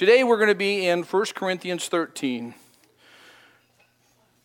Today 0.00 0.24
we're 0.24 0.38
going 0.38 0.48
to 0.48 0.54
be 0.54 0.86
in 0.86 1.02
1 1.02 1.24
Corinthians 1.34 1.88
13. 1.88 2.54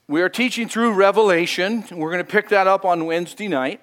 We 0.06 0.22
are 0.22 0.28
teaching 0.28 0.68
through 0.68 0.92
Revelation. 0.92 1.86
We're 1.92 2.12
going 2.12 2.26
to 2.26 2.30
pick 2.30 2.50
that 2.50 2.68
up 2.68 2.84
on 2.84 3.06
Wednesday 3.06 3.48
night. 3.48 3.80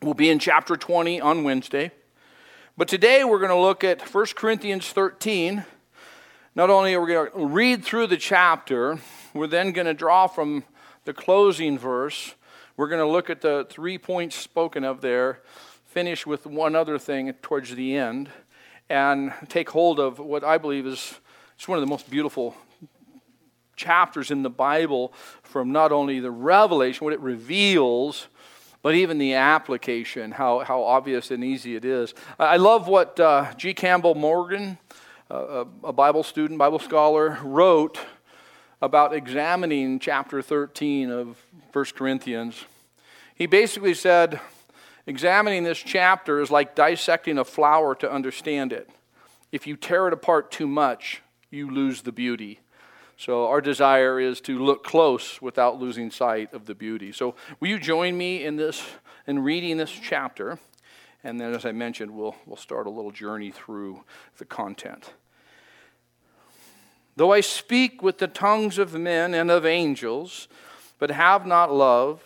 We'll 0.00 0.14
be 0.14 0.30
in 0.30 0.38
chapter 0.38 0.76
20 0.76 1.20
on 1.20 1.42
Wednesday. 1.42 1.90
But 2.76 2.86
today 2.86 3.24
we're 3.24 3.40
going 3.40 3.50
to 3.50 3.56
look 3.56 3.82
at 3.82 4.00
1 4.00 4.26
Corinthians 4.36 4.90
13. 4.90 5.64
Not 6.54 6.70
only 6.70 6.94
are 6.94 7.00
we 7.00 7.12
going 7.12 7.30
to 7.32 7.46
read 7.46 7.84
through 7.84 8.06
the 8.06 8.16
chapter, 8.16 9.00
we're 9.34 9.48
then 9.48 9.72
going 9.72 9.88
to 9.88 9.94
draw 9.94 10.28
from 10.28 10.62
the 11.04 11.12
closing 11.12 11.76
verse. 11.76 12.36
We're 12.76 12.88
going 12.88 13.04
to 13.04 13.10
look 13.10 13.28
at 13.28 13.40
the 13.40 13.66
three 13.68 13.98
points 13.98 14.36
spoken 14.36 14.84
of 14.84 15.00
there, 15.00 15.40
finish 15.84 16.28
with 16.28 16.46
one 16.46 16.76
other 16.76 16.96
thing 16.96 17.32
towards 17.42 17.74
the 17.74 17.96
end 17.96 18.30
and 18.88 19.32
take 19.48 19.70
hold 19.70 19.98
of 19.98 20.18
what 20.18 20.44
I 20.44 20.58
believe 20.58 20.86
is 20.86 21.14
it's 21.56 21.66
one 21.66 21.78
of 21.78 21.82
the 21.82 21.90
most 21.90 22.10
beautiful 22.10 22.54
chapters 23.76 24.30
in 24.30 24.42
the 24.42 24.50
Bible 24.50 25.12
from 25.42 25.72
not 25.72 25.92
only 25.92 26.20
the 26.20 26.30
revelation, 26.30 27.04
what 27.04 27.12
it 27.12 27.20
reveals, 27.20 28.28
but 28.82 28.94
even 28.94 29.18
the 29.18 29.34
application, 29.34 30.32
how, 30.32 30.60
how 30.60 30.82
obvious 30.82 31.30
and 31.30 31.42
easy 31.42 31.76
it 31.76 31.84
is. 31.84 32.14
I 32.38 32.56
love 32.56 32.88
what 32.88 33.18
uh, 33.18 33.52
G. 33.56 33.74
Campbell 33.74 34.14
Morgan, 34.14 34.78
uh, 35.30 35.64
a 35.82 35.92
Bible 35.92 36.22
student, 36.22 36.58
Bible 36.58 36.78
scholar, 36.78 37.38
wrote 37.42 37.98
about 38.80 39.14
examining 39.14 39.98
chapter 39.98 40.42
13 40.42 41.10
of 41.10 41.42
1 41.72 41.84
Corinthians. 41.96 42.64
He 43.34 43.46
basically 43.46 43.94
said, 43.94 44.40
Examining 45.06 45.62
this 45.62 45.78
chapter 45.78 46.40
is 46.40 46.50
like 46.50 46.74
dissecting 46.74 47.38
a 47.38 47.44
flower 47.44 47.94
to 47.94 48.10
understand 48.10 48.72
it. 48.72 48.90
If 49.52 49.66
you 49.66 49.76
tear 49.76 50.08
it 50.08 50.12
apart 50.12 50.50
too 50.50 50.66
much, 50.66 51.22
you 51.50 51.70
lose 51.70 52.02
the 52.02 52.12
beauty. 52.12 52.60
So, 53.16 53.46
our 53.46 53.62
desire 53.62 54.20
is 54.20 54.42
to 54.42 54.58
look 54.58 54.84
close 54.84 55.40
without 55.40 55.80
losing 55.80 56.10
sight 56.10 56.52
of 56.52 56.66
the 56.66 56.74
beauty. 56.74 57.12
So, 57.12 57.34
will 57.60 57.68
you 57.68 57.78
join 57.78 58.18
me 58.18 58.44
in 58.44 58.56
this, 58.56 58.84
in 59.26 59.38
reading 59.38 59.78
this 59.78 59.90
chapter? 59.90 60.58
And 61.24 61.40
then, 61.40 61.54
as 61.54 61.64
I 61.64 61.72
mentioned, 61.72 62.10
we'll, 62.10 62.36
we'll 62.44 62.56
start 62.56 62.86
a 62.86 62.90
little 62.90 63.10
journey 63.10 63.50
through 63.50 64.02
the 64.36 64.44
content. 64.44 65.14
Though 67.16 67.32
I 67.32 67.40
speak 67.40 68.02
with 68.02 68.18
the 68.18 68.28
tongues 68.28 68.76
of 68.76 68.92
men 68.92 69.32
and 69.32 69.50
of 69.50 69.64
angels, 69.64 70.48
but 70.98 71.10
have 71.10 71.46
not 71.46 71.72
love, 71.72 72.25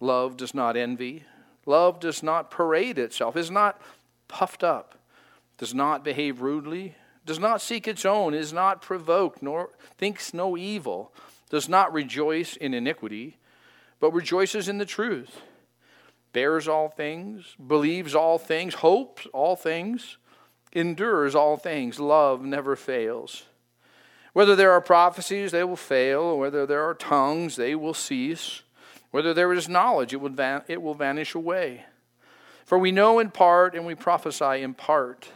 Love 0.00 0.36
does 0.36 0.54
not 0.54 0.76
envy. 0.76 1.24
Love 1.66 2.00
does 2.00 2.22
not 2.22 2.50
parade 2.50 2.98
itself, 2.98 3.36
is 3.36 3.50
not 3.50 3.80
puffed 4.28 4.64
up, 4.64 4.96
does 5.58 5.74
not 5.74 6.02
behave 6.02 6.40
rudely, 6.40 6.96
does 7.26 7.38
not 7.38 7.60
seek 7.60 7.86
its 7.86 8.04
own, 8.04 8.32
is 8.32 8.52
not 8.52 8.80
provoked, 8.80 9.42
nor 9.42 9.70
thinks 9.98 10.32
no 10.32 10.56
evil, 10.56 11.12
does 11.50 11.68
not 11.68 11.92
rejoice 11.92 12.56
in 12.56 12.72
iniquity, 12.72 13.36
but 14.00 14.12
rejoices 14.12 14.68
in 14.68 14.78
the 14.78 14.86
truth, 14.86 15.42
bears 16.32 16.66
all 16.66 16.88
things, 16.88 17.54
believes 17.64 18.14
all 18.14 18.38
things, 18.38 18.74
hopes 18.74 19.26
all 19.32 19.54
things, 19.54 20.16
endures 20.72 21.34
all 21.34 21.56
things. 21.56 22.00
Love 22.00 22.42
never 22.42 22.74
fails. 22.76 23.44
Whether 24.32 24.54
there 24.54 24.70
are 24.70 24.80
prophecies, 24.80 25.50
they 25.50 25.64
will 25.64 25.76
fail. 25.76 26.38
Whether 26.38 26.66
there 26.66 26.84
are 26.84 26.94
tongues, 26.94 27.56
they 27.56 27.74
will 27.74 27.94
cease. 27.94 28.62
Whether 29.10 29.34
there 29.34 29.52
is 29.52 29.68
knowledge, 29.68 30.12
it, 30.12 30.20
would 30.20 30.36
van- 30.36 30.62
it 30.68 30.82
will 30.82 30.94
vanish 30.94 31.34
away. 31.34 31.84
For 32.64 32.78
we 32.78 32.92
know 32.92 33.18
in 33.18 33.30
part 33.30 33.74
and 33.74 33.84
we 33.84 33.94
prophesy 33.94 34.62
in 34.62 34.74
part. 34.74 35.28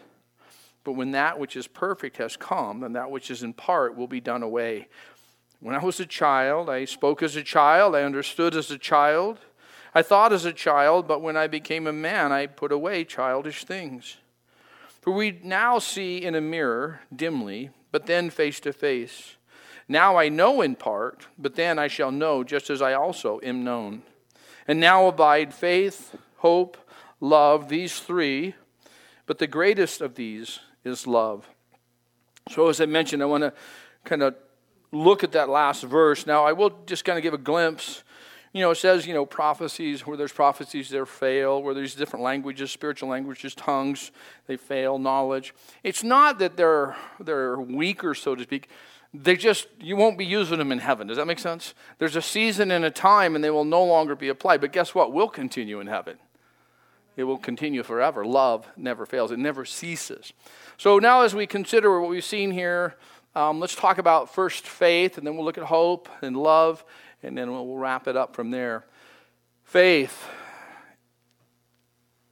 But 0.85 0.93
when 0.93 1.13
that 1.13 1.39
which 1.39 1.57
is 1.57 1.67
perfect 1.67 2.19
has 2.19 2.37
come, 2.37 2.81
then 2.81 2.93
that 2.93 3.11
which 3.11 3.31
is 3.31 3.43
in 3.43 3.55
part 3.55 3.97
will 3.97 4.07
be 4.07 4.21
done 4.21 4.43
away. 4.43 4.89
When 5.61 5.75
I 5.75 5.83
was 5.83 5.99
a 5.99 6.07
child, 6.07 6.69
I 6.69 6.85
spoke 6.85 7.23
as 7.23 7.37
a 7.37 7.43
child, 7.43 7.97
I 7.97 8.03
understood 8.03 8.55
as 8.55 8.71
a 8.71 8.79
child, 8.79 9.39
I 9.95 10.03
thought 10.03 10.33
as 10.33 10.45
a 10.45 10.53
child, 10.53 11.09
but 11.09 11.23
when 11.23 11.37
I 11.37 11.47
became 11.47 11.87
a 11.87 11.93
man, 11.93 12.33
I 12.33 12.47
put 12.47 12.73
away 12.73 13.05
childish 13.05 13.65
things. 13.65 14.19
For 15.01 15.13
we 15.13 15.39
now 15.43 15.79
see 15.79 16.25
in 16.25 16.35
a 16.35 16.41
mirror 16.41 17.01
dimly, 17.15 17.71
but 17.93 18.07
then 18.07 18.29
face 18.31 18.59
to 18.61 18.73
face. 18.73 19.34
Now 19.89 20.17
I 20.17 20.29
know 20.29 20.63
in 20.63 20.77
part, 20.77 21.27
but 21.39 21.55
then 21.55 21.79
I 21.79 21.89
shall 21.89 22.11
know 22.11 22.43
just 22.43 22.71
as 22.71 22.81
I 22.81 22.95
also 22.95 23.41
am 23.43 23.65
known. 23.65 24.03
And 24.67 24.81
now 24.81 25.07
abide 25.07 25.53
faith, 25.53 26.17
hope, 26.39 26.79
love, 27.21 27.69
these 27.69 28.01
three, 28.01 28.55
but 29.27 29.39
the 29.39 29.47
greatest 29.47 30.01
of 30.01 30.15
these 30.15 30.61
is 30.85 31.07
love. 31.07 31.49
So, 32.51 32.69
as 32.69 32.81
I 32.81 32.87
mentioned, 32.87 33.23
I 33.23 33.27
want 33.27 33.43
to 33.43 33.53
kind 34.05 34.23
of 34.23 34.35
look 34.93 35.25
at 35.25 35.33
that 35.33 35.49
last 35.49 35.83
verse. 35.83 36.27
Now, 36.27 36.45
I 36.45 36.53
will 36.53 36.71
just 36.87 37.05
kind 37.05 37.19
of 37.19 37.23
give 37.23 37.35
a 37.35 37.39
glimpse. 37.39 38.05
You 38.53 38.61
know, 38.61 38.71
it 38.71 38.77
says, 38.77 39.07
you 39.07 39.15
know, 39.15 39.27
prophecies, 39.27 40.07
where 40.07 40.17
there's 40.17 40.33
prophecies, 40.33 40.91
they 40.91 41.05
fail, 41.05 41.63
where 41.63 41.75
there's 41.75 41.95
different 41.95 42.23
languages, 42.23 42.71
spiritual 42.71 43.09
languages, 43.09 43.55
tongues, 43.55 44.13
they 44.47 44.57
fail, 44.57 44.99
knowledge. 44.99 45.55
It's 45.83 46.05
not 46.05 46.39
that 46.39 46.57
they're, 46.57 46.97
they're 47.19 47.59
weaker, 47.59 48.15
so 48.15 48.35
to 48.35 48.43
speak 48.43 48.69
they 49.15 49.37
just 49.37 49.69
you 49.81 49.97
won't 49.97 50.19
be 50.19 50.27
using 50.27 50.59
them 50.59 50.73
in 50.73 50.81
heaven. 50.81 51.07
Does 51.07 51.17
that 51.17 51.27
make 51.27 51.39
sense? 51.39 51.73
There's 51.99 52.17
a 52.17 52.23
season 52.23 52.73
and 52.73 52.85
a 52.85 52.91
time 52.91 53.37
and 53.37 53.45
they 53.45 53.51
will 53.51 53.65
no 53.65 53.85
longer 53.85 54.17
be 54.17 54.29
applied. 54.29 54.61
But 54.61 54.73
guess 54.73 54.95
what? 54.95 55.13
We'll 55.13 55.29
continue 55.29 55.79
in 55.79 55.87
heaven. 55.87 56.19
It 57.17 57.25
will 57.25 57.39
continue 57.39 57.85
forever. 57.85 58.27
Love 58.27 58.67
never 58.77 59.07
fails. 59.07 59.31
It 59.31 59.39
never 59.39 59.65
ceases. 59.65 60.33
So 60.77 60.99
now 60.99 61.23
as 61.23 61.33
we 61.33 61.47
consider 61.47 62.01
what 62.01 62.11
we've 62.11 62.25
seen 62.25 62.51
here 62.51 62.97
um, 63.37 63.59
let's 63.59 63.75
talk 63.75 63.99
about 63.99 64.33
first 64.33 64.67
faith 64.67 65.19
and 65.19 65.27
then 65.27 65.37
we'll 65.37 65.45
look 65.45 65.59
at 65.59 65.65
hope 65.65 66.09
and 66.23 66.37
love 66.37 66.85
and 67.23 67.37
then 67.37 67.51
we'll 67.51 67.77
wrap 67.77 68.07
it 68.07 68.17
up 68.17 68.35
from 68.35 68.51
there. 68.51 68.85
Faith. 69.65 70.29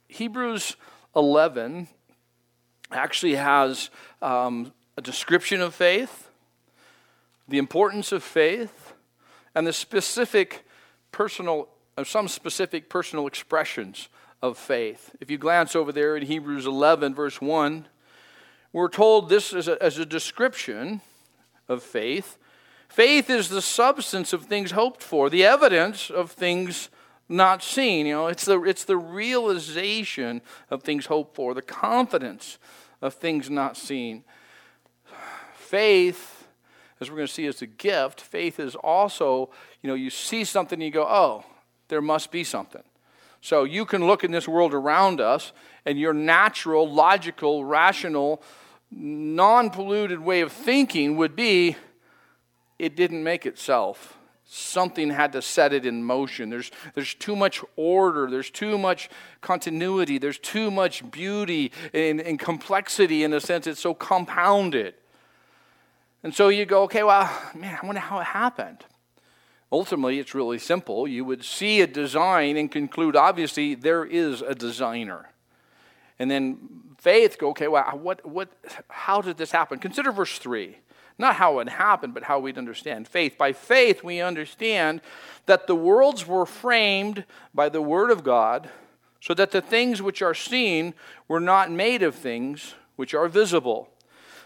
Hebrews 0.06 0.76
11 1.16 1.88
actually 2.92 3.34
has 3.34 3.90
um, 4.20 4.72
a 4.96 5.00
description 5.00 5.60
of 5.60 5.74
faith 5.74 6.28
the 7.48 7.58
importance 7.58 8.12
of 8.12 8.22
faith, 8.22 8.94
and 9.54 9.66
the 9.66 9.72
specific 9.72 10.64
personal, 11.10 11.68
uh, 11.96 12.04
some 12.04 12.28
specific 12.28 12.88
personal 12.88 13.26
expressions 13.26 14.08
of 14.40 14.58
faith. 14.58 15.14
If 15.20 15.30
you 15.30 15.38
glance 15.38 15.76
over 15.76 15.92
there 15.92 16.16
in 16.16 16.26
Hebrews 16.26 16.66
11, 16.66 17.14
verse 17.14 17.40
1, 17.40 17.86
we're 18.72 18.88
told 18.88 19.28
this 19.28 19.52
as 19.52 19.68
a, 19.68 19.82
as 19.82 19.98
a 19.98 20.06
description 20.06 21.02
of 21.68 21.82
faith. 21.82 22.38
Faith 22.88 23.30
is 23.30 23.48
the 23.48 23.62
substance 23.62 24.32
of 24.32 24.44
things 24.44 24.72
hoped 24.72 25.02
for, 25.02 25.30
the 25.30 25.44
evidence 25.44 26.10
of 26.10 26.30
things 26.30 26.88
not 27.28 27.62
seen. 27.62 28.06
You 28.06 28.14
know, 28.14 28.26
it's 28.26 28.44
the, 28.44 28.62
it's 28.62 28.84
the 28.84 28.96
realization 28.96 30.42
of 30.70 30.82
things 30.82 31.06
hoped 31.06 31.34
for, 31.34 31.54
the 31.54 31.62
confidence 31.62 32.58
of 33.00 33.14
things 33.14 33.48
not 33.48 33.76
seen. 33.76 34.24
Faith 35.54 36.41
as 37.02 37.10
we're 37.10 37.16
going 37.16 37.26
to 37.26 37.32
see 37.32 37.46
as 37.46 37.60
a 37.60 37.66
gift, 37.66 38.20
faith 38.20 38.58
is 38.58 38.74
also, 38.76 39.50
you 39.82 39.88
know, 39.88 39.94
you 39.94 40.08
see 40.08 40.44
something 40.44 40.76
and 40.76 40.84
you 40.84 40.90
go, 40.90 41.06
oh, 41.06 41.44
there 41.88 42.00
must 42.00 42.30
be 42.30 42.44
something. 42.44 42.82
So 43.42 43.64
you 43.64 43.84
can 43.84 44.06
look 44.06 44.22
in 44.24 44.30
this 44.30 44.46
world 44.46 44.72
around 44.72 45.20
us, 45.20 45.52
and 45.84 45.98
your 45.98 46.14
natural, 46.14 46.90
logical, 46.90 47.64
rational, 47.64 48.40
non 48.90 49.68
polluted 49.68 50.20
way 50.20 50.42
of 50.42 50.52
thinking 50.52 51.16
would 51.16 51.34
be 51.34 51.76
it 52.78 52.94
didn't 52.94 53.24
make 53.24 53.44
itself. 53.44 54.16
Something 54.44 55.10
had 55.10 55.32
to 55.32 55.42
set 55.42 55.72
it 55.72 55.84
in 55.84 56.04
motion. 56.04 56.50
There's, 56.50 56.70
there's 56.94 57.14
too 57.14 57.34
much 57.34 57.64
order. 57.74 58.30
There's 58.30 58.50
too 58.50 58.78
much 58.78 59.08
continuity. 59.40 60.18
There's 60.18 60.38
too 60.38 60.70
much 60.70 61.10
beauty 61.10 61.72
and, 61.92 62.20
and 62.20 62.38
complexity 62.38 63.24
in 63.24 63.32
a 63.32 63.40
sense. 63.40 63.66
It's 63.66 63.80
so 63.80 63.94
compounded. 63.94 64.94
And 66.22 66.34
so 66.34 66.48
you 66.48 66.64
go, 66.64 66.84
okay, 66.84 67.02
well, 67.02 67.30
man, 67.54 67.78
I 67.82 67.86
wonder 67.86 68.00
how 68.00 68.20
it 68.20 68.24
happened. 68.24 68.84
Ultimately, 69.72 70.18
it's 70.18 70.34
really 70.34 70.58
simple. 70.58 71.08
You 71.08 71.24
would 71.24 71.44
see 71.44 71.80
a 71.80 71.86
design 71.86 72.56
and 72.56 72.70
conclude, 72.70 73.16
obviously, 73.16 73.74
there 73.74 74.04
is 74.04 74.42
a 74.42 74.54
designer. 74.54 75.30
And 76.18 76.30
then 76.30 76.58
faith, 76.98 77.38
go, 77.38 77.50
okay, 77.50 77.68
well, 77.68 77.84
what, 77.98 78.24
what, 78.24 78.48
how 78.88 79.20
did 79.20 79.38
this 79.38 79.50
happen? 79.50 79.78
Consider 79.78 80.12
verse 80.12 80.38
3. 80.38 80.76
Not 81.18 81.36
how 81.36 81.58
it 81.58 81.68
happened, 81.68 82.14
but 82.14 82.24
how 82.24 82.38
we'd 82.38 82.58
understand 82.58 83.08
faith. 83.08 83.36
By 83.36 83.52
faith, 83.52 84.04
we 84.04 84.20
understand 84.20 85.00
that 85.46 85.66
the 85.66 85.74
worlds 85.74 86.26
were 86.26 86.46
framed 86.46 87.24
by 87.54 87.68
the 87.68 87.82
Word 87.82 88.10
of 88.10 88.24
God, 88.24 88.70
so 89.20 89.34
that 89.34 89.52
the 89.52 89.60
things 89.60 90.02
which 90.02 90.20
are 90.20 90.34
seen 90.34 90.94
were 91.28 91.40
not 91.40 91.70
made 91.70 92.02
of 92.02 92.14
things 92.14 92.74
which 92.96 93.14
are 93.14 93.28
visible. 93.28 93.88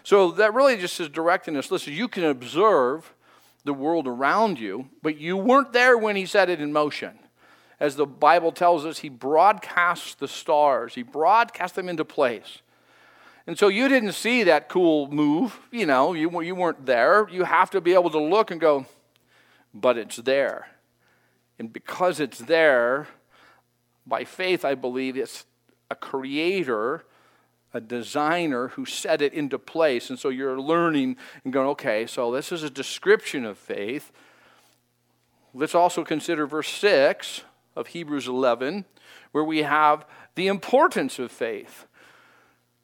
So 0.07 0.31
that 0.31 0.53
really 0.53 0.77
just 0.77 0.99
is 1.01 1.09
directing 1.09 1.57
us 1.57 1.69
listen, 1.69 1.91
you 1.91 2.07
can 2.07 2.23
observe 2.23 3.13
the 3.65 3.73
world 3.73 4.07
around 4.07 4.57
you, 4.57 4.87
but 5.01 5.17
you 5.17 5.35
weren't 5.35 5.73
there 5.73 5.97
when 5.97 6.15
He 6.15 6.25
set 6.25 6.49
it 6.49 6.61
in 6.61 6.71
motion 6.71 7.19
as 7.79 7.95
the 7.95 8.05
Bible 8.05 8.51
tells 8.51 8.85
us, 8.85 8.99
he 8.99 9.09
broadcasts 9.09 10.15
the 10.15 10.27
stars, 10.27 10.95
he 10.95 11.03
broadcasts 11.03 11.75
them 11.75 11.89
into 11.89 12.03
place. 12.03 12.59
And 13.45 13.57
so 13.57 13.67
you 13.67 13.87
didn't 13.87 14.13
see 14.13 14.43
that 14.43 14.67
cool 14.67 15.09
move, 15.09 15.59
you 15.71 15.85
know, 15.85 16.13
you, 16.13 16.41
you 16.41 16.55
weren't 16.55 16.85
there. 16.85 17.27
You 17.29 17.43
have 17.43 17.69
to 17.71 17.81
be 17.81 17.93
able 17.93 18.09
to 18.09 18.19
look 18.19 18.51
and 18.51 18.59
go, 18.59 18.85
but 19.73 19.97
it's 19.97 20.17
there. 20.17 20.67
And 21.59 21.71
because 21.71 22.19
it's 22.19 22.39
there, 22.39 23.07
by 24.05 24.23
faith, 24.23 24.65
I 24.65 24.75
believe 24.75 25.17
it's 25.17 25.45
a 25.89 25.95
creator, 25.95 27.03
a 27.77 27.81
designer 27.81 28.69
who 28.69 28.85
set 28.85 29.21
it 29.21 29.33
into 29.33 29.59
place. 29.59 30.09
And 30.09 30.17
so 30.17 30.29
you're 30.29 30.59
learning 30.59 31.15
and 31.43 31.53
going, 31.53 31.67
okay, 31.69 32.07
so 32.07 32.31
this 32.31 32.51
is 32.51 32.63
a 32.63 32.69
description 32.69 33.45
of 33.45 33.57
faith. 33.57 34.11
Let's 35.53 35.75
also 35.75 36.03
consider 36.03 36.47
verse 36.47 36.69
6 36.69 37.43
of 37.75 37.87
Hebrews 37.87 38.27
11, 38.27 38.85
where 39.31 39.43
we 39.43 39.59
have 39.59 40.05
the 40.35 40.47
importance 40.47 41.19
of 41.19 41.31
faith. 41.31 41.85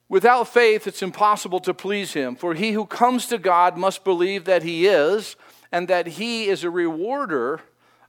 Without 0.07 0.47
faith, 0.47 0.85
it's 0.85 1.01
impossible 1.01 1.59
to 1.61 1.73
please 1.73 2.13
Him, 2.13 2.35
for 2.35 2.53
he 2.53 2.73
who 2.73 2.85
comes 2.85 3.25
to 3.27 3.39
God 3.39 3.77
must 3.77 4.03
believe 4.03 4.45
that 4.45 4.61
He 4.61 4.85
is, 4.85 5.35
and 5.71 5.87
that 5.87 6.05
He 6.05 6.45
is 6.45 6.63
a 6.63 6.69
rewarder 6.69 7.61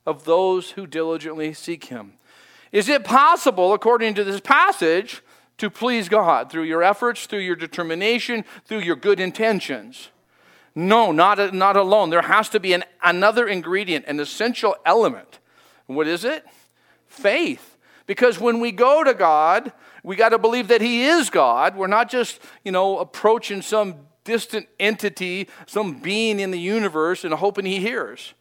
of 0.05 0.25
those 0.25 0.73
who 0.73 0.87
diligently 0.87 1.55
seek 1.55 1.87
Him. 1.87 2.13
Is 2.73 2.91
it 2.91 3.05
possible, 3.05 3.73
according 3.73 4.15
to 4.15 4.25
this 4.25 4.41
passage, 4.41 5.23
to 5.59 5.71
please 5.71 6.09
God 6.09 6.51
through 6.51 6.65
your 6.65 6.83
efforts, 6.83 7.27
through 7.27 7.41
your 7.41 7.57
determination, 7.57 8.45
through 8.67 8.81
your 8.81 8.97
good 8.97 9.21
intentions? 9.21 10.09
No, 10.75 11.13
not, 11.13 11.55
not 11.55 11.77
alone. 11.77 12.11
There 12.11 12.23
has 12.23 12.49
to 12.51 12.61
be 12.61 12.73
an, 12.73 12.85
another 13.03 13.47
ingredient, 13.47 14.07
an 14.07 14.19
essential 14.19 14.77
element. 14.85 15.39
What 15.87 16.09
is 16.09 16.25
it? 16.25 16.45
faith. 17.15 17.79
Because 18.07 18.39
when 18.39 18.61
we 18.61 18.73
go 18.73 19.03
to 19.03 19.15
God, 19.15 19.73
we 20.03 20.17
got 20.17 20.31
to 20.31 20.39
believe 20.39 20.69
that 20.69 20.81
He 20.81 21.05
is 21.05 21.31
God. 21.31 21.77
We're 21.77 21.87
not 21.87 22.11
just, 22.11 22.41
you 22.65 22.73
know, 22.73 22.99
approaching 22.99 23.63
some 23.63 23.95
distant 24.25 24.67
entity, 24.79 25.49
some 25.67 26.01
being 26.01 26.41
in 26.41 26.51
the 26.51 26.59
universe, 26.59 27.25
and 27.25 27.33
hoping 27.33 27.65
He 27.65 27.81
hears. 27.81 28.35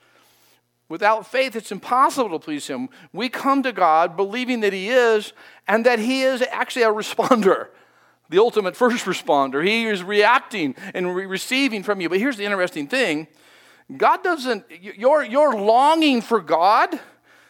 Without 0.94 1.25
faith, 1.25 1.56
it's 1.56 1.72
impossible 1.72 2.30
to 2.30 2.38
please 2.38 2.68
Him. 2.68 2.88
We 3.12 3.28
come 3.28 3.63
to 3.63 3.72
God 3.72 4.16
believing 4.16 4.60
that 4.60 4.74
He 4.74 4.90
is, 4.90 5.34
and 5.68 5.84
that 5.88 5.98
He 5.98 6.22
is 6.22 6.44
actually 6.51 6.84
a 6.84 6.94
responder, 6.94 7.69
the 8.30 8.38
ultimate 8.38 8.75
first 8.75 9.06
responder. 9.06 9.66
He 9.66 9.88
is 9.88 10.04
reacting 10.04 10.75
and 10.94 11.16
re- 11.16 11.25
receiving 11.25 11.81
from 11.81 12.00
you. 12.00 12.10
But 12.10 12.19
here's 12.19 12.38
the 12.38 12.45
interesting 12.45 12.88
thing 12.88 13.28
God 13.98 14.22
doesn't, 14.22 14.66
your, 14.69 15.24
your 15.24 15.56
longing 15.56 16.22
for 16.22 16.40
God 16.40 17.00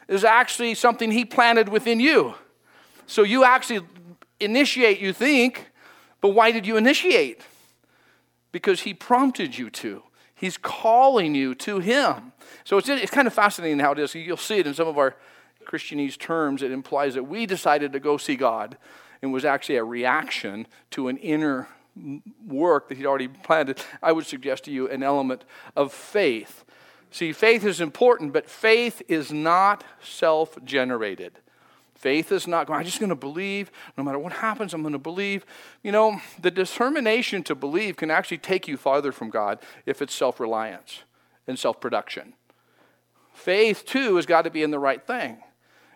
is 0.08 0.24
actually 0.24 0.74
something 0.74 1.12
He 1.12 1.26
planted 1.26 1.68
within 1.68 2.00
you. 2.00 2.36
So 3.08 3.24
you 3.24 3.44
actually 3.44 3.86
initiate, 4.40 5.02
you 5.02 5.12
think, 5.12 5.70
but 6.22 6.30
why 6.30 6.52
did 6.52 6.66
you 6.66 6.78
initiate? 6.78 7.42
Because 8.54 8.84
He 8.84 8.94
prompted 8.94 9.58
you 9.58 9.70
to. 9.72 10.04
He's 10.34 10.56
calling 10.58 11.36
you 11.36 11.56
to 11.56 11.80
Him. 11.80 12.33
So 12.64 12.78
it's, 12.78 12.90
it's 12.90 13.12
kind 13.12 13.28
of 13.28 13.34
fascinating 13.34 13.80
how 13.80 13.92
it 13.92 14.00
is. 14.00 14.16
You'll 14.16 14.38
see 14.38 14.60
it 14.60 14.68
in 14.68 14.74
some 14.74 14.88
of 14.88 14.98
our 14.98 15.16
Christianese 15.66 16.18
terms. 16.18 16.62
It 16.62 16.72
implies 16.72 17.14
that 17.16 17.24
we 17.24 17.46
decided 17.46 17.94
to 17.94 18.00
go 18.00 18.18
see 18.18 18.36
God 18.36 18.78
and 19.22 19.32
was 19.32 19.46
actually 19.46 19.78
a 19.78 19.84
reaction 19.84 20.68
to 20.92 21.08
an 21.08 21.18
inner 21.18 21.68
work 22.46 22.90
that 22.90 22.98
He'd 22.98 23.06
already 23.06 23.28
planted. 23.28 23.82
I 24.02 24.12
would 24.12 24.26
suggest 24.26 24.66
to 24.66 24.72
you 24.72 24.90
an 24.90 25.04
element 25.04 25.46
of 25.76 25.94
faith. 25.94 26.66
See, 27.12 27.32
faith 27.32 27.64
is 27.64 27.80
important, 27.80 28.34
but 28.34 28.50
faith 28.50 29.02
is 29.08 29.32
not 29.32 29.84
self 30.04 30.58
generated. 30.66 31.40
Faith 31.96 32.34
is 32.34 32.48
not 32.48 32.68
going, 32.68 32.80
I'm 32.80 32.86
just 32.86 33.00
going 33.00 33.12
to 33.12 33.16
believe. 33.16 33.72
No 33.98 34.04
matter 34.04 34.20
what 34.20 34.34
happens, 34.34 34.74
I'm 34.74 34.82
going 34.82 34.92
to 34.92 35.00
believe. 35.00 35.46
You 35.84 35.94
know, 35.94 36.20
the 36.42 36.52
determination 36.52 37.44
to 37.44 37.56
believe 37.56 37.96
can 37.96 38.12
actually 38.12 38.40
take 38.40 38.68
you 38.68 38.76
farther 38.76 39.14
from 39.14 39.30
God 39.30 39.60
if 39.86 40.02
it's 40.02 40.14
self 40.14 40.40
reliance 40.40 41.04
and 41.48 41.58
self 41.58 41.80
production. 41.80 42.34
Faith, 43.34 43.86
too, 43.86 44.16
has 44.16 44.26
got 44.26 44.44
to 44.44 44.50
be 44.50 44.64
in 44.64 44.72
the 44.72 44.80
right 44.80 45.06
thing. 45.06 45.38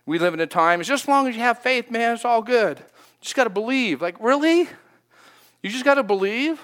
We 0.05 0.19
live 0.19 0.33
in 0.33 0.39
a 0.39 0.47
time, 0.47 0.81
just 0.81 1.03
as 1.03 1.07
long 1.07 1.27
as 1.27 1.35
you 1.35 1.41
have 1.41 1.59
faith, 1.59 1.91
man, 1.91 2.13
it's 2.13 2.25
all 2.25 2.41
good. 2.41 2.79
You 2.79 2.85
just 3.21 3.35
got 3.35 3.45
to 3.45 3.49
believe. 3.49 4.01
Like, 4.01 4.15
really? 4.19 4.67
You 5.61 5.69
just 5.69 5.85
got 5.85 5.95
to 5.95 6.03
believe? 6.03 6.63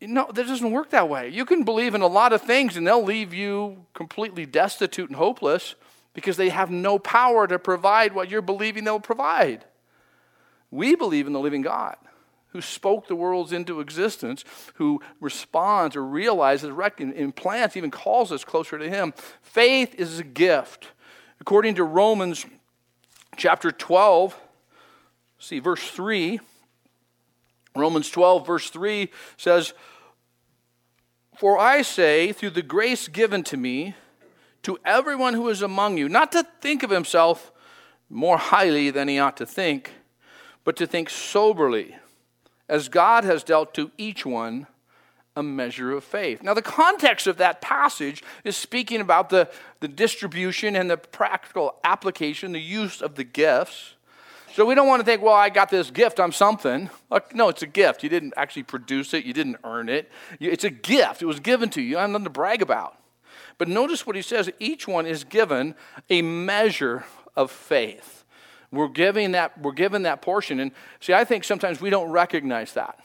No, 0.00 0.30
that 0.32 0.46
doesn't 0.46 0.70
work 0.70 0.90
that 0.90 1.08
way. 1.08 1.28
You 1.28 1.44
can 1.44 1.64
believe 1.64 1.94
in 1.94 2.02
a 2.02 2.06
lot 2.06 2.32
of 2.32 2.42
things 2.42 2.76
and 2.76 2.86
they'll 2.86 3.02
leave 3.02 3.32
you 3.32 3.86
completely 3.94 4.44
destitute 4.44 5.08
and 5.08 5.16
hopeless 5.16 5.74
because 6.12 6.36
they 6.36 6.50
have 6.50 6.70
no 6.70 6.98
power 6.98 7.46
to 7.46 7.58
provide 7.58 8.14
what 8.14 8.30
you're 8.30 8.42
believing 8.42 8.84
they'll 8.84 9.00
provide. 9.00 9.64
We 10.70 10.94
believe 10.94 11.26
in 11.26 11.32
the 11.32 11.40
living 11.40 11.62
God 11.62 11.96
who 12.54 12.62
spoke 12.62 13.08
the 13.08 13.16
worlds 13.16 13.52
into 13.52 13.80
existence, 13.80 14.44
who 14.74 15.02
responds 15.20 15.96
or 15.96 16.04
realizes, 16.04 16.70
implants, 16.70 17.76
even 17.76 17.90
calls 17.90 18.30
us 18.30 18.44
closer 18.44 18.78
to 18.78 18.88
Him. 18.88 19.12
Faith 19.42 19.94
is 19.96 20.20
a 20.20 20.24
gift. 20.24 20.92
According 21.40 21.74
to 21.74 21.84
Romans 21.84 22.46
chapter 23.36 23.72
12, 23.72 24.40
see 25.40 25.58
verse 25.58 25.82
3. 25.90 26.38
Romans 27.74 28.08
12, 28.08 28.46
verse 28.46 28.70
3 28.70 29.10
says, 29.36 29.74
For 31.36 31.58
I 31.58 31.82
say, 31.82 32.30
through 32.30 32.50
the 32.50 32.62
grace 32.62 33.08
given 33.08 33.42
to 33.44 33.56
me, 33.56 33.96
to 34.62 34.78
everyone 34.84 35.34
who 35.34 35.48
is 35.48 35.60
among 35.60 35.98
you, 35.98 36.08
not 36.08 36.30
to 36.32 36.46
think 36.60 36.84
of 36.84 36.90
himself 36.90 37.50
more 38.08 38.38
highly 38.38 38.90
than 38.90 39.08
he 39.08 39.18
ought 39.18 39.36
to 39.38 39.44
think, 39.44 39.90
but 40.62 40.76
to 40.76 40.86
think 40.86 41.10
soberly, 41.10 41.96
as 42.68 42.88
God 42.88 43.24
has 43.24 43.42
dealt 43.42 43.74
to 43.74 43.90
each 43.98 44.24
one 44.24 44.66
a 45.36 45.42
measure 45.42 45.92
of 45.92 46.04
faith. 46.04 46.42
Now, 46.42 46.54
the 46.54 46.62
context 46.62 47.26
of 47.26 47.38
that 47.38 47.60
passage 47.60 48.22
is 48.44 48.56
speaking 48.56 49.00
about 49.00 49.30
the, 49.30 49.50
the 49.80 49.88
distribution 49.88 50.76
and 50.76 50.88
the 50.88 50.96
practical 50.96 51.74
application, 51.82 52.52
the 52.52 52.60
use 52.60 53.02
of 53.02 53.16
the 53.16 53.24
gifts. 53.24 53.94
So 54.52 54.64
we 54.64 54.76
don't 54.76 54.86
want 54.86 55.00
to 55.00 55.04
think, 55.04 55.20
well, 55.20 55.34
I 55.34 55.48
got 55.48 55.70
this 55.70 55.90
gift, 55.90 56.20
I'm 56.20 56.30
something. 56.30 56.88
Like, 57.10 57.34
no, 57.34 57.48
it's 57.48 57.62
a 57.62 57.66
gift. 57.66 58.04
You 58.04 58.08
didn't 58.08 58.34
actually 58.36 58.62
produce 58.62 59.12
it, 59.12 59.24
you 59.24 59.32
didn't 59.32 59.56
earn 59.64 59.88
it. 59.88 60.10
It's 60.38 60.64
a 60.64 60.70
gift, 60.70 61.22
it 61.22 61.26
was 61.26 61.40
given 61.40 61.68
to 61.70 61.82
you. 61.82 61.90
You 61.90 61.96
have 61.96 62.10
nothing 62.10 62.24
to 62.24 62.30
brag 62.30 62.62
about. 62.62 62.96
But 63.58 63.68
notice 63.68 64.06
what 64.06 64.16
he 64.16 64.22
says 64.22 64.50
each 64.60 64.86
one 64.86 65.06
is 65.06 65.24
given 65.24 65.74
a 66.10 66.22
measure 66.22 67.04
of 67.36 67.50
faith. 67.50 68.23
We're 68.74 68.88
giving 68.88 69.32
that, 69.32 69.60
we're 69.60 69.72
given 69.72 70.02
that 70.02 70.22
portion. 70.22 70.60
And 70.60 70.72
see, 71.00 71.12
I 71.12 71.24
think 71.24 71.44
sometimes 71.44 71.80
we 71.80 71.90
don't 71.90 72.10
recognize 72.10 72.72
that. 72.74 72.98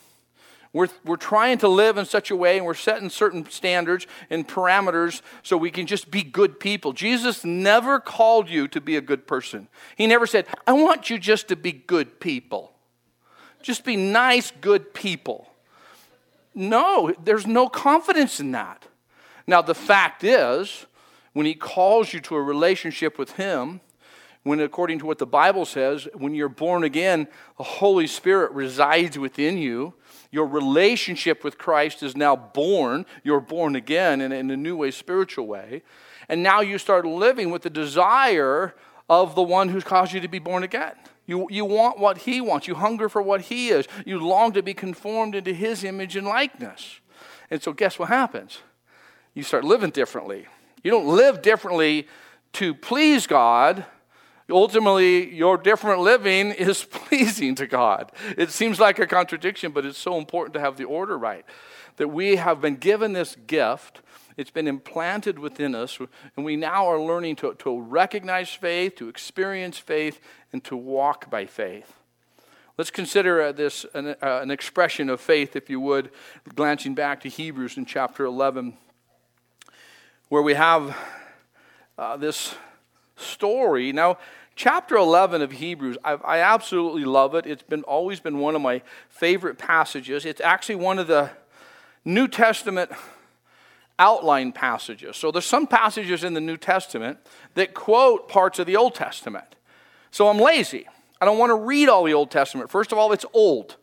We're, 0.71 0.89
we're 1.03 1.15
trying 1.15 1.57
to 1.59 1.67
live 1.67 1.97
in 1.97 2.05
such 2.05 2.29
a 2.29 2.35
way 2.35 2.57
and 2.57 2.65
we're 2.65 2.75
setting 2.75 3.09
certain 3.09 3.49
standards 3.49 4.05
and 4.29 4.47
parameters 4.47 5.21
so 5.41 5.57
we 5.57 5.71
can 5.71 5.87
just 5.87 6.11
be 6.11 6.21
good 6.21 6.59
people. 6.59 6.93
Jesus 6.93 7.43
never 7.43 7.99
called 7.99 8.49
you 8.49 8.67
to 8.67 8.79
be 8.79 8.95
a 8.95 9.01
good 9.01 9.25
person. 9.25 9.67
He 9.95 10.05
never 10.05 10.27
said, 10.27 10.45
I 10.67 10.73
want 10.73 11.09
you 11.09 11.17
just 11.17 11.47
to 11.47 11.55
be 11.55 11.71
good 11.71 12.19
people. 12.19 12.73
Just 13.63 13.83
be 13.83 13.95
nice, 13.95 14.51
good 14.61 14.93
people. 14.93 15.49
No, 16.53 17.13
there's 17.23 17.47
no 17.47 17.67
confidence 17.67 18.39
in 18.39 18.51
that. 18.51 18.85
Now, 19.47 19.61
the 19.61 19.75
fact 19.75 20.23
is, 20.23 20.85
when 21.33 21.45
He 21.45 21.55
calls 21.55 22.13
you 22.13 22.19
to 22.21 22.35
a 22.35 22.41
relationship 22.41 23.17
with 23.17 23.31
Him, 23.33 23.81
when 24.43 24.59
according 24.59 24.99
to 24.99 25.05
what 25.05 25.17
the 25.17 25.25
Bible 25.25 25.65
says, 25.65 26.07
when 26.13 26.33
you're 26.33 26.49
born 26.49 26.83
again, 26.83 27.27
the 27.57 27.63
Holy 27.63 28.07
Spirit 28.07 28.51
resides 28.51 29.17
within 29.17 29.57
you 29.57 29.93
your 30.31 30.45
relationship 30.45 31.43
with 31.43 31.57
Christ 31.57 32.03
is 32.03 32.15
now 32.15 32.35
born. 32.35 33.05
You're 33.23 33.39
born 33.39 33.75
again 33.75 34.21
in, 34.21 34.31
in 34.31 34.51
a 34.51 34.57
new 34.57 34.77
way, 34.77 34.91
spiritual 34.91 35.47
way. 35.47 35.81
And 36.27 36.43
now 36.43 36.61
you 36.61 36.77
start 36.77 37.05
living 37.05 37.49
with 37.49 37.63
the 37.63 37.69
desire 37.69 38.75
of 39.09 39.33
the 39.33 39.41
one 39.41 39.69
who's 39.69 39.83
caused 39.83 40.13
you 40.13 40.19
to 40.19 40.27
be 40.27 40.37
born 40.37 40.61
again. 40.61 40.93
You, 41.25 41.47
you 41.49 41.65
want 41.65 41.99
what 41.99 42.19
he 42.19 42.41
wants. 42.41 42.67
You 42.67 42.75
hunger 42.75 43.09
for 43.09 43.21
what 43.21 43.41
he 43.41 43.69
is. 43.69 43.87
You 44.05 44.19
long 44.19 44.51
to 44.53 44.61
be 44.61 44.75
conformed 44.75 45.33
into 45.33 45.53
his 45.53 45.83
image 45.83 46.15
and 46.15 46.27
likeness. 46.27 46.99
And 47.49 47.61
so, 47.61 47.73
guess 47.73 47.97
what 47.97 48.09
happens? 48.09 48.59
You 49.33 49.41
start 49.41 49.63
living 49.63 49.89
differently. 49.89 50.47
You 50.83 50.91
don't 50.91 51.07
live 51.07 51.41
differently 51.41 52.07
to 52.53 52.73
please 52.75 53.25
God, 53.25 53.85
ultimately 54.49 55.33
your 55.33 55.57
different 55.57 56.01
living 56.01 56.51
is 56.57 56.83
pleasing 56.83 57.55
to 57.55 57.67
God. 57.67 58.11
It 58.37 58.51
seems 58.51 58.79
like 58.79 58.99
a 58.99 59.07
contradiction, 59.07 59.71
but 59.71 59.85
it's 59.85 59.97
so 59.97 60.17
important 60.17 60.53
to 60.55 60.59
have 60.59 60.77
the 60.77 60.85
order 60.85 61.17
right. 61.17 61.45
That 61.97 62.09
we 62.09 62.37
have 62.37 62.61
been 62.61 62.77
given 62.77 63.13
this 63.13 63.35
gift, 63.47 64.01
it's 64.37 64.51
been 64.51 64.67
implanted 64.67 65.37
within 65.37 65.75
us, 65.75 65.99
and 66.35 66.45
we 66.45 66.55
now 66.55 66.87
are 66.87 66.99
learning 66.99 67.35
to, 67.37 67.53
to 67.55 67.81
recognize 67.81 68.49
faith, 68.49 68.95
to 68.95 69.09
experience 69.09 69.77
faith, 69.77 70.21
and 70.53 70.63
to 70.63 70.77
walk 70.77 71.29
by 71.29 71.45
faith. 71.45 71.93
Let's 72.77 72.91
consider 72.91 73.41
uh, 73.41 73.51
this 73.51 73.85
an, 73.93 74.15
uh, 74.21 74.39
an 74.41 74.51
expression 74.51 75.09
of 75.09 75.19
faith, 75.19 75.57
if 75.57 75.69
you 75.69 75.81
would, 75.81 76.11
glancing 76.55 76.95
back 76.95 77.19
to 77.21 77.29
Hebrews 77.29 77.75
in 77.75 77.85
chapter 77.85 78.23
11, 78.23 78.77
where 80.29 80.41
we 80.41 80.53
have 80.53 80.97
uh, 81.97 82.15
this 82.15 82.55
story. 83.17 83.91
Now, 83.91 84.17
chapter 84.59 84.97
11 84.97 85.41
of 85.41 85.53
Hebrews, 85.53 85.97
I, 86.03 86.15
I, 86.15 86.39
absolutely 86.39 87.05
love 87.05 87.33
it. 87.33 87.45
It's 87.45 87.63
been 87.63 87.83
always 87.83 88.19
been 88.19 88.39
one 88.39 88.57
of 88.57 88.61
my 88.61 88.81
favorite 89.07 89.57
passages. 89.57 90.25
It's 90.25 90.41
actually 90.41 90.75
one 90.75 90.99
of 90.99 91.07
the 91.07 91.29
New 92.03 92.27
Testament 92.27 92.91
outline 93.97 94.51
passages. 94.51 95.15
So 95.15 95.31
there's 95.31 95.45
some 95.45 95.65
passages 95.65 96.25
in 96.25 96.33
the 96.33 96.41
New 96.41 96.57
Testament 96.57 97.19
that 97.53 97.73
quote 97.73 98.27
parts 98.27 98.59
of 98.59 98.67
the 98.67 98.75
Old 98.75 98.95
Testament. 98.95 99.55
So 100.11 100.27
I'm 100.27 100.37
lazy. 100.37 100.85
I 101.21 101.25
don't 101.25 101.37
want 101.37 101.51
to 101.51 101.55
read 101.55 101.87
all 101.87 102.03
the 102.03 102.13
Old 102.13 102.29
Testament. 102.29 102.69
First 102.69 102.91
of 102.91 102.97
all, 102.97 103.13
it's 103.13 103.25
old. 103.33 103.77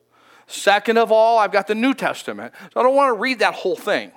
Second 0.46 0.98
of 0.98 1.10
all, 1.10 1.38
I've 1.38 1.52
got 1.52 1.68
the 1.68 1.74
New 1.74 1.94
Testament. 1.94 2.52
So 2.74 2.80
I 2.80 2.82
don't 2.82 2.94
want 2.94 3.16
to 3.16 3.18
read 3.18 3.38
that 3.38 3.54
whole 3.54 3.76
thing. 3.76 4.12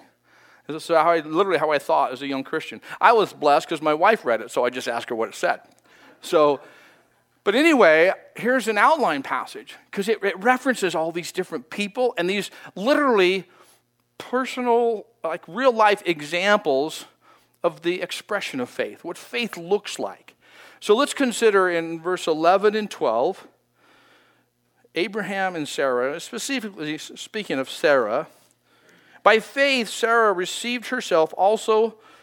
This 0.67 0.83
is 0.83 0.89
how 0.89 1.09
I, 1.09 1.21
literally 1.21 1.57
how 1.57 1.71
I 1.71 1.79
thought 1.79 2.11
as 2.11 2.21
a 2.21 2.27
young 2.27 2.43
Christian. 2.43 2.81
I 2.99 3.13
was 3.13 3.31
blessed 3.31 3.67
because 3.67 3.81
my 3.81 3.93
wife 3.93 4.25
read 4.25 4.41
it, 4.41 4.51
so 4.51 4.65
I 4.65 4.69
just 4.69 4.89
asked 4.89 5.09
her 5.09 5.15
what 5.15 5.29
it 5.29 5.35
said. 5.35 5.61
So, 6.21 6.59
but 7.43 7.55
anyway, 7.55 8.11
here's 8.35 8.67
an 8.67 8.77
outline 8.77 9.23
passage 9.23 9.75
because 9.89 10.07
it, 10.07 10.23
it 10.23 10.37
references 10.39 10.95
all 10.95 11.11
these 11.11 11.31
different 11.31 11.69
people 11.69 12.13
and 12.17 12.29
these 12.29 12.51
literally 12.75 13.45
personal, 14.17 15.05
like 15.23 15.43
real 15.47 15.71
life 15.71 16.03
examples 16.05 17.05
of 17.63 17.81
the 17.81 18.01
expression 18.01 18.59
of 18.59 18.69
faith, 18.69 19.03
what 19.03 19.17
faith 19.17 19.57
looks 19.57 19.99
like. 19.99 20.35
So 20.79 20.95
let's 20.95 21.13
consider 21.13 21.69
in 21.69 22.01
verse 22.01 22.27
11 22.27 22.75
and 22.75 22.89
12 22.89 23.47
Abraham 24.95 25.55
and 25.55 25.67
Sarah, 25.67 26.19
specifically 26.19 26.97
speaking 26.97 27.59
of 27.59 27.69
Sarah. 27.69 28.27
By 29.23 29.39
faith, 29.39 29.89
Sarah 29.89 30.33
received 30.33 30.87
herself 30.87 31.33
also 31.37 31.95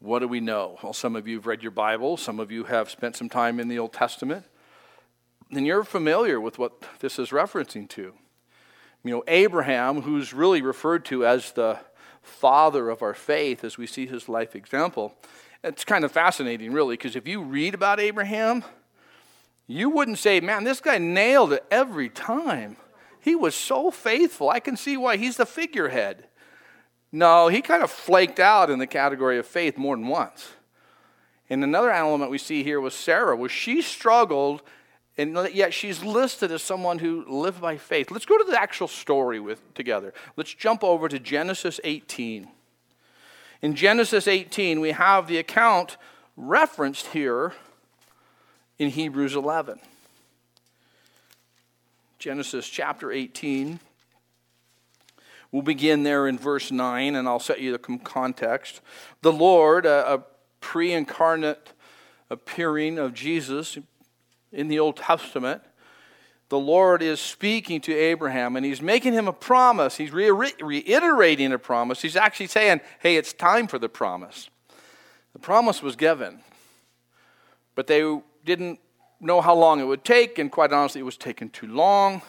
what 0.00 0.20
do 0.20 0.28
we 0.28 0.40
know? 0.40 0.78
Well, 0.82 0.92
some 0.92 1.16
of 1.16 1.26
you 1.26 1.36
have 1.36 1.46
read 1.46 1.62
your 1.62 1.70
Bible, 1.70 2.16
some 2.16 2.38
of 2.38 2.50
you 2.50 2.64
have 2.64 2.90
spent 2.90 3.16
some 3.16 3.28
time 3.28 3.58
in 3.58 3.68
the 3.68 3.78
Old 3.78 3.92
Testament, 3.92 4.44
and 5.50 5.66
you're 5.66 5.84
familiar 5.84 6.40
with 6.40 6.58
what 6.58 6.82
this 7.00 7.18
is 7.18 7.30
referencing 7.30 7.88
to. 7.90 8.12
You 9.04 9.10
know, 9.10 9.24
Abraham, 9.28 10.02
who's 10.02 10.32
really 10.32 10.62
referred 10.62 11.04
to 11.06 11.24
as 11.24 11.52
the 11.52 11.78
father 12.22 12.90
of 12.90 13.02
our 13.02 13.14
faith 13.14 13.62
as 13.62 13.78
we 13.78 13.86
see 13.86 14.06
his 14.06 14.28
life 14.28 14.56
example, 14.56 15.14
it's 15.62 15.84
kind 15.84 16.04
of 16.04 16.12
fascinating, 16.12 16.72
really, 16.72 16.94
because 16.94 17.16
if 17.16 17.26
you 17.26 17.42
read 17.42 17.74
about 17.74 18.00
Abraham, 18.00 18.64
you 19.66 19.90
wouldn't 19.90 20.18
say, 20.18 20.40
man, 20.40 20.64
this 20.64 20.80
guy 20.80 20.98
nailed 20.98 21.52
it 21.52 21.64
every 21.70 22.08
time. 22.08 22.76
He 23.20 23.34
was 23.34 23.54
so 23.54 23.90
faithful. 23.90 24.48
I 24.50 24.60
can 24.60 24.76
see 24.76 24.96
why 24.96 25.16
he's 25.16 25.36
the 25.36 25.46
figurehead. 25.46 26.26
No, 27.12 27.48
he 27.48 27.62
kind 27.62 27.82
of 27.82 27.90
flaked 27.90 28.40
out 28.40 28.70
in 28.70 28.78
the 28.78 28.86
category 28.86 29.38
of 29.38 29.46
faith 29.46 29.78
more 29.78 29.96
than 29.96 30.08
once. 30.08 30.50
And 31.48 31.62
another 31.62 31.90
element 31.90 32.30
we 32.30 32.38
see 32.38 32.64
here 32.64 32.80
was 32.80 32.94
Sarah, 32.94 33.36
where 33.36 33.48
she 33.48 33.80
struggled, 33.80 34.62
and 35.16 35.48
yet 35.52 35.72
she's 35.72 36.02
listed 36.02 36.50
as 36.50 36.62
someone 36.62 36.98
who 36.98 37.24
lived 37.28 37.60
by 37.60 37.76
faith. 37.76 38.10
Let's 38.10 38.26
go 38.26 38.36
to 38.36 38.44
the 38.44 38.60
actual 38.60 38.88
story 38.88 39.38
with 39.38 39.74
together. 39.74 40.12
Let's 40.36 40.52
jump 40.52 40.82
over 40.82 41.08
to 41.08 41.18
Genesis 41.18 41.78
18. 41.84 42.48
In 43.62 43.74
Genesis 43.74 44.28
18, 44.28 44.80
we 44.80 44.90
have 44.90 45.28
the 45.28 45.38
account 45.38 45.96
referenced 46.36 47.06
here 47.08 47.54
in 48.78 48.90
Hebrews 48.90 49.34
11. 49.34 49.78
Genesis 52.18 52.68
chapter 52.68 53.12
18. 53.12 53.78
We'll 55.56 55.62
begin 55.62 56.02
there 56.02 56.28
in 56.28 56.36
verse 56.36 56.70
9, 56.70 57.14
and 57.14 57.26
I'll 57.26 57.38
set 57.38 57.62
you 57.62 57.72
the 57.72 57.78
context. 57.78 58.82
The 59.22 59.32
Lord, 59.32 59.86
a, 59.86 60.22
pre 60.60 60.92
incarnate 60.92 61.72
appearing 62.28 62.98
of 62.98 63.14
Jesus 63.14 63.78
in 64.52 64.68
the 64.68 64.78
Old 64.78 64.98
Testament, 64.98 65.62
the 66.50 66.58
Lord 66.58 67.00
is 67.00 67.20
speaking 67.20 67.80
to 67.80 67.94
Abraham 67.94 68.54
and 68.54 68.66
he's 68.66 68.82
making 68.82 69.14
him 69.14 69.28
a 69.28 69.32
promise. 69.32 69.96
He's 69.96 70.10
re- 70.10 70.30
reiterating 70.60 71.54
a 71.54 71.58
promise. 71.58 72.02
He's 72.02 72.16
actually 72.16 72.48
saying, 72.48 72.82
hey, 72.98 73.16
it's 73.16 73.32
time 73.32 73.66
for 73.66 73.78
the 73.78 73.88
promise. 73.88 74.50
The 75.32 75.38
promise 75.38 75.82
was 75.82 75.96
given, 75.96 76.40
but 77.74 77.86
they 77.86 78.20
didn't 78.44 78.78
know 79.22 79.40
how 79.40 79.54
long 79.54 79.80
it 79.80 79.84
would 79.84 80.04
take, 80.04 80.38
and 80.38 80.52
quite 80.52 80.74
honestly, 80.74 81.00
it 81.00 81.04
was 81.04 81.16
taking 81.16 81.48
too 81.48 81.68
long 81.68 82.20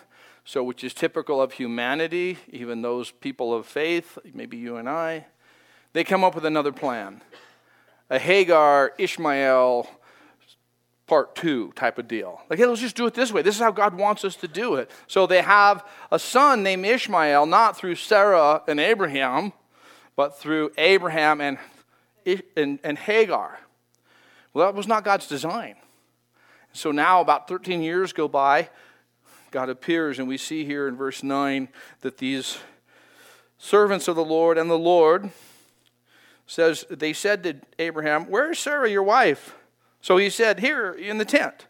so 0.48 0.64
which 0.64 0.82
is 0.82 0.94
typical 0.94 1.42
of 1.42 1.52
humanity, 1.52 2.38
even 2.50 2.82
those 2.82 3.12
people 3.12 3.54
of 3.54 3.66
faith, 3.66 4.18
maybe 4.34 4.56
you 4.56 4.78
and 4.78 4.90
I, 4.90 5.26
they 5.92 6.06
come 6.06 6.24
up 6.24 6.36
with 6.36 6.46
another 6.46 6.72
plan. 6.72 7.22
A 8.10 8.18
Hagar, 8.18 8.94
Ishmael, 8.98 9.90
part 11.06 11.36
two 11.36 11.74
type 11.76 11.98
of 11.98 12.08
deal. 12.08 12.40
Like, 12.50 12.60
hey, 12.60 12.66
let's 12.66 12.80
just 12.80 12.96
do 12.96 13.06
it 13.08 13.14
this 13.14 13.34
way. 13.34 13.42
This 13.42 13.56
is 13.56 13.62
how 13.62 13.72
God 13.72 13.96
wants 13.96 14.24
us 14.24 14.38
to 14.38 14.48
do 14.48 14.76
it. 14.76 14.90
So 15.08 15.28
they 15.28 15.42
have 15.42 15.86
a 16.14 16.18
son 16.18 16.64
named 16.64 16.86
Ishmael, 16.86 17.46
not 17.46 17.76
through 17.76 17.96
Sarah 17.96 18.62
and 18.70 18.80
Abraham, 18.80 19.52
but 20.16 20.40
through 20.40 20.72
Abraham 20.78 21.42
and, 21.42 21.58
and, 22.56 22.80
and 22.86 22.98
Hagar. 22.98 23.60
Well, 24.54 24.66
that 24.66 24.78
was 24.78 24.88
not 24.88 25.04
God's 25.04 25.28
design. 25.28 25.76
So 26.72 26.92
now, 26.92 27.20
about 27.20 27.50
13 27.50 27.82
years 27.82 28.14
go 28.14 28.30
by, 28.30 28.70
God 29.58 29.70
appears, 29.70 30.20
and 30.20 30.28
we 30.28 30.38
see 30.38 30.66
here 30.66 30.88
in 30.88 30.96
verse 30.96 31.24
9 31.24 31.70
that 32.02 32.20
these 32.20 32.60
servants 33.58 34.08
of 34.08 34.16
the 34.16 34.24
Lord 34.24 34.56
and 34.56 34.70
the 34.70 34.78
Lord 34.78 35.32
says, 36.46 36.86
They 36.92 37.12
said 37.12 37.42
to 37.42 37.56
Abraham, 37.80 38.30
Where 38.30 38.52
is 38.52 38.60
Sarah, 38.60 38.88
your 38.88 39.02
wife? 39.02 39.56
So 40.00 40.18
he 40.18 40.30
said, 40.30 40.60
Here 40.60 40.92
in 40.92 41.18
the 41.18 41.26
tent. 41.26 41.66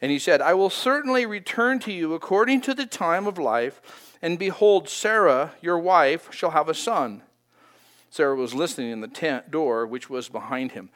And 0.00 0.10
he 0.10 0.18
said, 0.18 0.40
I 0.40 0.54
will 0.54 0.70
certainly 0.70 1.26
return 1.26 1.78
to 1.80 1.92
you 1.92 2.14
according 2.14 2.62
to 2.62 2.72
the 2.72 2.86
time 2.86 3.26
of 3.26 3.36
life, 3.36 4.16
and 4.22 4.38
behold, 4.38 4.88
Sarah, 4.88 5.52
your 5.60 5.78
wife, 5.78 6.32
shall 6.32 6.52
have 6.52 6.70
a 6.70 6.74
son. 6.74 7.20
Sarah 8.08 8.34
was 8.34 8.54
listening 8.54 8.92
in 8.92 9.02
the 9.02 9.08
tent 9.08 9.50
door, 9.50 9.86
which 9.86 10.08
was 10.08 10.30
behind 10.30 10.72
him. 10.72 10.88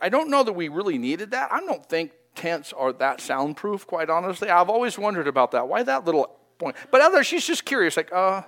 I 0.00 0.08
don't 0.08 0.30
know 0.30 0.42
that 0.44 0.54
we 0.54 0.68
really 0.68 0.96
needed 0.96 1.32
that. 1.32 1.52
I 1.52 1.60
don't 1.60 1.84
think 1.84 2.12
tents 2.36 2.72
are 2.72 2.92
that 2.94 3.20
soundproof, 3.20 3.86
quite 3.86 4.10
honestly. 4.10 4.48
I've 4.48 4.70
always 4.70 4.98
wondered 4.98 5.26
about 5.26 5.50
that. 5.52 5.68
Why 5.68 5.82
that 5.82 6.04
little 6.04 6.38
point? 6.58 6.76
But 6.90 7.00
other, 7.00 7.24
she's 7.24 7.46
just 7.46 7.64
curious, 7.64 7.96
like, 7.96 8.12
uh, 8.12 8.42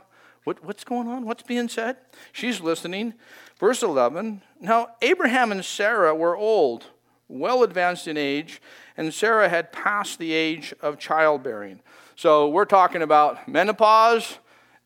what, 0.45 0.65
what's 0.65 0.85
going 0.85 1.09
on? 1.09 1.25
What's 1.27 1.43
being 1.43 1.69
said? 1.69 1.97
She's 2.33 2.61
listening. 2.61 3.15
Verse 3.59 3.83
11 3.83 4.43
Now, 4.61 4.89
Abraham 5.03 5.53
and 5.53 5.65
Sarah 5.65 6.15
were 6.15 6.37
old, 6.37 6.87
well 7.29 7.63
advanced 7.63 8.09
in 8.09 8.17
age, 8.17 8.63
and 8.97 9.13
Sarah 9.13 9.49
had 9.49 9.73
passed 9.73 10.19
the 10.19 10.33
age 10.33 10.73
of 10.81 10.99
childbearing. 10.99 11.81
So 12.17 12.49
we're 12.49 12.65
talking 12.65 13.03
about 13.03 13.47
menopause, 13.47 14.39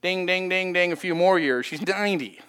ding, 0.02 0.26
ding, 0.26 0.49
ding, 0.49 0.73
ding, 0.73 0.92
a 0.92 0.97
few 0.97 1.14
more 1.14 1.38
years. 1.38 1.64
She's 1.64 1.87
90. 1.87 2.40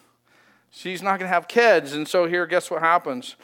She's 0.72 1.04
not 1.04 1.20
going 1.20 1.30
to 1.30 1.34
have 1.34 1.48
kids. 1.48 1.94
And 1.94 2.08
so 2.08 2.26
here, 2.26 2.48
guess 2.48 2.72
what 2.72 2.82
happens? 2.82 3.36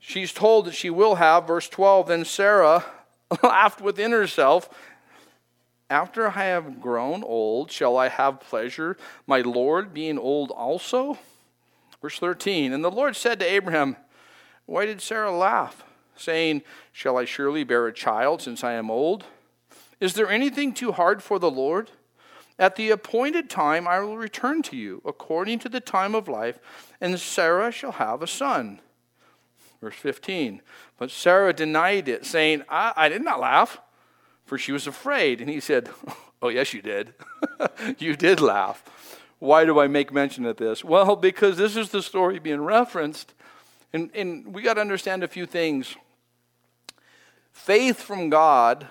She's 0.00 0.32
told 0.32 0.66
that 0.66 0.74
she 0.74 0.90
will 0.90 1.16
have, 1.16 1.46
verse 1.46 1.68
12, 1.68 2.08
then 2.08 2.24
Sarah 2.24 2.84
laughed 3.42 3.80
within 3.80 4.12
herself. 4.12 4.68
After 5.90 6.28
I 6.28 6.44
have 6.44 6.80
grown 6.80 7.24
old, 7.24 7.70
shall 7.70 7.96
I 7.96 8.08
have 8.08 8.40
pleasure, 8.40 8.96
my 9.26 9.40
Lord 9.40 9.94
being 9.94 10.18
old 10.18 10.50
also? 10.50 11.18
Verse 12.02 12.18
13, 12.18 12.72
and 12.72 12.84
the 12.84 12.90
Lord 12.90 13.16
said 13.16 13.40
to 13.40 13.50
Abraham, 13.50 13.96
Why 14.66 14.86
did 14.86 15.00
Sarah 15.00 15.36
laugh, 15.36 15.82
saying, 16.14 16.62
Shall 16.92 17.16
I 17.16 17.24
surely 17.24 17.64
bear 17.64 17.86
a 17.86 17.92
child 17.92 18.42
since 18.42 18.62
I 18.62 18.74
am 18.74 18.90
old? 18.90 19.24
Is 19.98 20.14
there 20.14 20.28
anything 20.28 20.72
too 20.72 20.92
hard 20.92 21.22
for 21.22 21.38
the 21.38 21.50
Lord? 21.50 21.90
At 22.58 22.76
the 22.76 22.90
appointed 22.90 23.48
time 23.48 23.88
I 23.88 24.00
will 24.00 24.16
return 24.16 24.62
to 24.62 24.76
you, 24.76 25.00
according 25.04 25.60
to 25.60 25.68
the 25.68 25.80
time 25.80 26.14
of 26.14 26.28
life, 26.28 26.58
and 27.00 27.18
Sarah 27.18 27.72
shall 27.72 27.92
have 27.92 28.22
a 28.22 28.26
son. 28.26 28.80
Verse 29.80 29.94
15. 29.94 30.62
But 30.98 31.10
Sarah 31.10 31.52
denied 31.52 32.08
it, 32.08 32.26
saying, 32.26 32.62
I, 32.68 32.92
I 32.96 33.08
did 33.08 33.22
not 33.22 33.40
laugh, 33.40 33.78
for 34.44 34.58
she 34.58 34.72
was 34.72 34.86
afraid. 34.86 35.40
And 35.40 35.48
he 35.48 35.60
said, 35.60 35.88
Oh, 36.40 36.48
yes, 36.48 36.72
you 36.72 36.82
did. 36.82 37.14
you 37.98 38.14
did 38.14 38.40
laugh. 38.40 38.84
Why 39.40 39.64
do 39.64 39.80
I 39.80 39.88
make 39.88 40.12
mention 40.12 40.46
of 40.46 40.56
this? 40.56 40.84
Well, 40.84 41.16
because 41.16 41.56
this 41.56 41.76
is 41.76 41.90
the 41.90 42.02
story 42.02 42.38
being 42.38 42.60
referenced. 42.60 43.34
And, 43.92 44.10
and 44.14 44.54
we 44.54 44.62
got 44.62 44.74
to 44.74 44.80
understand 44.80 45.24
a 45.24 45.28
few 45.28 45.46
things. 45.46 45.96
Faith 47.52 48.00
from 48.00 48.30
God 48.30 48.86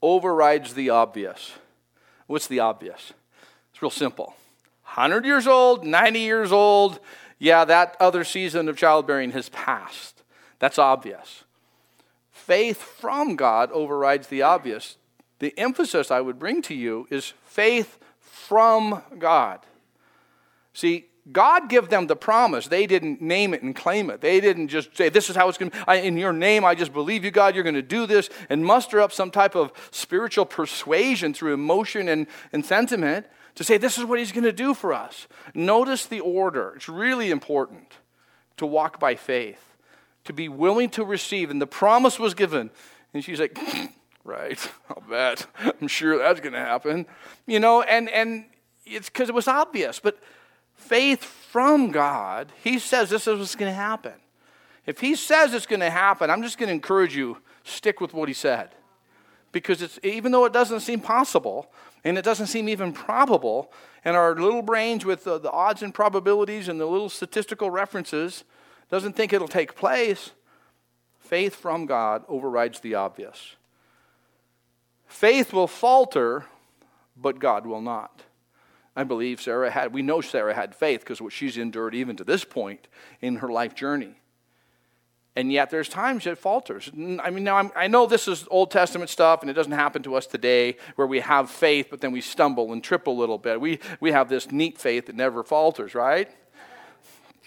overrides 0.00 0.74
the 0.74 0.90
obvious. 0.90 1.52
What's 2.26 2.46
the 2.46 2.60
obvious? 2.60 3.12
It's 3.72 3.82
real 3.82 3.90
simple. 3.90 4.34
100 4.84 5.26
years 5.26 5.46
old, 5.46 5.84
90 5.84 6.20
years 6.20 6.52
old, 6.52 7.00
yeah, 7.38 7.64
that 7.64 7.96
other 8.00 8.24
season 8.24 8.68
of 8.68 8.76
childbearing 8.76 9.32
has 9.32 9.48
passed. 9.50 10.17
That's 10.58 10.78
obvious. 10.78 11.44
Faith 12.30 12.80
from 12.82 13.36
God 13.36 13.70
overrides 13.72 14.28
the 14.28 14.42
obvious. 14.42 14.96
The 15.38 15.56
emphasis 15.58 16.10
I 16.10 16.20
would 16.20 16.38
bring 16.38 16.62
to 16.62 16.74
you 16.74 17.06
is 17.10 17.32
faith 17.44 17.98
from 18.20 19.02
God. 19.18 19.60
See, 20.72 21.06
God 21.30 21.68
gave 21.68 21.88
them 21.88 22.06
the 22.06 22.16
promise. 22.16 22.68
They 22.68 22.86
didn't 22.86 23.20
name 23.20 23.52
it 23.52 23.62
and 23.62 23.76
claim 23.76 24.10
it. 24.10 24.20
They 24.20 24.40
didn't 24.40 24.68
just 24.68 24.96
say, 24.96 25.08
This 25.08 25.28
is 25.28 25.36
how 25.36 25.48
it's 25.48 25.58
going 25.58 25.70
to 25.70 25.84
be. 25.86 26.06
In 26.06 26.16
your 26.16 26.32
name, 26.32 26.64
I 26.64 26.74
just 26.74 26.92
believe 26.92 27.24
you, 27.24 27.30
God, 27.30 27.54
you're 27.54 27.64
going 27.64 27.74
to 27.74 27.82
do 27.82 28.06
this, 28.06 28.30
and 28.48 28.64
muster 28.64 29.00
up 29.00 29.12
some 29.12 29.30
type 29.30 29.54
of 29.54 29.72
spiritual 29.90 30.46
persuasion 30.46 31.34
through 31.34 31.52
emotion 31.54 32.08
and, 32.08 32.26
and 32.52 32.64
sentiment 32.64 33.26
to 33.56 33.64
say, 33.64 33.76
This 33.76 33.98
is 33.98 34.04
what 34.04 34.18
He's 34.18 34.32
going 34.32 34.44
to 34.44 34.52
do 34.52 34.72
for 34.72 34.94
us. 34.94 35.26
Notice 35.54 36.06
the 36.06 36.20
order. 36.20 36.72
It's 36.76 36.88
really 36.88 37.30
important 37.30 37.98
to 38.56 38.66
walk 38.66 38.98
by 38.98 39.14
faith, 39.14 39.76
to 40.28 40.32
be 40.32 40.48
willing 40.48 40.90
to 40.90 41.04
receive. 41.04 41.50
And 41.50 41.60
the 41.60 41.66
promise 41.66 42.18
was 42.18 42.34
given. 42.34 42.70
And 43.12 43.24
she's 43.24 43.40
like, 43.40 43.58
Right, 44.28 44.70
I'll 44.90 45.02
bet. 45.08 45.46
I'm 45.80 45.88
sure 45.88 46.18
that's 46.18 46.40
going 46.40 46.52
to 46.52 46.58
happen. 46.58 47.06
You 47.46 47.60
know, 47.60 47.80
and, 47.80 48.10
and 48.10 48.44
it's 48.84 49.08
because 49.08 49.30
it 49.30 49.34
was 49.34 49.48
obvious. 49.48 50.00
But 50.00 50.18
faith 50.74 51.24
from 51.24 51.90
God, 51.92 52.52
He 52.62 52.78
says 52.78 53.08
this 53.08 53.26
is 53.26 53.38
what's 53.38 53.54
going 53.54 53.72
to 53.72 53.74
happen. 53.74 54.12
If 54.84 55.00
He 55.00 55.14
says 55.14 55.54
it's 55.54 55.64
going 55.64 55.80
to 55.80 55.88
happen, 55.88 56.28
I'm 56.28 56.42
just 56.42 56.58
going 56.58 56.66
to 56.66 56.74
encourage 56.74 57.16
you 57.16 57.38
stick 57.64 58.02
with 58.02 58.12
what 58.12 58.28
He 58.28 58.34
said, 58.34 58.74
because 59.50 59.80
it's 59.80 59.98
even 60.02 60.30
though 60.30 60.44
it 60.44 60.52
doesn't 60.52 60.80
seem 60.80 61.00
possible 61.00 61.72
and 62.04 62.18
it 62.18 62.22
doesn't 62.22 62.48
seem 62.48 62.68
even 62.68 62.92
probable, 62.92 63.72
and 64.04 64.14
our 64.14 64.34
little 64.34 64.62
brains 64.62 65.06
with 65.06 65.24
the, 65.24 65.38
the 65.38 65.50
odds 65.50 65.82
and 65.82 65.94
probabilities 65.94 66.68
and 66.68 66.78
the 66.78 66.86
little 66.86 67.08
statistical 67.08 67.70
references 67.70 68.44
doesn't 68.90 69.14
think 69.14 69.32
it'll 69.32 69.48
take 69.48 69.74
place. 69.74 70.30
Faith 71.18 71.54
from 71.54 71.86
God 71.86 72.24
overrides 72.28 72.80
the 72.80 72.94
obvious. 72.94 73.56
Faith 75.06 75.52
will 75.52 75.66
falter, 75.66 76.46
but 77.16 77.38
God 77.38 77.66
will 77.66 77.80
not. 77.80 78.22
I 78.94 79.04
believe 79.04 79.40
Sarah 79.40 79.70
had, 79.70 79.92
we 79.92 80.02
know 80.02 80.20
Sarah 80.20 80.54
had 80.54 80.74
faith 80.74 81.00
because 81.00 81.20
what 81.20 81.32
she's 81.32 81.56
endured 81.56 81.94
even 81.94 82.16
to 82.16 82.24
this 82.24 82.44
point 82.44 82.88
in 83.20 83.36
her 83.36 83.48
life 83.48 83.74
journey. 83.74 84.14
And 85.36 85.52
yet 85.52 85.70
there's 85.70 85.88
times 85.88 86.26
it 86.26 86.36
falters. 86.36 86.90
I 87.22 87.30
mean, 87.30 87.44
now 87.44 87.58
I'm, 87.58 87.70
i 87.76 87.86
know 87.86 88.06
this 88.06 88.26
is 88.26 88.44
Old 88.50 88.72
Testament 88.72 89.08
stuff 89.08 89.40
and 89.40 89.48
it 89.48 89.54
doesn't 89.54 89.70
happen 89.70 90.02
to 90.02 90.16
us 90.16 90.26
today 90.26 90.76
where 90.96 91.06
we 91.06 91.20
have 91.20 91.48
faith, 91.48 91.86
but 91.90 92.00
then 92.00 92.10
we 92.10 92.20
stumble 92.20 92.72
and 92.72 92.82
trip 92.82 93.06
a 93.06 93.10
little 93.10 93.38
bit. 93.38 93.60
We, 93.60 93.78
we 94.00 94.10
have 94.10 94.28
this 94.28 94.50
neat 94.50 94.78
faith 94.78 95.06
that 95.06 95.14
never 95.14 95.44
falters, 95.44 95.94
right? 95.94 96.28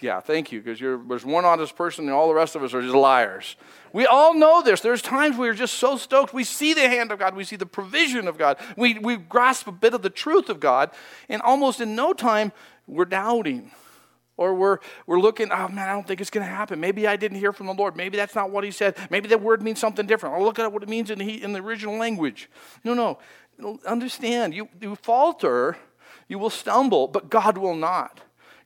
Yeah, 0.02 0.18
thank 0.18 0.50
you, 0.50 0.60
because 0.60 0.80
there's 0.80 1.24
one 1.24 1.44
honest 1.44 1.76
person 1.76 2.06
and 2.06 2.12
all 2.12 2.26
the 2.26 2.34
rest 2.34 2.56
of 2.56 2.64
us 2.64 2.74
are 2.74 2.82
just 2.82 2.94
liars. 2.94 3.54
We 3.92 4.04
all 4.04 4.34
know 4.34 4.60
this. 4.60 4.80
There's 4.80 5.00
times 5.00 5.36
we're 5.36 5.54
just 5.54 5.74
so 5.74 5.96
stoked. 5.96 6.34
We 6.34 6.42
see 6.42 6.74
the 6.74 6.88
hand 6.88 7.12
of 7.12 7.20
God, 7.20 7.36
we 7.36 7.44
see 7.44 7.54
the 7.54 7.66
provision 7.66 8.26
of 8.26 8.36
God, 8.36 8.58
we, 8.76 8.98
we 8.98 9.16
grasp 9.16 9.68
a 9.68 9.72
bit 9.72 9.94
of 9.94 10.02
the 10.02 10.10
truth 10.10 10.48
of 10.48 10.58
God, 10.58 10.90
and 11.28 11.40
almost 11.40 11.80
in 11.80 11.94
no 11.94 12.12
time, 12.12 12.50
we're 12.88 13.04
doubting. 13.04 13.70
Or 14.38 14.54
we're, 14.54 14.78
we're 15.06 15.20
looking, 15.20 15.52
oh 15.52 15.68
man, 15.68 15.88
I 15.88 15.92
don't 15.92 16.06
think 16.06 16.20
it's 16.20 16.30
going 16.30 16.44
to 16.44 16.52
happen. 16.52 16.80
Maybe 16.80 17.06
I 17.06 17.16
didn't 17.16 17.38
hear 17.38 17.52
from 17.52 17.66
the 17.66 17.74
Lord. 17.74 17.96
Maybe 17.96 18.16
that's 18.16 18.34
not 18.34 18.50
what 18.50 18.64
He 18.64 18.72
said. 18.72 18.96
Maybe 19.08 19.28
that 19.28 19.40
word 19.40 19.62
means 19.62 19.78
something 19.78 20.06
different. 20.06 20.34
I'll 20.34 20.42
look 20.42 20.58
at 20.58 20.72
what 20.72 20.82
it 20.82 20.88
means 20.88 21.10
in 21.10 21.18
the, 21.18 21.42
in 21.42 21.52
the 21.52 21.60
original 21.60 21.96
language. 21.96 22.50
No, 22.82 22.94
no. 22.94 23.78
Understand, 23.86 24.54
you, 24.54 24.68
you 24.80 24.96
falter, 24.96 25.76
you 26.26 26.38
will 26.38 26.50
stumble, 26.50 27.06
but 27.06 27.28
God 27.30 27.58
will 27.58 27.76
not 27.76 28.22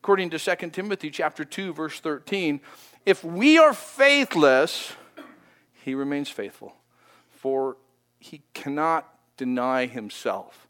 according 0.07 0.29
to 0.29 0.39
2 0.39 0.69
Timothy 0.69 1.09
chapter 1.09 1.43
2 1.43 1.73
verse 1.73 1.99
13, 1.99 2.61
if 3.05 3.25
we 3.25 3.57
are 3.57 3.73
faithless, 3.73 4.93
he 5.83 5.93
remains 5.93 6.29
faithful, 6.29 6.73
for 7.29 7.75
he 8.17 8.41
cannot 8.53 9.05
deny 9.35 9.85
himself. 9.85 10.65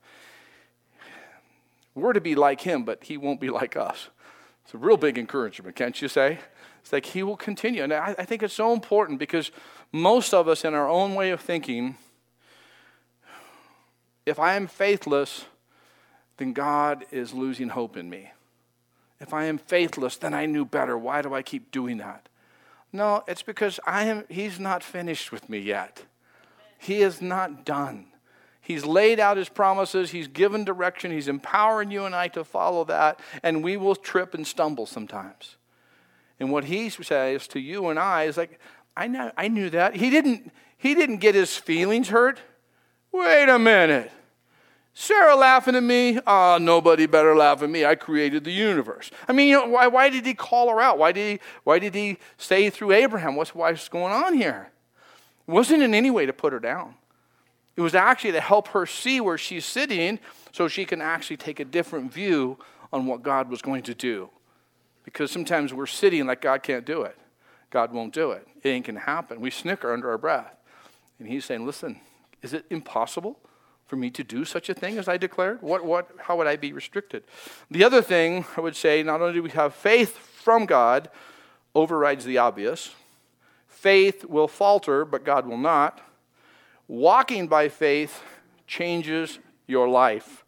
We're 1.93 2.13
to 2.13 2.19
be 2.19 2.33
like 2.33 2.61
him, 2.61 2.83
but 2.83 3.03
he 3.03 3.15
won't 3.15 3.39
be 3.39 3.51
like 3.51 3.77
us. 3.77 4.09
It's 4.65 4.73
a 4.73 4.79
real 4.79 4.97
big 4.97 5.19
encouragement, 5.19 5.75
can't 5.75 6.01
you 6.01 6.07
say? 6.07 6.39
It's 6.81 6.91
like 6.91 7.05
he 7.05 7.21
will 7.21 7.37
continue. 7.37 7.83
And 7.83 7.93
I, 7.93 8.15
I 8.17 8.25
think 8.25 8.41
it's 8.41 8.55
so 8.55 8.73
important 8.73 9.19
because 9.19 9.51
most 9.91 10.33
of 10.33 10.47
us, 10.47 10.65
in 10.65 10.73
our 10.73 10.89
own 10.89 11.13
way 11.13 11.29
of 11.29 11.41
thinking, 11.41 11.95
if 14.25 14.39
I 14.39 14.55
am 14.55 14.65
faithless, 14.65 15.45
then 16.37 16.53
God 16.53 17.05
is 17.11 17.35
losing 17.35 17.69
hope 17.69 17.97
in 17.97 18.09
me. 18.09 18.31
If 19.19 19.33
I 19.33 19.45
am 19.45 19.57
faithless, 19.57 20.17
then 20.17 20.33
I 20.33 20.45
knew 20.45 20.65
better. 20.65 20.97
Why 20.97 21.21
do 21.21 21.33
I 21.33 21.41
keep 21.41 21.71
doing 21.71 21.97
that? 21.97 22.29
No, 22.93 23.23
it's 23.27 23.41
because 23.41 23.79
I 23.85 24.05
am, 24.05 24.25
he's 24.29 24.59
not 24.59 24.83
finished 24.83 25.31
with 25.31 25.49
me 25.49 25.59
yet. 25.59 26.05
He 26.77 27.01
is 27.01 27.21
not 27.21 27.65
done. 27.65 28.07
He's 28.61 28.85
laid 28.85 29.19
out 29.19 29.37
his 29.37 29.47
promises, 29.47 30.11
he's 30.11 30.27
given 30.27 30.65
direction, 30.65 31.09
he's 31.09 31.29
empowering 31.29 31.89
you 31.89 32.03
and 32.03 32.13
I 32.13 32.27
to 32.29 32.43
follow 32.43 32.83
that, 32.85 33.19
and 33.41 33.63
we 33.63 33.77
will 33.77 33.95
trip 33.95 34.33
and 34.33 34.45
stumble 34.45 34.85
sometimes. 34.85 35.55
And 36.37 36.51
what 36.51 36.65
he 36.65 36.89
says 36.89 37.47
to 37.47 37.59
you 37.59 37.87
and 37.87 37.97
I 37.97 38.23
is 38.23 38.35
like, 38.35 38.59
I, 38.95 39.07
know, 39.07 39.31
I 39.37 39.47
knew 39.47 39.69
that. 39.69 39.95
He 39.95 40.09
didn't, 40.09 40.51
he 40.77 40.95
didn't 40.95 41.17
get 41.17 41.33
his 41.33 41.55
feelings 41.55 42.09
hurt. 42.09 42.41
Wait 43.11 43.47
a 43.47 43.57
minute. 43.57 44.11
Sarah 44.99 45.35
laughing 45.35 45.75
at 45.75 45.83
me? 45.83 46.17
Ah, 46.25 46.55
oh, 46.55 46.57
nobody 46.57 47.05
better 47.05 47.35
laugh 47.35 47.61
at 47.61 47.69
me. 47.69 47.85
I 47.85 47.93
created 47.93 48.43
the 48.43 48.51
universe. 48.51 49.11
I 49.27 49.31
mean, 49.31 49.49
you 49.49 49.53
know, 49.53 49.67
why, 49.67 49.85
why 49.85 50.09
did 50.09 50.25
he 50.25 50.33
call 50.33 50.71
her 50.71 50.81
out? 50.81 50.97
Why 50.97 51.11
did 51.11 51.33
he, 51.33 51.39
why 51.63 51.77
did 51.77 51.93
he 51.93 52.17
say 52.37 52.71
through 52.71 52.93
Abraham, 52.93 53.35
what's, 53.35 53.53
what's 53.53 53.89
going 53.89 54.11
on 54.11 54.33
here? 54.33 54.71
It 55.47 55.51
wasn't 55.51 55.83
in 55.83 55.93
any 55.93 56.09
way 56.09 56.25
to 56.25 56.33
put 56.33 56.51
her 56.51 56.59
down. 56.59 56.95
It 57.75 57.81
was 57.81 57.93
actually 57.93 58.31
to 58.31 58.41
help 58.41 58.69
her 58.69 58.87
see 58.87 59.21
where 59.21 59.37
she's 59.37 59.65
sitting 59.65 60.17
so 60.51 60.67
she 60.67 60.83
can 60.83 60.99
actually 60.99 61.37
take 61.37 61.59
a 61.59 61.65
different 61.65 62.11
view 62.11 62.57
on 62.91 63.05
what 63.05 63.21
God 63.21 63.51
was 63.51 63.61
going 63.61 63.83
to 63.83 63.93
do. 63.93 64.31
Because 65.03 65.29
sometimes 65.29 65.75
we're 65.75 65.85
sitting 65.85 66.25
like 66.25 66.41
God 66.41 66.63
can't 66.63 66.87
do 66.87 67.03
it. 67.03 67.15
God 67.69 67.93
won't 67.93 68.15
do 68.15 68.31
it. 68.31 68.47
It 68.63 68.69
ain't 68.69 68.87
going 68.87 68.95
to 68.95 69.01
happen. 69.01 69.41
We 69.41 69.51
snicker 69.51 69.93
under 69.93 70.09
our 70.09 70.17
breath. 70.17 70.55
And 71.19 71.27
he's 71.27 71.45
saying, 71.45 71.67
listen, 71.67 71.99
is 72.41 72.53
it 72.53 72.65
impossible? 72.71 73.37
For 73.87 73.95
me 73.95 74.09
to 74.11 74.23
do 74.23 74.45
such 74.45 74.69
a 74.69 74.73
thing 74.73 74.97
as 74.97 75.07
I 75.07 75.17
declared? 75.17 75.61
What, 75.61 75.83
what, 75.83 76.09
how 76.19 76.37
would 76.37 76.47
I 76.47 76.57
be 76.57 76.73
restricted? 76.73 77.23
The 77.71 77.83
other 77.83 78.01
thing 78.01 78.45
I 78.55 78.61
would 78.61 78.75
say 78.75 79.01
not 79.01 79.21
only 79.21 79.33
do 79.33 79.43
we 79.43 79.49
have 79.51 79.73
faith 79.73 80.17
from 80.17 80.65
God, 80.65 81.09
overrides 81.73 82.25
the 82.25 82.37
obvious, 82.37 82.93
faith 83.67 84.25
will 84.25 84.47
falter, 84.47 85.05
but 85.05 85.23
God 85.23 85.47
will 85.47 85.57
not. 85.57 86.01
Walking 86.87 87.47
by 87.47 87.69
faith 87.69 88.23
changes 88.65 89.39
your 89.67 89.87
life. 89.87 90.43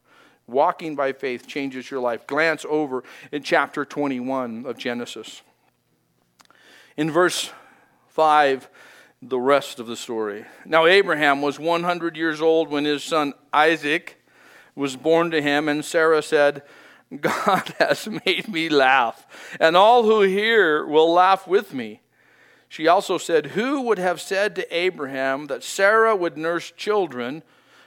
Walking 0.48 0.96
by 0.96 1.14
faith 1.14 1.46
changes 1.46 1.92
your 1.92 2.00
life. 2.00 2.26
Glance 2.26 2.66
over 2.68 3.04
in 3.32 3.44
chapter 3.44 3.86
21 3.86 4.66
of 4.66 4.78
Genesis. 4.78 5.42
In 6.98 7.12
verse 7.12 7.52
5, 8.08 8.68
the 9.22 9.40
rest 9.40 9.80
of 9.80 9.88
the 9.88 9.96
story. 9.96 10.46
Now, 10.66 10.86
Abraham 10.86 11.42
was 11.42 11.60
100 11.60 12.16
years 12.16 12.42
old 12.42 12.70
when 12.70 12.86
his 12.86 13.04
son 13.04 13.34
Isaac 13.52 14.22
was 14.76 14.96
born 14.96 15.32
to 15.32 15.42
him, 15.42 15.68
and 15.68 15.84
Sarah 15.84 16.22
said, 16.22 16.64
God 17.20 17.74
has 17.80 18.08
made 18.26 18.48
me 18.48 18.70
laugh, 18.70 19.28
and 19.60 19.76
all 19.76 20.04
who 20.04 20.22
hear 20.22 20.86
will 20.86 21.12
laugh 21.12 21.48
with 21.48 21.74
me. 21.74 22.02
She 22.70 22.88
also 22.88 23.18
said, 23.18 23.48
Who 23.48 23.82
would 23.82 23.98
have 23.98 24.22
said 24.22 24.56
to 24.56 24.76
Abraham 24.76 25.48
that 25.48 25.64
Sarah 25.64 26.16
would 26.16 26.38
nurse 26.38 26.72
children? 26.72 27.44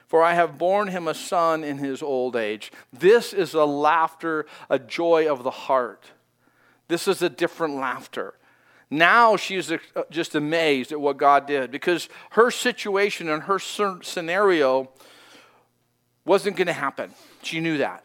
For 0.08 0.22
I 0.22 0.34
have 0.34 0.58
borne 0.58 0.88
him 0.88 1.08
a 1.08 1.14
son 1.14 1.64
in 1.64 1.78
his 1.78 2.02
old 2.02 2.36
age. 2.36 2.70
This 2.92 3.32
is 3.32 3.54
a 3.54 3.64
laughter, 3.64 4.44
a 4.68 4.78
joy 4.78 5.26
of 5.26 5.42
the 5.42 5.50
heart. 5.50 6.10
This 6.88 7.08
is 7.08 7.22
a 7.22 7.30
different 7.30 7.76
laughter. 7.76 8.34
Now 8.92 9.36
she's 9.36 9.72
uh, 9.72 9.78
just 10.10 10.34
amazed 10.34 10.92
at 10.92 11.00
what 11.00 11.16
God 11.16 11.46
did 11.46 11.70
because 11.70 12.10
her 12.32 12.50
situation 12.50 13.30
and 13.30 13.44
her 13.44 13.58
scenario 13.58 14.90
wasn't 16.26 16.56
going 16.56 16.66
to 16.66 16.74
happen. 16.74 17.10
She 17.42 17.58
knew 17.58 17.78
that. 17.78 18.04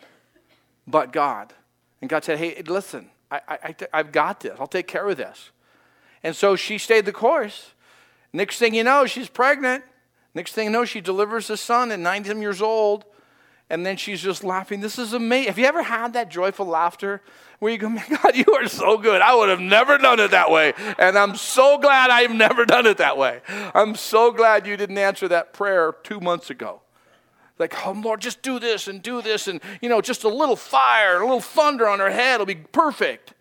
But 0.87 1.11
God. 1.11 1.53
And 1.99 2.09
God 2.09 2.23
said, 2.23 2.37
hey, 2.37 2.63
listen, 2.65 3.09
I, 3.29 3.75
I've 3.91 4.13
got 4.13 4.39
this. 4.39 4.57
I'll 4.61 4.65
take 4.65 4.87
care 4.87 5.05
of 5.09 5.17
this. 5.17 5.51
And 6.23 6.33
so 6.33 6.55
she 6.55 6.77
stayed 6.77 7.03
the 7.03 7.11
course. 7.11 7.71
Next 8.31 8.57
thing 8.57 8.73
you 8.73 8.85
know, 8.85 9.05
she's 9.05 9.27
pregnant. 9.27 9.83
Next 10.33 10.53
thing 10.53 10.67
you 10.67 10.71
know, 10.71 10.85
she 10.85 11.01
delivers 11.01 11.49
a 11.49 11.57
son 11.57 11.91
at 11.91 11.99
90 11.99 12.39
years 12.39 12.61
old. 12.61 13.03
And 13.69 13.85
then 13.85 13.97
she's 13.97 14.21
just 14.21 14.43
laughing. 14.43 14.79
This 14.79 14.97
is 14.97 15.11
amazing. 15.13 15.47
Have 15.47 15.59
you 15.59 15.65
ever 15.65 15.83
had 15.83 16.13
that 16.13 16.29
joyful 16.29 16.65
laughter 16.65 17.21
where 17.59 17.71
you 17.71 17.77
go, 17.77 17.89
My 17.89 18.05
God, 18.23 18.35
you 18.35 18.45
are 18.53 18.67
so 18.67 18.97
good. 18.97 19.21
I 19.21 19.35
would 19.35 19.49
have 19.49 19.59
never 19.59 19.97
done 19.97 20.19
it 20.19 20.31
that 20.31 20.49
way. 20.49 20.73
And 20.97 21.17
I'm 21.17 21.35
so 21.35 21.77
glad 21.77 22.09
I've 22.09 22.31
never 22.31 22.65
done 22.65 22.85
it 22.85 22.97
that 22.97 23.17
way. 23.17 23.41
I'm 23.75 23.95
so 23.95 24.31
glad 24.31 24.65
you 24.65 24.77
didn't 24.77 24.97
answer 24.97 25.27
that 25.27 25.53
prayer 25.53 25.93
two 26.03 26.19
months 26.21 26.49
ago. 26.49 26.81
Like, 27.59 27.73
oh, 27.85 27.91
Lord, 27.91 28.21
just 28.21 28.41
do 28.41 28.59
this 28.59 28.87
and 28.87 29.01
do 29.01 29.21
this. 29.21 29.47
And, 29.47 29.59
you 29.81 29.89
know, 29.89 29.99
just 29.99 30.23
a 30.23 30.29
little 30.29 30.55
fire, 30.55 31.17
a 31.17 31.25
little 31.25 31.41
thunder 31.41 31.87
on 31.87 31.99
her 31.99 32.11
head 32.11 32.39
will 32.39 32.45
be 32.45 32.55
perfect. 32.55 33.33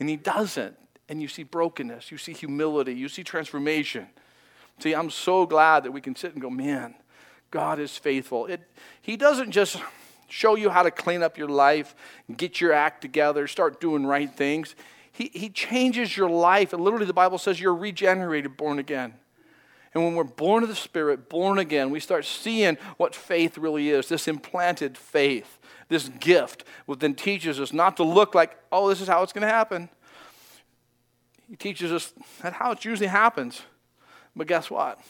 And 0.00 0.08
He 0.08 0.16
doesn't. 0.16 0.76
And 1.08 1.20
you 1.20 1.28
see 1.28 1.42
brokenness, 1.42 2.10
you 2.10 2.18
see 2.18 2.32
humility, 2.32 2.94
you 2.94 3.08
see 3.08 3.24
transformation. 3.24 4.06
See, 4.78 4.94
I'm 4.94 5.10
so 5.10 5.44
glad 5.44 5.82
that 5.84 5.90
we 5.90 6.00
can 6.00 6.14
sit 6.14 6.32
and 6.32 6.40
go, 6.40 6.48
man, 6.48 6.94
God 7.50 7.78
is 7.78 7.96
faithful. 7.96 8.46
It, 8.46 8.60
he 9.02 9.16
doesn't 9.16 9.50
just 9.50 9.76
show 10.28 10.54
you 10.54 10.70
how 10.70 10.82
to 10.82 10.90
clean 10.90 11.22
up 11.22 11.36
your 11.36 11.48
life, 11.48 11.94
get 12.36 12.60
your 12.60 12.72
act 12.72 13.00
together, 13.02 13.46
start 13.46 13.80
doing 13.80 14.06
right 14.06 14.32
things. 14.32 14.74
He, 15.12 15.30
he 15.34 15.48
changes 15.48 16.16
your 16.16 16.30
life. 16.30 16.72
And 16.72 16.82
literally, 16.82 17.06
the 17.06 17.12
Bible 17.12 17.38
says 17.38 17.60
you're 17.60 17.74
regenerated, 17.74 18.56
born 18.56 18.78
again. 18.78 19.14
And 19.92 20.04
when 20.04 20.14
we're 20.14 20.24
born 20.24 20.62
of 20.62 20.68
the 20.68 20.76
Spirit, 20.76 21.28
born 21.28 21.58
again, 21.58 21.90
we 21.90 21.98
start 21.98 22.24
seeing 22.24 22.78
what 22.96 23.14
faith 23.14 23.58
really 23.58 23.90
is 23.90 24.08
this 24.08 24.28
implanted 24.28 24.96
faith, 24.96 25.58
this 25.88 26.08
gift, 26.08 26.64
which 26.86 27.00
then 27.00 27.14
teaches 27.14 27.58
us 27.58 27.72
not 27.72 27.96
to 27.96 28.04
look 28.04 28.34
like, 28.34 28.56
oh, 28.70 28.88
this 28.88 29.00
is 29.00 29.08
how 29.08 29.24
it's 29.24 29.32
going 29.32 29.42
to 29.42 29.48
happen. 29.48 29.88
He 31.48 31.56
teaches 31.56 31.90
us 31.90 32.12
that's 32.40 32.54
how 32.54 32.70
it 32.70 32.84
usually 32.84 33.08
happens. 33.08 33.62
But 34.36 34.46
guess 34.46 34.70
what? 34.70 35.00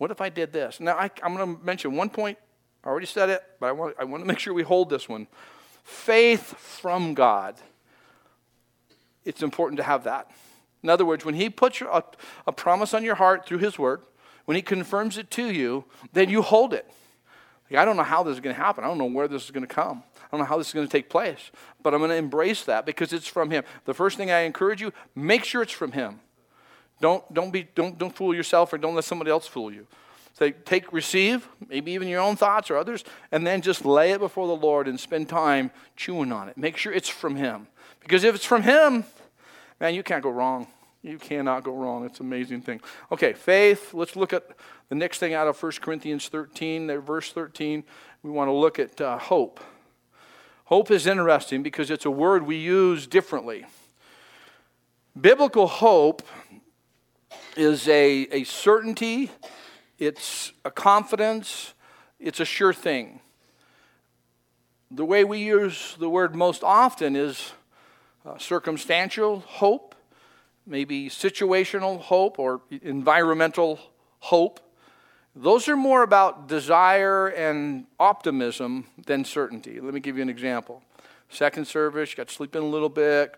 What 0.00 0.10
if 0.10 0.22
I 0.22 0.30
did 0.30 0.50
this? 0.50 0.80
Now, 0.80 0.96
I, 0.96 1.10
am 1.22 1.36
going 1.36 1.58
to 1.58 1.62
mention 1.62 1.94
one 1.94 2.08
point. 2.08 2.38
I 2.82 2.88
already 2.88 3.04
said 3.04 3.28
it, 3.28 3.42
but 3.60 3.66
I 3.66 3.72
want, 3.72 3.96
I 3.98 4.04
want 4.04 4.22
to 4.22 4.26
make 4.26 4.38
sure 4.38 4.54
we 4.54 4.62
hold 4.62 4.88
this 4.88 5.10
one. 5.10 5.26
Faith 5.84 6.56
from 6.56 7.12
God. 7.12 7.56
It's 9.26 9.42
important 9.42 9.76
to 9.76 9.82
have 9.82 10.04
that. 10.04 10.30
In 10.82 10.88
other 10.88 11.04
words, 11.04 11.26
when 11.26 11.34
He 11.34 11.50
puts 11.50 11.82
a, 11.82 12.02
a 12.46 12.50
promise 12.50 12.94
on 12.94 13.04
your 13.04 13.16
heart 13.16 13.44
through 13.44 13.58
His 13.58 13.78
Word, 13.78 14.00
when 14.46 14.56
He 14.56 14.62
confirms 14.62 15.18
it 15.18 15.30
to 15.32 15.52
you, 15.52 15.84
then 16.14 16.30
you 16.30 16.40
hold 16.40 16.72
it. 16.72 16.90
I 17.70 17.84
don't 17.84 17.98
know 17.98 18.02
how 18.02 18.22
this 18.22 18.36
is 18.36 18.40
going 18.40 18.56
to 18.56 18.62
happen. 18.62 18.84
I 18.84 18.86
don't 18.86 18.96
know 18.96 19.04
where 19.04 19.28
this 19.28 19.44
is 19.44 19.50
going 19.50 19.66
to 19.66 19.74
come. 19.74 20.02
I 20.16 20.28
don't 20.30 20.40
know 20.40 20.46
how 20.46 20.56
this 20.56 20.68
is 20.68 20.72
going 20.72 20.86
to 20.86 20.90
take 20.90 21.10
place. 21.10 21.50
But 21.82 21.92
I'm 21.92 22.00
going 22.00 22.08
to 22.08 22.16
embrace 22.16 22.64
that 22.64 22.86
because 22.86 23.12
it's 23.12 23.26
from 23.26 23.50
Him. 23.50 23.64
The 23.84 23.92
first 23.92 24.16
thing 24.16 24.30
I 24.30 24.40
encourage 24.40 24.80
you, 24.80 24.94
make 25.14 25.44
sure 25.44 25.60
it's 25.60 25.70
from 25.72 25.92
Him. 25.92 26.20
Don't, 27.00 27.32
don't, 27.32 27.50
be, 27.50 27.68
don't, 27.74 27.98
don't 27.98 28.14
fool 28.14 28.34
yourself 28.34 28.72
or 28.72 28.78
don't 28.78 28.94
let 28.94 29.04
somebody 29.04 29.30
else 29.30 29.46
fool 29.46 29.72
you. 29.72 29.86
Say, 30.34 30.52
take, 30.52 30.92
receive, 30.92 31.48
maybe 31.68 31.92
even 31.92 32.08
your 32.08 32.20
own 32.20 32.36
thoughts 32.36 32.70
or 32.70 32.76
others, 32.76 33.04
and 33.32 33.46
then 33.46 33.62
just 33.62 33.84
lay 33.84 34.12
it 34.12 34.20
before 34.20 34.46
the 34.46 34.56
Lord 34.56 34.88
and 34.88 34.98
spend 34.98 35.28
time 35.28 35.70
chewing 35.96 36.32
on 36.32 36.48
it. 36.48 36.56
Make 36.56 36.76
sure 36.76 36.92
it's 36.92 37.08
from 37.08 37.36
Him. 37.36 37.66
Because 38.00 38.24
if 38.24 38.34
it's 38.34 38.44
from 38.44 38.62
Him, 38.62 39.04
man, 39.80 39.94
you 39.94 40.02
can't 40.02 40.22
go 40.22 40.30
wrong. 40.30 40.66
You 41.02 41.18
cannot 41.18 41.64
go 41.64 41.74
wrong. 41.74 42.04
It's 42.04 42.20
an 42.20 42.26
amazing 42.26 42.60
thing. 42.62 42.80
Okay, 43.10 43.32
faith. 43.32 43.94
Let's 43.94 44.16
look 44.16 44.32
at 44.32 44.44
the 44.88 44.94
next 44.94 45.18
thing 45.18 45.34
out 45.34 45.48
of 45.48 45.60
1 45.62 45.72
Corinthians 45.80 46.28
13, 46.28 47.00
verse 47.00 47.32
13. 47.32 47.84
We 48.22 48.30
want 48.30 48.48
to 48.48 48.52
look 48.52 48.78
at 48.78 49.00
uh, 49.00 49.18
hope. 49.18 49.60
Hope 50.64 50.90
is 50.90 51.06
interesting 51.06 51.62
because 51.62 51.90
it's 51.90 52.04
a 52.04 52.10
word 52.10 52.46
we 52.46 52.56
use 52.56 53.06
differently. 53.06 53.66
Biblical 55.18 55.66
hope 55.66 56.22
is 57.60 57.86
a, 57.88 58.26
a 58.32 58.44
certainty, 58.44 59.30
it's 59.98 60.52
a 60.64 60.70
confidence, 60.70 61.74
it's 62.18 62.40
a 62.40 62.44
sure 62.46 62.72
thing. 62.72 63.20
The 64.90 65.04
way 65.04 65.24
we 65.24 65.40
use 65.40 65.94
the 66.00 66.08
word 66.08 66.34
most 66.34 66.64
often 66.64 67.14
is 67.14 67.52
uh, 68.24 68.38
circumstantial 68.38 69.40
hope, 69.40 69.94
maybe 70.66 71.10
situational 71.10 72.00
hope, 72.00 72.38
or 72.38 72.62
environmental 72.82 73.78
hope. 74.20 74.60
Those 75.36 75.68
are 75.68 75.76
more 75.76 76.02
about 76.02 76.48
desire 76.48 77.28
and 77.28 77.84
optimism 77.98 78.86
than 79.04 79.26
certainty. 79.26 79.80
Let 79.80 79.92
me 79.92 80.00
give 80.00 80.16
you 80.16 80.22
an 80.22 80.30
example. 80.30 80.82
Second 81.28 81.66
service, 81.66 82.10
you 82.10 82.16
got 82.16 82.28
to 82.28 82.34
sleep 82.34 82.56
in 82.56 82.62
a 82.62 82.66
little 82.66 82.88
bit, 82.88 83.36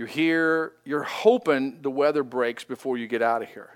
you're 0.00 0.08
here, 0.08 0.72
you're 0.86 1.02
hoping 1.02 1.82
the 1.82 1.90
weather 1.90 2.22
breaks 2.22 2.64
before 2.64 2.96
you 2.96 3.06
get 3.06 3.20
out 3.20 3.42
of 3.42 3.50
here. 3.50 3.68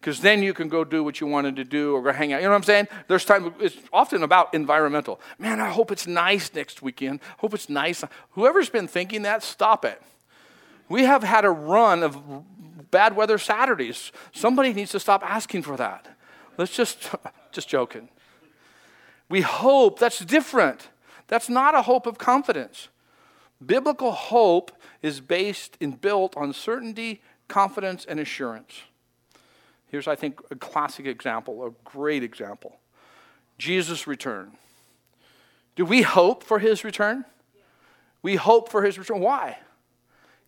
Because 0.00 0.20
then 0.20 0.42
you 0.42 0.54
can 0.54 0.70
go 0.70 0.84
do 0.84 1.04
what 1.04 1.20
you 1.20 1.26
wanted 1.26 1.56
to 1.56 1.64
do 1.64 1.94
or 1.94 2.00
go 2.00 2.14
hang 2.14 2.32
out. 2.32 2.38
You 2.38 2.44
know 2.44 2.52
what 2.52 2.56
I'm 2.56 2.62
saying? 2.62 2.88
There's 3.08 3.26
time, 3.26 3.52
it's 3.60 3.76
often 3.92 4.22
about 4.22 4.54
environmental. 4.54 5.20
Man, 5.38 5.60
I 5.60 5.68
hope 5.68 5.92
it's 5.92 6.06
nice 6.06 6.50
next 6.54 6.80
weekend. 6.80 7.20
Hope 7.40 7.52
it's 7.52 7.68
nice. 7.68 8.02
Whoever's 8.30 8.70
been 8.70 8.88
thinking 8.88 9.20
that, 9.24 9.42
stop 9.42 9.84
it. 9.84 10.00
We 10.88 11.02
have 11.04 11.22
had 11.22 11.44
a 11.44 11.50
run 11.50 12.02
of 12.02 12.22
bad 12.90 13.14
weather 13.14 13.36
Saturdays. 13.36 14.12
Somebody 14.32 14.72
needs 14.72 14.92
to 14.92 14.98
stop 14.98 15.22
asking 15.30 15.60
for 15.60 15.76
that. 15.76 16.08
Let's 16.56 16.74
just, 16.74 17.10
just 17.52 17.68
joking. 17.68 18.08
We 19.28 19.42
hope 19.42 19.98
that's 19.98 20.20
different. 20.20 20.88
That's 21.28 21.50
not 21.50 21.74
a 21.74 21.82
hope 21.82 22.06
of 22.06 22.16
confidence. 22.16 22.88
Biblical 23.64 24.12
hope 24.12 24.72
is 25.02 25.20
based 25.20 25.76
and 25.80 25.98
built 26.00 26.36
on 26.36 26.52
certainty, 26.52 27.22
confidence, 27.48 28.04
and 28.04 28.20
assurance. 28.20 28.82
Here's, 29.88 30.08
I 30.08 30.16
think, 30.16 30.40
a 30.50 30.56
classic 30.56 31.06
example, 31.06 31.64
a 31.64 31.70
great 31.84 32.22
example 32.22 32.78
Jesus' 33.58 34.06
return. 34.06 34.52
Do 35.74 35.84
we 35.84 36.02
hope 36.02 36.42
for 36.42 36.58
his 36.58 36.84
return? 36.84 37.24
We 38.22 38.36
hope 38.36 38.70
for 38.70 38.82
his 38.82 38.98
return. 38.98 39.20
Why? 39.20 39.58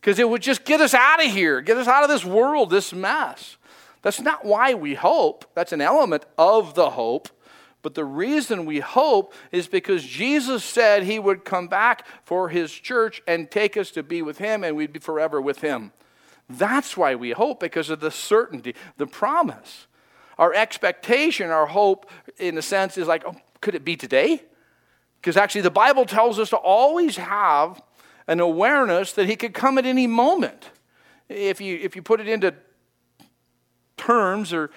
Because 0.00 0.18
it 0.18 0.28
would 0.28 0.42
just 0.42 0.64
get 0.64 0.80
us 0.80 0.94
out 0.94 1.24
of 1.24 1.30
here, 1.30 1.60
get 1.60 1.76
us 1.76 1.86
out 1.86 2.02
of 2.02 2.08
this 2.08 2.24
world, 2.24 2.70
this 2.70 2.92
mess. 2.92 3.56
That's 4.02 4.20
not 4.20 4.44
why 4.44 4.74
we 4.74 4.94
hope. 4.94 5.44
That's 5.54 5.72
an 5.72 5.80
element 5.80 6.24
of 6.36 6.74
the 6.74 6.90
hope. 6.90 7.28
But 7.82 7.94
the 7.94 8.04
reason 8.04 8.66
we 8.66 8.80
hope 8.80 9.32
is 9.52 9.68
because 9.68 10.04
Jesus 10.04 10.64
said 10.64 11.04
he 11.04 11.18
would 11.18 11.44
come 11.44 11.68
back 11.68 12.06
for 12.24 12.48
his 12.48 12.72
church 12.72 13.22
and 13.26 13.50
take 13.50 13.76
us 13.76 13.90
to 13.92 14.02
be 14.02 14.20
with 14.20 14.38
him 14.38 14.64
and 14.64 14.76
we'd 14.76 14.92
be 14.92 14.98
forever 14.98 15.40
with 15.40 15.60
him. 15.60 15.92
That's 16.50 16.96
why 16.96 17.14
we 17.14 17.32
hope, 17.32 17.60
because 17.60 17.90
of 17.90 18.00
the 18.00 18.10
certainty, 18.10 18.74
the 18.96 19.06
promise. 19.06 19.86
Our 20.38 20.54
expectation, 20.54 21.50
our 21.50 21.66
hope, 21.66 22.10
in 22.38 22.56
a 22.58 22.62
sense, 22.62 22.96
is 22.96 23.06
like, 23.06 23.24
oh, 23.26 23.36
could 23.60 23.74
it 23.74 23.84
be 23.84 23.96
today? 23.96 24.42
Because 25.20 25.36
actually, 25.36 25.60
the 25.62 25.70
Bible 25.70 26.04
tells 26.04 26.38
us 26.38 26.50
to 26.50 26.56
always 26.56 27.16
have 27.16 27.82
an 28.26 28.40
awareness 28.40 29.12
that 29.14 29.26
he 29.26 29.36
could 29.36 29.52
come 29.52 29.78
at 29.78 29.84
any 29.84 30.06
moment. 30.06 30.70
If 31.28 31.60
you, 31.60 31.76
if 31.76 31.96
you 31.96 32.02
put 32.02 32.20
it 32.20 32.28
into 32.28 32.54
terms 33.96 34.52
or 34.52 34.70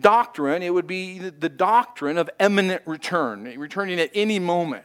doctrine, 0.00 0.62
it 0.62 0.72
would 0.72 0.86
be 0.86 1.18
the 1.18 1.48
doctrine 1.48 2.18
of 2.18 2.30
imminent 2.40 2.82
return, 2.86 3.44
returning 3.58 4.00
at 4.00 4.10
any 4.14 4.38
moment. 4.38 4.84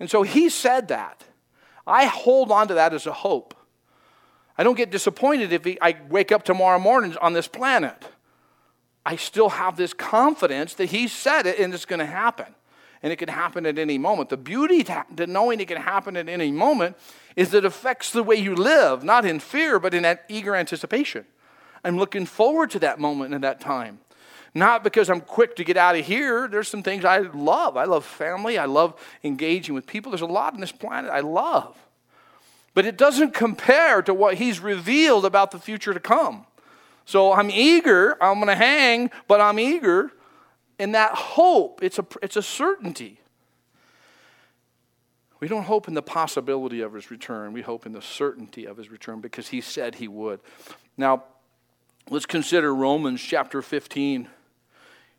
And 0.00 0.10
so 0.10 0.22
he 0.22 0.48
said 0.48 0.88
that. 0.88 1.24
I 1.86 2.06
hold 2.06 2.50
on 2.50 2.68
to 2.68 2.74
that 2.74 2.94
as 2.94 3.06
a 3.06 3.12
hope. 3.12 3.54
I 4.56 4.62
don't 4.62 4.76
get 4.76 4.90
disappointed 4.90 5.52
if 5.52 5.64
he, 5.64 5.78
I 5.80 5.96
wake 6.08 6.32
up 6.32 6.44
tomorrow 6.44 6.78
morning 6.78 7.16
on 7.20 7.32
this 7.32 7.48
planet. 7.48 7.96
I 9.04 9.16
still 9.16 9.50
have 9.50 9.76
this 9.76 9.92
confidence 9.92 10.74
that 10.74 10.86
he 10.86 11.08
said 11.08 11.46
it 11.46 11.58
and 11.58 11.74
it's 11.74 11.84
going 11.84 11.98
to 11.98 12.06
happen. 12.06 12.54
And 13.02 13.12
it 13.12 13.16
can 13.16 13.28
happen 13.28 13.66
at 13.66 13.78
any 13.78 13.98
moment. 13.98 14.30
The 14.30 14.38
beauty 14.38 14.82
to 14.84 15.26
knowing 15.26 15.60
it 15.60 15.68
can 15.68 15.80
happen 15.80 16.16
at 16.16 16.26
any 16.26 16.50
moment 16.50 16.96
is 17.36 17.50
that 17.50 17.58
it 17.58 17.64
affects 17.66 18.10
the 18.10 18.22
way 18.22 18.36
you 18.36 18.54
live, 18.54 19.04
not 19.04 19.26
in 19.26 19.40
fear, 19.40 19.78
but 19.78 19.92
in 19.92 20.04
that 20.04 20.24
eager 20.30 20.56
anticipation. 20.56 21.26
I'm 21.84 21.98
looking 21.98 22.26
forward 22.26 22.70
to 22.70 22.78
that 22.80 22.98
moment 22.98 23.34
and 23.34 23.44
that 23.44 23.60
time. 23.60 24.00
Not 24.54 24.84
because 24.84 25.10
I'm 25.10 25.20
quick 25.20 25.56
to 25.56 25.64
get 25.64 25.76
out 25.76 25.96
of 25.96 26.06
here. 26.06 26.48
There's 26.48 26.68
some 26.68 26.82
things 26.82 27.04
I 27.04 27.18
love. 27.18 27.76
I 27.76 27.84
love 27.84 28.04
family. 28.04 28.56
I 28.56 28.66
love 28.66 28.94
engaging 29.24 29.74
with 29.74 29.86
people. 29.86 30.12
There's 30.12 30.22
a 30.22 30.26
lot 30.26 30.54
on 30.54 30.60
this 30.60 30.72
planet 30.72 31.10
I 31.10 31.20
love. 31.20 31.76
But 32.72 32.86
it 32.86 32.96
doesn't 32.96 33.34
compare 33.34 34.00
to 34.02 34.14
what 34.14 34.36
he's 34.36 34.60
revealed 34.60 35.24
about 35.24 35.50
the 35.50 35.58
future 35.58 35.92
to 35.92 36.00
come. 36.00 36.46
So 37.04 37.32
I'm 37.32 37.50
eager. 37.50 38.16
I'm 38.22 38.36
going 38.36 38.46
to 38.46 38.54
hang, 38.54 39.10
but 39.28 39.40
I'm 39.40 39.58
eager. 39.58 40.12
in 40.78 40.92
that 40.92 41.14
hope, 41.14 41.82
it's 41.82 41.98
a, 41.98 42.06
it's 42.22 42.36
a 42.36 42.42
certainty. 42.42 43.20
We 45.40 45.48
don't 45.48 45.64
hope 45.64 45.88
in 45.88 45.94
the 45.94 46.02
possibility 46.02 46.80
of 46.80 46.94
his 46.94 47.10
return. 47.10 47.52
We 47.52 47.62
hope 47.62 47.86
in 47.86 47.92
the 47.92 48.02
certainty 48.02 48.64
of 48.66 48.76
his 48.76 48.90
return 48.90 49.20
because 49.20 49.48
he 49.48 49.60
said 49.60 49.96
he 49.96 50.08
would. 50.08 50.40
Now, 50.96 51.24
Let's 52.10 52.26
consider 52.26 52.74
Romans 52.74 53.20
chapter 53.20 53.62
15 53.62 54.28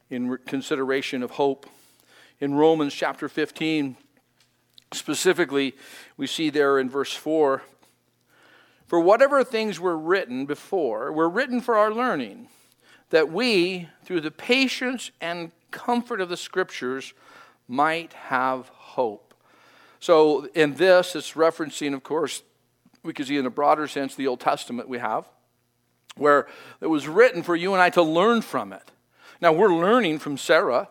in 0.09 0.37
consideration 0.45 1.23
of 1.23 1.31
hope. 1.31 1.67
In 2.39 2.53
Romans 2.53 2.93
chapter 2.93 3.27
15, 3.27 3.97
Specifically, 4.95 5.75
we 6.17 6.27
see 6.27 6.49
there 6.49 6.79
in 6.79 6.89
verse 6.89 7.13
4 7.13 7.61
For 8.87 8.99
whatever 8.99 9.43
things 9.43 9.79
were 9.79 9.97
written 9.97 10.45
before 10.45 11.11
were 11.11 11.29
written 11.29 11.61
for 11.61 11.75
our 11.75 11.91
learning, 11.91 12.47
that 13.09 13.31
we, 13.31 13.89
through 14.03 14.21
the 14.21 14.31
patience 14.31 15.11
and 15.21 15.51
comfort 15.71 16.21
of 16.21 16.29
the 16.29 16.37
Scriptures, 16.37 17.13
might 17.67 18.13
have 18.13 18.69
hope. 18.69 19.33
So, 19.99 20.47
in 20.53 20.75
this, 20.75 21.15
it's 21.15 21.33
referencing, 21.33 21.93
of 21.93 22.03
course, 22.03 22.43
we 23.03 23.13
can 23.13 23.25
see 23.25 23.37
in 23.37 23.45
a 23.45 23.51
broader 23.51 23.87
sense 23.87 24.15
the 24.15 24.27
Old 24.27 24.39
Testament 24.39 24.87
we 24.87 24.99
have, 24.99 25.25
where 26.17 26.47
it 26.81 26.87
was 26.87 27.07
written 27.07 27.43
for 27.43 27.55
you 27.55 27.73
and 27.73 27.81
I 27.81 27.89
to 27.91 28.01
learn 28.01 28.41
from 28.41 28.73
it. 28.73 28.91
Now, 29.41 29.51
we're 29.51 29.73
learning 29.73 30.19
from 30.19 30.37
Sarah. 30.37 30.89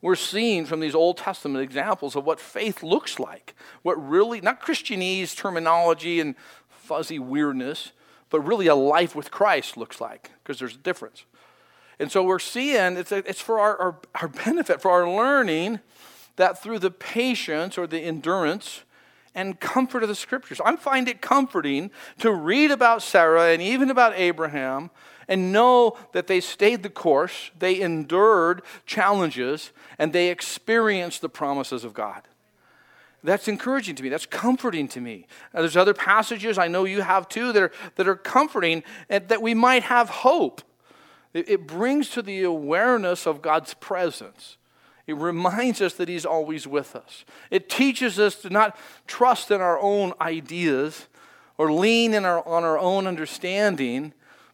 We're 0.00 0.16
seeing 0.16 0.66
from 0.66 0.80
these 0.80 0.94
Old 0.94 1.16
Testament 1.16 1.62
examples 1.62 2.16
of 2.16 2.24
what 2.24 2.40
faith 2.40 2.82
looks 2.82 3.18
like. 3.18 3.54
What 3.82 3.94
really, 3.94 4.40
not 4.40 4.60
Christianese 4.60 5.36
terminology 5.36 6.20
and 6.20 6.34
fuzzy 6.68 7.18
weirdness, 7.18 7.92
but 8.30 8.40
really 8.40 8.66
a 8.66 8.74
life 8.74 9.14
with 9.14 9.30
Christ 9.30 9.76
looks 9.76 10.00
like, 10.00 10.30
because 10.42 10.58
there's 10.58 10.74
a 10.74 10.78
difference. 10.78 11.24
And 11.98 12.10
so 12.10 12.22
we're 12.22 12.38
seeing 12.38 12.96
it's, 12.96 13.12
a, 13.12 13.18
it's 13.18 13.40
for 13.40 13.60
our, 13.60 13.76
our, 13.76 13.98
our 14.16 14.28
benefit, 14.28 14.80
for 14.80 14.90
our 14.90 15.08
learning, 15.08 15.80
that 16.36 16.60
through 16.62 16.78
the 16.78 16.90
patience 16.90 17.76
or 17.76 17.86
the 17.86 18.00
endurance 18.00 18.82
and 19.34 19.58
comfort 19.60 20.02
of 20.02 20.08
the 20.08 20.14
scriptures. 20.14 20.60
I 20.64 20.76
find 20.76 21.08
it 21.08 21.20
comforting 21.20 21.90
to 22.18 22.32
read 22.32 22.70
about 22.70 23.02
Sarah 23.02 23.52
and 23.52 23.62
even 23.62 23.90
about 23.90 24.14
Abraham 24.16 24.90
and 25.28 25.52
know 25.52 25.96
that 26.12 26.26
they 26.26 26.40
stayed 26.40 26.82
the 26.82 26.90
course, 26.90 27.50
they 27.58 27.80
endured 27.80 28.62
challenges, 28.86 29.70
and 29.98 30.12
they 30.12 30.28
experienced 30.28 31.20
the 31.20 31.28
promises 31.28 31.84
of 31.84 31.94
God. 31.94 32.22
That's 33.24 33.46
encouraging 33.46 33.94
to 33.96 34.02
me. 34.02 34.08
That's 34.08 34.26
comforting 34.26 34.88
to 34.88 35.00
me. 35.00 35.26
Now, 35.54 35.60
there's 35.60 35.76
other 35.76 35.94
passages 35.94 36.58
I 36.58 36.66
know 36.66 36.84
you 36.84 37.02
have 37.02 37.28
too 37.28 37.52
that 37.52 37.62
are, 37.62 37.72
that 37.94 38.08
are 38.08 38.16
comforting 38.16 38.82
and 39.08 39.28
that 39.28 39.40
we 39.40 39.54
might 39.54 39.84
have 39.84 40.08
hope. 40.08 40.62
It, 41.32 41.48
it 41.48 41.66
brings 41.66 42.10
to 42.10 42.22
the 42.22 42.42
awareness 42.42 43.26
of 43.26 43.40
God's 43.40 43.74
presence. 43.74 44.56
It 45.06 45.16
reminds 45.16 45.80
us 45.80 45.94
that 45.94 46.08
He's 46.08 46.24
always 46.24 46.66
with 46.66 46.94
us. 46.94 47.24
It 47.50 47.68
teaches 47.68 48.18
us 48.18 48.36
to 48.36 48.50
not 48.50 48.76
trust 49.06 49.50
in 49.50 49.60
our 49.60 49.78
own 49.80 50.12
ideas 50.20 51.06
or 51.58 51.72
lean 51.72 52.14
in 52.14 52.24
our, 52.24 52.46
on 52.46 52.64
our 52.64 52.78
own 52.78 53.06
understanding, 53.06 54.12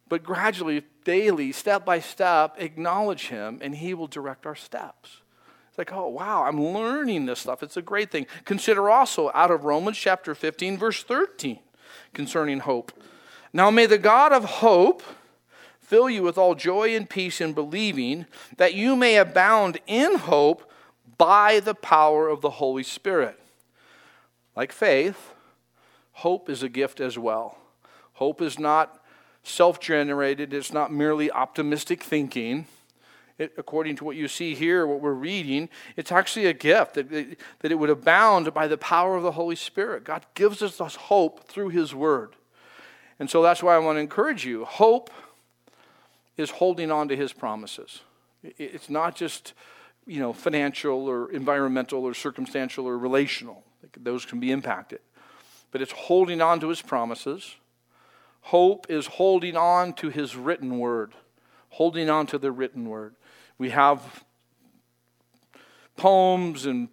but 0.08 0.22
gradually, 0.22 0.84
daily, 1.04 1.52
step 1.52 1.84
by 1.84 2.00
step, 2.00 2.56
acknowledge 2.58 3.28
Him, 3.28 3.58
and 3.62 3.76
He 3.76 3.94
will 3.94 4.06
direct 4.06 4.46
our 4.46 4.56
steps. 4.56 5.20
It's 5.68 5.78
like, 5.78 5.92
oh, 5.92 6.08
wow, 6.08 6.44
I'm 6.44 6.62
learning 6.62 7.26
this 7.26 7.40
stuff. 7.40 7.62
It's 7.62 7.76
a 7.76 7.82
great 7.82 8.10
thing. 8.10 8.26
Consider 8.44 8.90
also 8.90 9.30
out 9.34 9.50
of 9.50 9.64
Romans 9.64 9.98
chapter 9.98 10.34
15, 10.34 10.78
verse 10.78 11.02
13, 11.02 11.58
concerning 12.14 12.60
hope. 12.60 12.92
Now, 13.52 13.70
may 13.70 13.86
the 13.86 13.98
God 13.98 14.32
of 14.32 14.44
hope 14.44 15.02
fill 15.88 16.10
you 16.10 16.22
with 16.22 16.36
all 16.36 16.54
joy 16.54 16.94
and 16.94 17.08
peace 17.08 17.40
in 17.40 17.54
believing, 17.54 18.26
that 18.58 18.74
you 18.74 18.94
may 18.94 19.16
abound 19.16 19.78
in 19.86 20.16
hope 20.16 20.70
by 21.16 21.60
the 21.60 21.74
power 21.74 22.28
of 22.28 22.42
the 22.42 22.50
Holy 22.50 22.82
Spirit. 22.82 23.40
Like 24.54 24.70
faith, 24.70 25.32
hope 26.12 26.50
is 26.50 26.62
a 26.62 26.68
gift 26.68 27.00
as 27.00 27.18
well. 27.18 27.56
Hope 28.14 28.42
is 28.42 28.58
not 28.58 29.02
self 29.42 29.80
generated, 29.80 30.52
it's 30.52 30.74
not 30.74 30.92
merely 30.92 31.30
optimistic 31.30 32.02
thinking. 32.02 32.66
It, 33.38 33.54
according 33.56 33.96
to 33.96 34.04
what 34.04 34.16
you 34.16 34.28
see 34.28 34.54
here, 34.54 34.86
what 34.86 35.00
we're 35.00 35.12
reading, 35.12 35.70
it's 35.96 36.12
actually 36.12 36.46
a 36.46 36.52
gift 36.52 36.94
that, 36.94 37.08
that 37.08 37.72
it 37.72 37.76
would 37.76 37.88
abound 37.88 38.52
by 38.52 38.66
the 38.66 38.76
power 38.76 39.16
of 39.16 39.22
the 39.22 39.32
Holy 39.32 39.56
Spirit. 39.56 40.04
God 40.04 40.26
gives 40.34 40.60
us 40.60 40.96
hope 40.96 41.44
through 41.44 41.68
His 41.68 41.94
Word. 41.94 42.34
And 43.20 43.30
so 43.30 43.42
that's 43.42 43.62
why 43.62 43.74
I 43.74 43.78
want 43.78 43.96
to 43.96 44.00
encourage 44.00 44.44
you. 44.44 44.64
Hope 44.64 45.10
is 46.38 46.50
holding 46.50 46.90
on 46.90 47.08
to 47.08 47.16
his 47.16 47.34
promises. 47.34 48.00
It's 48.42 48.88
not 48.88 49.16
just, 49.16 49.52
you 50.06 50.20
know, 50.20 50.32
financial 50.32 51.06
or 51.06 51.30
environmental 51.32 52.04
or 52.04 52.14
circumstantial 52.14 52.86
or 52.86 52.96
relational. 52.96 53.64
Those 53.96 54.24
can 54.24 54.40
be 54.40 54.50
impacted. 54.52 55.00
But 55.72 55.82
it's 55.82 55.92
holding 55.92 56.40
on 56.40 56.60
to 56.60 56.68
his 56.68 56.80
promises. 56.80 57.56
Hope 58.40 58.86
is 58.88 59.06
holding 59.06 59.56
on 59.56 59.92
to 59.94 60.08
his 60.08 60.36
written 60.36 60.78
word, 60.78 61.12
holding 61.70 62.08
on 62.08 62.26
to 62.28 62.38
the 62.38 62.52
written 62.52 62.88
word. 62.88 63.16
We 63.58 63.70
have 63.70 64.24
poems 65.96 66.64
and 66.64 66.88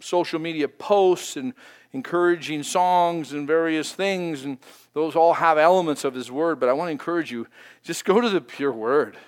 social 0.00 0.40
media 0.40 0.66
posts 0.66 1.36
and 1.36 1.52
encouraging 1.92 2.62
songs 2.62 3.32
and 3.32 3.46
various 3.46 3.92
things, 3.92 4.44
and 4.44 4.58
those 4.96 5.14
all 5.14 5.34
have 5.34 5.58
elements 5.58 6.04
of 6.04 6.14
His 6.14 6.30
Word. 6.30 6.58
But 6.58 6.70
I 6.70 6.72
want 6.72 6.88
to 6.88 6.92
encourage 6.92 7.30
you 7.30 7.46
just 7.82 8.06
go 8.06 8.18
to 8.18 8.30
the 8.30 8.40
pure 8.40 8.72
Word. 8.72 9.18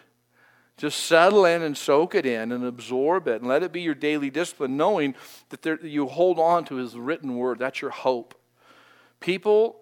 Just 0.79 1.01
settle 1.01 1.45
in 1.45 1.61
and 1.61 1.77
soak 1.77 2.15
it 2.15 2.25
in 2.25 2.53
and 2.53 2.65
absorb 2.65 3.29
it 3.29 3.43
and 3.43 3.47
let 3.47 3.63
it 3.63 3.71
be 3.71 3.83
your 3.83 3.95
daily 3.95 4.31
discipline, 4.31 4.79
knowing 4.79 5.15
that 5.51 5.61
there, 5.61 5.79
you 5.85 6.07
hold 6.07 6.39
on 6.39 6.65
to 6.65 6.77
His 6.77 6.97
written 6.97 7.37
Word. 7.37 7.59
That's 7.59 7.83
your 7.83 7.91
hope. 7.91 8.35
People, 9.21 9.77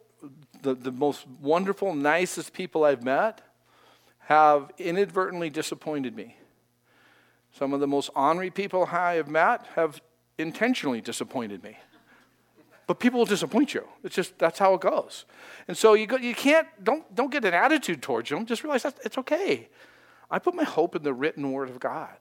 the, 0.62 0.74
the 0.74 0.90
most 0.90 1.24
wonderful, 1.40 1.94
nicest 1.94 2.52
people 2.52 2.82
I've 2.82 3.04
met, 3.04 3.42
have 4.18 4.72
inadvertently 4.78 5.50
disappointed 5.50 6.16
me. 6.16 6.36
Some 7.56 7.72
of 7.72 7.78
the 7.78 7.86
most 7.86 8.10
ornery 8.16 8.50
people 8.50 8.88
I 8.90 9.14
have 9.14 9.28
met 9.28 9.66
have 9.76 10.00
intentionally 10.36 11.00
disappointed 11.00 11.62
me. 11.62 11.78
But 12.86 13.00
people 13.00 13.18
will 13.18 13.26
disappoint 13.26 13.74
you. 13.74 13.84
It's 14.04 14.14
just 14.14 14.38
that's 14.38 14.58
how 14.58 14.74
it 14.74 14.80
goes. 14.80 15.24
And 15.66 15.76
so 15.76 15.94
you 15.94 16.06
go, 16.06 16.16
you 16.16 16.34
can't 16.34 16.68
don't 16.82 17.12
don't 17.14 17.32
get 17.32 17.44
an 17.44 17.54
attitude 17.54 18.02
towards 18.02 18.30
them. 18.30 18.46
Just 18.46 18.62
realize 18.62 18.84
that 18.84 18.98
it's 19.04 19.18
okay. 19.18 19.68
I 20.30 20.38
put 20.38 20.54
my 20.54 20.64
hope 20.64 20.94
in 20.96 21.02
the 21.02 21.12
written 21.12 21.52
word 21.52 21.68
of 21.68 21.80
God. 21.80 22.14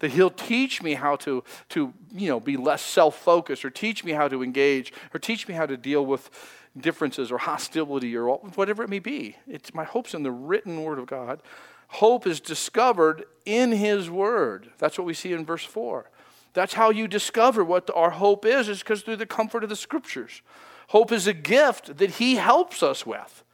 That 0.00 0.10
he'll 0.10 0.30
teach 0.30 0.82
me 0.82 0.94
how 0.94 1.16
to, 1.16 1.44
to 1.70 1.92
you 2.12 2.28
know, 2.28 2.40
be 2.40 2.56
less 2.56 2.82
self-focused 2.82 3.64
or 3.64 3.70
teach 3.70 4.04
me 4.04 4.12
how 4.12 4.26
to 4.26 4.42
engage 4.42 4.92
or 5.14 5.20
teach 5.20 5.46
me 5.46 5.54
how 5.54 5.66
to 5.66 5.76
deal 5.76 6.04
with 6.04 6.30
differences 6.76 7.30
or 7.30 7.38
hostility 7.38 8.16
or 8.16 8.36
whatever 8.38 8.82
it 8.82 8.90
may 8.90 8.98
be. 8.98 9.36
It's 9.46 9.72
my 9.72 9.84
hope's 9.84 10.12
in 10.12 10.24
the 10.24 10.32
written 10.32 10.82
word 10.82 10.98
of 10.98 11.06
God. 11.06 11.40
Hope 11.88 12.26
is 12.26 12.40
discovered 12.40 13.24
in 13.46 13.70
his 13.70 14.10
word. 14.10 14.70
That's 14.78 14.98
what 14.98 15.06
we 15.06 15.14
see 15.14 15.32
in 15.32 15.44
verse 15.46 15.64
4. 15.64 16.10
That's 16.54 16.74
how 16.74 16.90
you 16.90 17.06
discover 17.06 17.62
what 17.64 17.90
our 17.94 18.10
hope 18.10 18.46
is, 18.46 18.68
is 18.68 18.78
because 18.78 19.02
through 19.02 19.16
the 19.16 19.26
comfort 19.26 19.64
of 19.64 19.68
the 19.68 19.76
scriptures. 19.76 20.40
Hope 20.88 21.12
is 21.12 21.26
a 21.26 21.32
gift 21.32 21.98
that 21.98 22.12
He 22.12 22.36
helps 22.36 22.82
us 22.82 23.04
with. 23.04 23.44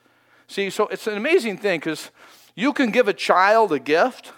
See, 0.46 0.70
so 0.70 0.86
it's 0.88 1.06
an 1.06 1.16
amazing 1.16 1.58
thing 1.58 1.80
because 1.80 2.10
you 2.54 2.72
can 2.72 2.90
give 2.90 3.08
a 3.08 3.14
child 3.14 3.72
a 3.72 3.78
gift 3.78 4.32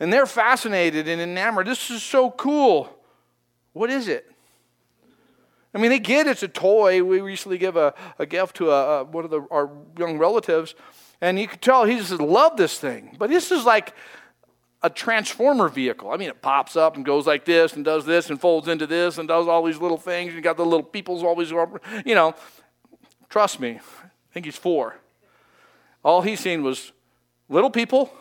and 0.00 0.12
they're 0.12 0.26
fascinated 0.26 1.08
and 1.08 1.20
enamored. 1.20 1.66
This 1.66 1.90
is 1.90 2.02
so 2.02 2.30
cool. 2.30 2.88
What 3.72 3.90
is 3.90 4.08
it? 4.08 4.30
I 5.74 5.78
mean, 5.78 5.90
they 5.90 5.98
get 5.98 6.26
it's 6.26 6.42
a 6.42 6.48
toy. 6.48 7.02
We 7.02 7.20
recently 7.20 7.58
give 7.58 7.76
a, 7.76 7.92
a 8.18 8.24
gift 8.24 8.56
to 8.56 8.70
a, 8.70 9.00
a, 9.00 9.04
one 9.04 9.24
of 9.24 9.30
the, 9.30 9.46
our 9.50 9.70
young 9.98 10.16
relatives, 10.16 10.74
and 11.20 11.38
you 11.38 11.46
could 11.46 11.60
tell 11.60 11.84
he 11.84 11.98
just 11.98 12.12
loved 12.12 12.56
this 12.56 12.78
thing. 12.78 13.14
But 13.18 13.28
this 13.28 13.52
is 13.52 13.64
like 13.66 13.92
a 14.86 14.90
transformer 14.90 15.68
vehicle. 15.68 16.12
I 16.12 16.16
mean, 16.16 16.28
it 16.28 16.40
pops 16.40 16.76
up 16.76 16.94
and 16.94 17.04
goes 17.04 17.26
like 17.26 17.44
this 17.44 17.72
and 17.72 17.84
does 17.84 18.06
this 18.06 18.30
and 18.30 18.40
folds 18.40 18.68
into 18.68 18.86
this 18.86 19.18
and 19.18 19.26
does 19.26 19.48
all 19.48 19.64
these 19.64 19.78
little 19.78 19.98
things. 19.98 20.32
You 20.32 20.40
got 20.40 20.56
the 20.56 20.64
little 20.64 20.84
people's 20.84 21.24
always, 21.24 21.50
you 21.50 22.14
know. 22.14 22.34
Trust 23.28 23.58
me, 23.58 23.80
I 23.80 24.32
think 24.32 24.46
he's 24.46 24.56
four. 24.56 24.96
All 26.04 26.22
he's 26.22 26.38
seen 26.38 26.62
was 26.62 26.92
little 27.48 27.70
people, 27.70 28.12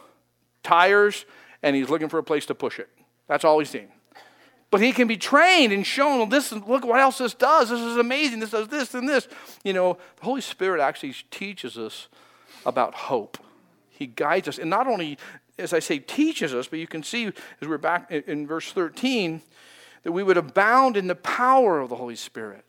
tires, 0.63 1.25
and 1.61 1.75
he's 1.75 1.89
looking 1.89 2.09
for 2.09 2.17
a 2.17 2.23
place 2.23 2.47
to 2.47 2.55
push 2.55 2.79
it. 2.79 2.89
That's 3.27 3.45
all 3.45 3.59
he's 3.59 3.69
seen. 3.69 3.89
But 4.71 4.81
he 4.81 4.91
can 4.91 5.07
be 5.07 5.17
trained 5.17 5.71
and 5.71 5.85
shown, 5.85 6.17
well, 6.17 6.25
this, 6.25 6.51
look 6.51 6.83
what 6.83 6.99
else 6.99 7.19
this 7.19 7.35
does. 7.35 7.69
This 7.69 7.79
is 7.79 7.97
amazing. 7.97 8.39
This 8.39 8.49
does 8.49 8.67
this 8.67 8.95
and 8.95 9.07
this. 9.07 9.27
You 9.63 9.73
know, 9.73 9.99
the 10.17 10.25
Holy 10.25 10.41
Spirit 10.41 10.81
actually 10.81 11.13
teaches 11.29 11.77
us 11.77 12.07
about 12.65 12.95
hope. 12.95 13.37
He 13.89 14.07
guides 14.07 14.47
us. 14.47 14.57
And 14.57 14.71
not 14.71 14.87
only 14.87 15.19
as 15.57 15.73
I 15.73 15.79
say, 15.79 15.99
teaches 15.99 16.53
us, 16.53 16.67
but 16.67 16.79
you 16.79 16.87
can 16.87 17.03
see 17.03 17.27
as 17.27 17.67
we're 17.67 17.77
back 17.77 18.11
in 18.11 18.45
verse 18.45 18.71
13 18.71 19.41
that 20.03 20.11
we 20.11 20.23
would 20.23 20.37
abound 20.37 20.97
in 20.97 21.07
the 21.07 21.15
power 21.15 21.79
of 21.79 21.89
the 21.89 21.95
Holy 21.95 22.15
Spirit. 22.15 22.65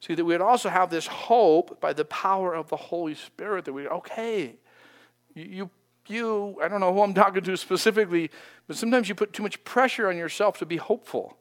See, 0.00 0.14
that 0.14 0.24
we 0.24 0.34
would 0.34 0.40
also 0.40 0.68
have 0.68 0.90
this 0.90 1.06
hope 1.06 1.80
by 1.80 1.92
the 1.92 2.04
power 2.04 2.54
of 2.54 2.68
the 2.68 2.76
Holy 2.76 3.14
Spirit 3.14 3.64
that 3.64 3.72
we, 3.72 3.88
okay, 3.88 4.56
you, 5.34 5.70
you, 6.06 6.58
I 6.62 6.68
don't 6.68 6.80
know 6.80 6.92
who 6.92 7.02
I'm 7.02 7.14
talking 7.14 7.42
to 7.42 7.56
specifically, 7.56 8.30
but 8.66 8.76
sometimes 8.76 9.08
you 9.08 9.14
put 9.14 9.32
too 9.32 9.42
much 9.42 9.62
pressure 9.64 10.08
on 10.08 10.16
yourself 10.16 10.58
to 10.58 10.66
be 10.66 10.76
hopeful. 10.76 11.36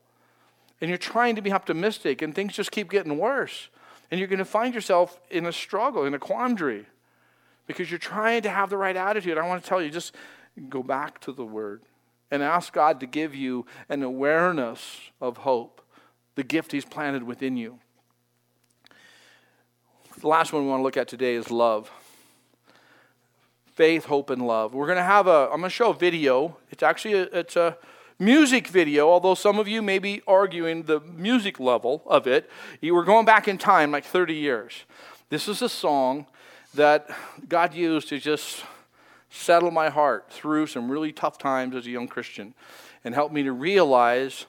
And 0.82 0.90
you're 0.90 0.98
trying 0.98 1.36
to 1.36 1.42
be 1.42 1.52
optimistic, 1.52 2.22
and 2.22 2.36
things 2.36 2.54
just 2.54 2.72
keep 2.72 2.90
getting 2.90 3.18
worse. 3.18 3.70
And 4.12 4.20
you're 4.20 4.28
going 4.28 4.40
to 4.40 4.46
find 4.46 4.74
yourself 4.74 5.20
in 5.32 5.46
a 5.46 5.52
struggle, 5.52 6.06
in 6.06 6.14
a 6.14 6.20
quandary, 6.20 6.86
because 7.66 7.90
you're 7.90 7.98
trying 7.98 8.44
to 8.44 8.50
have 8.50 8.70
the 8.70 8.78
right 8.78 8.96
attitude. 8.96 9.38
I 9.38 9.48
want 9.48 9.64
to 9.64 9.68
tell 9.68 9.82
you, 9.82 9.90
just 9.90 10.16
go 10.70 10.84
back 10.84 11.20
to 11.22 11.32
the 11.32 11.46
Word 11.46 11.84
and 12.32 12.42
ask 12.42 12.74
God 12.74 13.00
to 13.00 13.06
give 13.06 13.36
you 13.36 13.66
an 13.90 14.04
awareness 14.04 15.12
of 15.22 15.38
hope 15.38 15.82
the 16.36 16.44
gift 16.44 16.72
He's 16.72 16.86
planted 16.86 17.24
within 17.24 17.58
you. 17.58 17.80
The 20.20 20.28
last 20.28 20.54
one 20.54 20.64
we 20.64 20.70
want 20.70 20.80
to 20.80 20.84
look 20.84 20.98
at 20.98 21.08
today 21.08 21.36
is 21.36 21.52
love. 21.52 21.92
Faith, 23.74 24.06
hope, 24.06 24.30
and 24.30 24.46
love. 24.46 24.74
We're 24.74 24.86
going 24.86 24.98
to 24.98 25.04
have 25.04 25.28
a, 25.28 25.50
I'm 25.52 25.60
going 25.60 25.64
to 25.64 25.70
show 25.70 25.90
a 25.90 25.94
video. 25.94 26.58
It's 26.72 26.84
actually 26.84 27.14
a, 27.16 27.24
it's 27.24 27.56
a 27.58 27.78
music 28.18 28.68
video, 28.68 29.10
although 29.10 29.36
some 29.36 29.60
of 29.60 29.68
you 29.68 29.82
may 29.82 30.00
be 30.00 30.22
arguing 30.26 30.84
the 30.84 31.02
music 31.02 31.60
level 31.60 32.02
of 32.06 32.28
it. 32.28 32.50
You 32.80 32.96
were 32.96 33.04
going 33.04 33.26
back 33.26 33.48
in 33.48 33.58
time 33.58 33.92
like 33.92 34.06
30 34.06 34.34
years. 34.34 34.86
This 35.30 35.48
is 35.50 35.62
a 35.62 35.70
song 35.70 36.28
that 36.74 37.10
God 37.48 37.74
used 37.74 38.10
to 38.10 38.20
just 38.20 38.64
settle 39.30 39.72
my 39.72 39.90
heart 39.90 40.32
through 40.32 40.68
some 40.68 40.90
really 40.90 41.12
tough 41.12 41.38
times 41.38 41.76
as 41.76 41.86
a 41.86 41.90
young 41.90 42.08
Christian 42.08 42.54
and 43.04 43.14
help 43.14 43.32
me 43.32 43.44
to 43.44 43.52
realize 43.52 44.46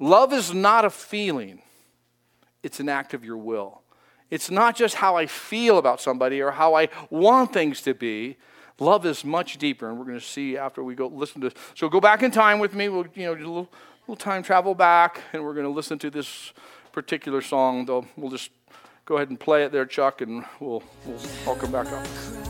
love 0.00 0.32
is 0.32 0.54
not 0.54 0.84
a 0.84 0.90
feeling, 0.90 1.62
it's 2.62 2.80
an 2.80 2.88
act 2.88 3.14
of 3.14 3.24
your 3.24 3.36
will. 3.36 3.82
It's 4.30 4.50
not 4.50 4.76
just 4.76 4.96
how 4.96 5.16
I 5.16 5.26
feel 5.26 5.78
about 5.78 6.00
somebody 6.00 6.40
or 6.40 6.50
how 6.50 6.74
I 6.74 6.88
want 7.10 7.52
things 7.52 7.80
to 7.82 7.94
be. 7.94 8.36
Love 8.78 9.06
is 9.06 9.24
much 9.24 9.58
deeper, 9.58 9.88
and 9.88 9.98
we're 9.98 10.04
going 10.04 10.18
to 10.18 10.24
see 10.24 10.56
after 10.56 10.84
we 10.84 10.94
go 10.94 11.08
listen 11.08 11.40
to. 11.40 11.50
So 11.74 11.88
go 11.88 12.00
back 12.00 12.22
in 12.22 12.30
time 12.30 12.58
with 12.58 12.74
me. 12.74 12.88
We'll 12.88 13.06
you 13.14 13.26
know 13.26 13.34
do 13.34 13.40
a 13.40 13.48
little, 13.48 13.72
little 14.02 14.16
time 14.16 14.42
travel 14.42 14.74
back, 14.74 15.22
and 15.32 15.42
we're 15.42 15.54
going 15.54 15.66
to 15.66 15.72
listen 15.72 15.98
to 16.00 16.10
this 16.10 16.52
particular 16.92 17.40
song. 17.40 17.86
Though 17.86 18.06
we'll 18.16 18.30
just 18.30 18.50
go 19.04 19.16
ahead 19.16 19.30
and 19.30 19.40
play 19.40 19.64
it 19.64 19.72
there, 19.72 19.86
Chuck, 19.86 20.20
and 20.20 20.44
we'll, 20.60 20.84
we'll 21.06 21.18
I'll 21.46 21.56
come 21.56 21.72
back 21.72 21.86
up. 21.88 22.47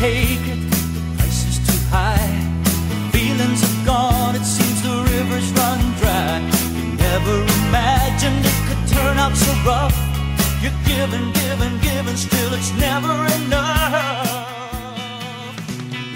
Take 0.00 0.48
it, 0.48 0.60
the 0.96 1.02
price 1.18 1.44
is 1.44 1.58
too 1.68 1.80
high. 1.92 2.32
Feelings 3.12 3.60
are 3.68 3.84
gone, 3.84 4.34
it 4.34 4.46
seems 4.46 4.80
the 4.80 4.96
river's 5.12 5.48
run 5.52 5.80
dry. 6.00 6.40
You 6.76 6.84
never 6.96 7.36
imagined 7.68 8.40
it 8.50 8.58
could 8.66 8.82
turn 8.96 9.18
out 9.18 9.36
so 9.36 9.52
rough. 9.68 9.96
You're 10.62 10.80
giving, 10.88 11.28
giving, 11.42 11.76
giving, 11.84 12.16
still 12.16 12.52
it's 12.54 12.72
never 12.80 13.12
enough. 13.40 14.24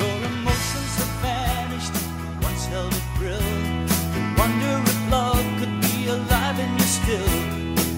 Your 0.01 0.17
emotions 0.33 0.93
have 1.01 1.15
vanished, 1.21 1.95
once 2.41 2.65
held 2.73 2.93
a 3.01 3.03
thrill. 3.17 3.49
You 4.17 4.23
wonder 4.41 4.75
if 4.93 4.99
love 5.13 5.45
could 5.61 5.75
be 5.85 6.09
alive 6.09 6.59
in 6.59 6.73
you 6.81 6.89
still. 7.01 7.35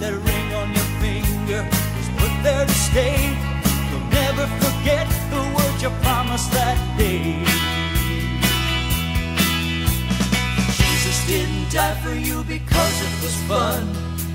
That 0.02 0.14
ring 0.28 0.48
on 0.60 0.68
your 0.78 0.88
finger 1.04 1.62
is 2.00 2.08
put 2.18 2.34
there 2.42 2.66
to 2.66 2.76
stay. 2.90 3.18
You'll 3.88 4.08
never 4.10 4.46
forget 4.64 5.15
you 5.82 5.90
promised 6.00 6.50
that 6.52 6.78
day. 6.96 7.44
Jesus 10.78 11.26
didn't 11.26 11.70
die 11.70 11.94
for 12.02 12.14
you 12.14 12.44
because 12.44 12.96
it 13.02 13.14
was 13.22 13.34
fun. 13.48 13.82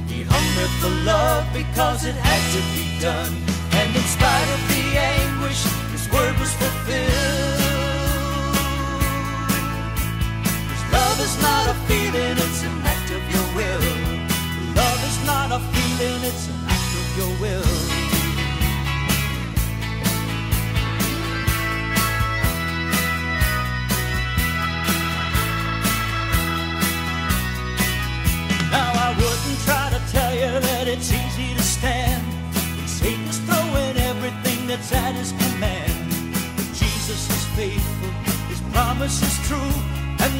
He 0.07 0.23
hung 0.23 0.47
there 0.55 0.73
for 0.81 0.93
love 1.03 1.45
because 1.53 2.05
it 2.05 2.15
had 2.15 2.43
to 2.55 2.61
be 2.75 2.85
done. 3.01 3.33
And 3.79 3.95
in 3.95 4.03
spite 4.03 4.49
of 4.55 4.61
the 4.69 4.83
anguish, 4.99 5.63
his 5.91 6.05
word 6.11 6.37
was 6.39 6.53
fulfilled. 6.53 7.70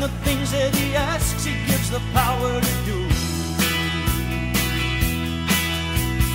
The 0.01 0.07
things 0.25 0.51
that 0.51 0.73
he 0.73 0.95
asks, 0.95 1.45
he 1.45 1.53
gives 1.69 1.91
the 1.91 2.01
power 2.11 2.49
to 2.57 2.73
do. 2.89 2.97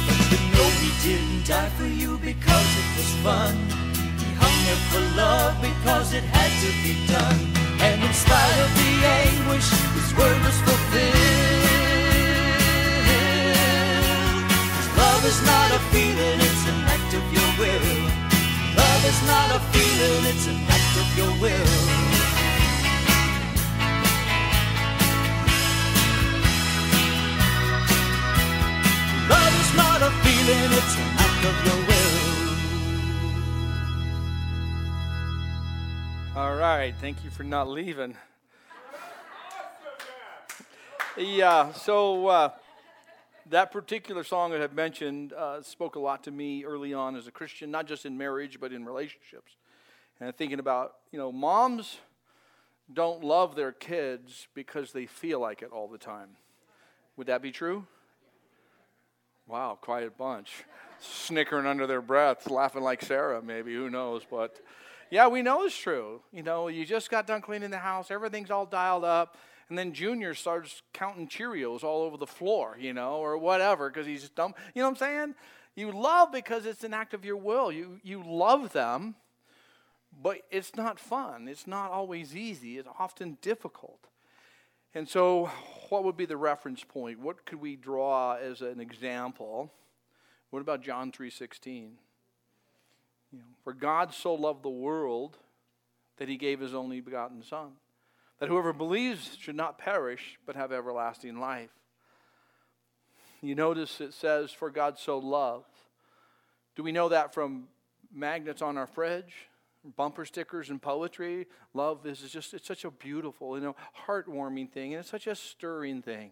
But 0.06 0.18
you 0.30 0.38
know 0.54 0.70
he 0.78 0.90
didn't 1.02 1.42
die 1.50 1.70
for 1.74 1.90
you 1.90 2.16
because 2.18 2.70
it 2.78 2.88
was 2.94 3.10
fun. 3.26 3.54
He 4.22 4.30
hung 4.38 4.56
there 4.70 4.82
for 4.94 5.02
love 5.18 5.58
because 5.58 6.14
it 6.14 6.22
had 6.30 6.52
to 6.62 6.70
be 6.86 6.94
done. 7.10 7.40
And 7.82 7.98
in 8.06 8.14
spite 8.14 8.58
of 8.62 8.70
the 8.78 8.92
anguish, 9.02 9.68
his 9.98 10.14
word 10.14 10.38
was 10.46 10.58
fulfilled. 10.62 11.26
Love 14.94 15.22
is 15.26 15.40
not 15.42 15.68
a 15.74 15.80
feeling, 15.90 16.38
it's 16.38 16.64
an 16.70 16.80
act 16.94 17.10
of 17.18 17.24
your 17.34 17.50
will. 17.58 17.98
Love 18.78 19.02
is 19.10 19.20
not 19.26 19.48
a 19.58 19.60
feeling, 19.74 20.22
it's 20.30 20.46
an 20.46 20.58
act 20.70 20.94
of 21.02 21.08
your 21.18 21.32
will. 21.42 22.05
All 36.36 36.54
right, 36.54 36.94
thank 37.00 37.24
you 37.24 37.30
for 37.30 37.42
not 37.42 37.66
leaving. 37.66 38.14
Yeah, 41.16 41.72
so 41.72 42.28
uh, 42.28 42.50
that 43.50 43.72
particular 43.72 44.22
song 44.22 44.52
that 44.52 44.58
I 44.58 44.60
have 44.60 44.72
mentioned 44.72 45.32
uh, 45.32 45.62
spoke 45.62 45.96
a 45.96 45.98
lot 45.98 46.22
to 46.24 46.30
me 46.30 46.64
early 46.64 46.94
on 46.94 47.16
as 47.16 47.26
a 47.26 47.32
Christian, 47.32 47.72
not 47.72 47.88
just 47.88 48.06
in 48.06 48.16
marriage, 48.16 48.60
but 48.60 48.72
in 48.72 48.84
relationships. 48.84 49.56
And 50.20 50.32
thinking 50.36 50.60
about, 50.60 50.94
you 51.10 51.18
know, 51.18 51.32
moms 51.32 51.96
don't 52.92 53.24
love 53.24 53.56
their 53.56 53.72
kids 53.72 54.46
because 54.54 54.92
they 54.92 55.06
feel 55.06 55.40
like 55.40 55.62
it 55.62 55.72
all 55.72 55.88
the 55.88 55.98
time. 55.98 56.36
Would 57.16 57.26
that 57.26 57.42
be 57.42 57.50
true? 57.50 57.88
Wow, 59.46 59.78
quiet 59.80 60.16
bunch. 60.16 60.64
Snickering 61.00 61.66
under 61.66 61.86
their 61.86 62.02
breath, 62.02 62.50
laughing 62.50 62.82
like 62.82 63.02
Sarah, 63.02 63.42
maybe, 63.42 63.74
who 63.74 63.90
knows. 63.90 64.22
But 64.28 64.60
yeah, 65.10 65.28
we 65.28 65.42
know 65.42 65.64
it's 65.64 65.76
true. 65.76 66.20
You 66.32 66.42
know, 66.42 66.68
you 66.68 66.84
just 66.84 67.10
got 67.10 67.26
done 67.26 67.42
cleaning 67.42 67.70
the 67.70 67.78
house, 67.78 68.10
everything's 68.10 68.50
all 68.50 68.66
dialed 68.66 69.04
up 69.04 69.36
and 69.68 69.76
then 69.76 69.92
Junior 69.92 70.34
starts 70.34 70.82
counting 70.92 71.28
Cheerios 71.28 71.82
all 71.82 72.02
over 72.02 72.16
the 72.16 72.26
floor, 72.26 72.76
you 72.78 72.92
know, 72.92 73.16
or 73.16 73.36
whatever, 73.36 73.88
because 73.88 74.06
he's 74.06 74.28
dumb. 74.28 74.54
You 74.74 74.82
know 74.82 74.88
what 74.88 75.02
I'm 75.02 75.08
saying? 75.08 75.34
You 75.74 75.90
love 75.90 76.32
because 76.32 76.66
it's 76.66 76.84
an 76.84 76.94
act 76.94 77.14
of 77.14 77.24
your 77.24 77.36
will. 77.36 77.72
You, 77.72 78.00
you 78.02 78.22
love 78.24 78.72
them, 78.72 79.16
but 80.22 80.42
it's 80.50 80.76
not 80.76 81.00
fun. 81.00 81.48
It's 81.48 81.66
not 81.66 81.90
always 81.90 82.36
easy. 82.36 82.78
It's 82.78 82.88
often 82.98 83.38
difficult. 83.42 84.06
And 84.96 85.06
so, 85.06 85.50
what 85.90 86.04
would 86.04 86.16
be 86.16 86.24
the 86.24 86.38
reference 86.38 86.82
point? 86.82 87.20
What 87.20 87.44
could 87.44 87.60
we 87.60 87.76
draw 87.76 88.36
as 88.36 88.62
an 88.62 88.80
example? 88.80 89.70
What 90.48 90.60
about 90.60 90.80
John 90.80 91.12
3:16? 91.12 91.98
You 93.30 93.38
know, 93.38 93.44
for 93.62 93.74
God 93.74 94.14
so 94.14 94.34
loved 94.34 94.62
the 94.62 94.70
world 94.70 95.36
that 96.16 96.30
he 96.30 96.38
gave 96.38 96.60
his 96.60 96.72
only 96.72 97.02
begotten 97.02 97.42
son 97.42 97.76
that 98.38 98.48
whoever 98.48 98.72
believes 98.72 99.36
should 99.38 99.54
not 99.54 99.76
perish, 99.76 100.38
but 100.46 100.56
have 100.56 100.72
everlasting 100.72 101.38
life. 101.38 101.70
You 103.42 103.54
notice 103.54 104.00
it 104.00 104.14
says, 104.14 104.50
For 104.50 104.70
God 104.70 104.98
so 104.98 105.18
loved. 105.18 105.74
Do 106.74 106.82
we 106.82 106.92
know 106.92 107.10
that 107.10 107.34
from 107.34 107.68
magnets 108.10 108.62
on 108.62 108.78
our 108.78 108.86
fridge, 108.86 109.48
bumper 109.96 110.24
stickers 110.24 110.70
and 110.70 110.80
poetry? 110.80 111.46
Love 111.74 112.06
is 112.06 112.20
just, 112.20 112.54
it's 112.54 112.66
such 112.66 112.84
a 112.84 112.90
beautiful, 112.90 113.56
you 113.56 113.64
know, 113.64 113.76
heartwarming 114.06 114.70
thing, 114.70 114.94
and 114.94 115.00
it's 115.00 115.10
such 115.10 115.26
a 115.26 115.34
stirring 115.34 116.02
thing. 116.02 116.30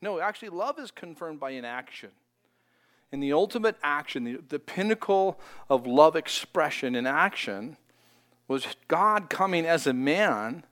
No, 0.00 0.20
actually, 0.20 0.50
love 0.50 0.78
is 0.78 0.90
confirmed 0.90 1.40
by 1.40 1.50
an 1.50 1.64
action. 1.64 2.10
And 3.12 3.22
the 3.22 3.32
ultimate 3.32 3.76
action, 3.82 4.24
the, 4.24 4.38
the 4.48 4.58
pinnacle 4.58 5.38
of 5.68 5.86
love 5.86 6.16
expression 6.16 6.94
in 6.94 7.06
action, 7.06 7.76
was 8.48 8.66
God 8.88 9.30
coming 9.30 9.66
as 9.66 9.86
a 9.86 9.92
man 9.92 10.64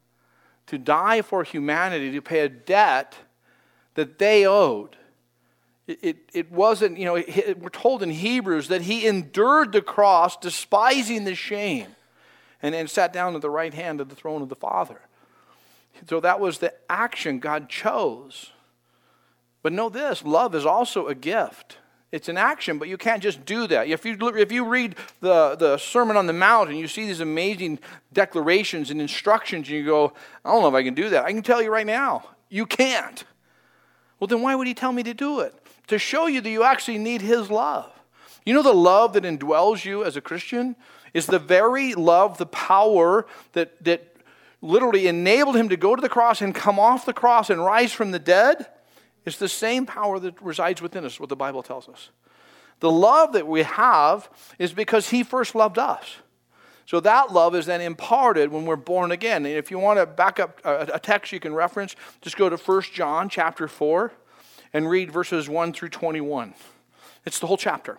to 0.66 0.78
die 0.78 1.22
for 1.22 1.45
humanity, 1.45 2.11
to 2.12 2.22
pay 2.22 2.41
a 2.41 2.49
debt 2.49 3.16
that 3.95 4.18
they 4.18 4.47
owed. 4.47 4.97
It, 5.87 6.31
it, 6.33 6.53
wasn't, 6.53 6.99
you 6.99 7.05
know, 7.05 7.16
it, 7.16 7.59
we're 7.59 7.68
told 7.68 8.03
in 8.03 8.11
Hebrews 8.11 8.68
that 8.68 8.83
he 8.83 9.07
endured 9.07 9.72
the 9.72 9.83
cross, 9.83 10.37
despising 10.37 11.24
the 11.24 11.35
shame. 11.35 11.89
And, 12.62 12.74
and 12.74 12.88
sat 12.88 13.12
down 13.12 13.34
at 13.34 13.42
the 13.42 13.50
right 13.50 13.74
hand 13.74 14.00
of 14.00 14.08
the 14.08 14.14
throne 14.14 14.42
of 14.42 14.48
the 14.48 14.56
Father. 14.56 15.00
So 16.08 16.20
that 16.20 16.40
was 16.40 16.58
the 16.58 16.72
action 16.88 17.38
God 17.38 17.68
chose. 17.68 18.50
But 19.62 19.72
know 19.72 19.88
this 19.88 20.24
love 20.24 20.54
is 20.54 20.64
also 20.64 21.08
a 21.08 21.14
gift. 21.14 21.78
It's 22.12 22.28
an 22.28 22.36
action, 22.36 22.78
but 22.78 22.88
you 22.88 22.96
can't 22.96 23.22
just 23.22 23.44
do 23.44 23.68
that. 23.68 23.86
If 23.86 24.04
you, 24.04 24.16
if 24.36 24.50
you 24.50 24.64
read 24.64 24.96
the, 25.20 25.54
the 25.54 25.78
Sermon 25.78 26.16
on 26.16 26.26
the 26.26 26.32
Mount 26.32 26.68
and 26.68 26.78
you 26.78 26.88
see 26.88 27.06
these 27.06 27.20
amazing 27.20 27.78
declarations 28.12 28.90
and 28.90 29.00
instructions, 29.00 29.68
and 29.68 29.76
you 29.76 29.84
go, 29.84 30.12
I 30.44 30.50
don't 30.50 30.62
know 30.62 30.68
if 30.68 30.74
I 30.74 30.82
can 30.82 30.94
do 30.94 31.11
that. 31.11 31.24
I 31.24 31.32
can 31.32 31.42
tell 31.42 31.62
you 31.62 31.70
right 31.70 31.86
now, 31.86 32.24
you 32.48 32.66
can't. 32.66 33.22
Well, 34.18 34.26
then 34.26 34.42
why 34.42 34.56
would 34.56 34.66
he 34.66 34.74
tell 34.74 34.92
me 34.92 35.04
to 35.04 35.14
do 35.14 35.40
it? 35.40 35.54
To 35.86 35.98
show 35.98 36.26
you 36.26 36.40
that 36.40 36.50
you 36.50 36.64
actually 36.64 36.98
need 36.98 37.22
his 37.22 37.48
love. 37.48 37.92
You 38.44 38.54
know, 38.54 38.62
the 38.62 38.72
love 38.72 39.12
that 39.12 39.22
indwells 39.22 39.84
you 39.84 40.02
as 40.04 40.16
a 40.16 40.20
Christian 40.20 40.74
is 41.14 41.26
the 41.26 41.38
very 41.38 41.94
love, 41.94 42.38
the 42.38 42.46
power 42.46 43.26
that, 43.52 43.82
that 43.84 44.16
literally 44.62 45.06
enabled 45.06 45.56
him 45.56 45.68
to 45.68 45.76
go 45.76 45.96
to 45.96 46.02
the 46.02 46.08
cross 46.08 46.40
and 46.40 46.54
come 46.54 46.78
off 46.78 47.06
the 47.06 47.12
cross 47.12 47.50
and 47.50 47.64
rise 47.64 47.92
from 47.92 48.11
the 48.11 48.18
dead 48.18 48.66
is 49.24 49.38
the 49.38 49.48
same 49.48 49.86
power 49.86 50.18
that 50.18 50.40
resides 50.42 50.80
within 50.82 51.04
us, 51.04 51.20
what 51.20 51.28
the 51.28 51.36
Bible 51.36 51.62
tells 51.62 51.88
us. 51.88 52.11
The 52.80 52.90
love 52.90 53.32
that 53.34 53.46
we 53.46 53.62
have 53.62 54.30
is 54.58 54.72
because 54.72 55.11
He 55.11 55.22
first 55.22 55.54
loved 55.54 55.78
us. 55.78 56.16
So 56.86 56.98
that 57.00 57.32
love 57.32 57.54
is 57.54 57.66
then 57.66 57.80
imparted 57.80 58.50
when 58.50 58.64
we're 58.64 58.74
born 58.74 59.12
again. 59.12 59.46
And 59.46 59.54
if 59.54 59.70
you 59.70 59.78
want 59.78 60.00
to 60.00 60.06
back 60.06 60.40
up 60.40 60.61
a 60.64 60.98
text 60.98 61.32
you 61.32 61.38
can 61.38 61.54
reference, 61.54 61.94
just 62.20 62.36
go 62.36 62.48
to 62.48 62.56
1 62.56 62.82
John 62.92 63.28
chapter 63.28 63.68
4 63.68 64.12
and 64.72 64.90
read 64.90 65.12
verses 65.12 65.48
1 65.48 65.72
through 65.72 65.90
21. 65.90 66.54
It's 67.24 67.38
the 67.38 67.46
whole 67.46 67.56
chapter. 67.56 67.98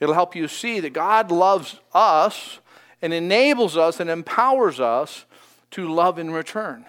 It'll 0.00 0.14
help 0.14 0.36
you 0.36 0.48
see 0.48 0.80
that 0.80 0.92
God 0.92 1.30
loves 1.30 1.80
us 1.92 2.60
and 3.00 3.12
enables 3.12 3.76
us 3.76 4.00
and 4.00 4.10
empowers 4.10 4.80
us 4.80 5.24
to 5.72 5.92
love 5.92 6.18
in 6.18 6.30
return. 6.30 6.84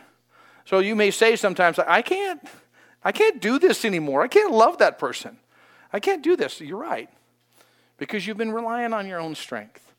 So 0.65 0.79
you 0.79 0.95
may 0.95 1.11
say 1.11 1.35
sometimes, 1.35 1.79
I 1.79 2.01
can't. 2.01 2.41
I 3.03 3.11
can't 3.11 3.41
do 3.41 3.59
this 3.59 3.85
anymore. 3.85 4.21
I 4.21 4.27
can't 4.27 4.51
love 4.51 4.79
that 4.79 4.99
person. 4.99 5.37
I 5.93 5.99
can't 5.99 6.23
do 6.23 6.35
this. 6.35 6.59
You're 6.59 6.77
right. 6.77 7.09
Because 7.97 8.27
you've 8.27 8.37
been 8.37 8.51
relying 8.51 8.93
on 8.93 9.07
your 9.07 9.19
own 9.19 9.35
strength. 9.35 9.93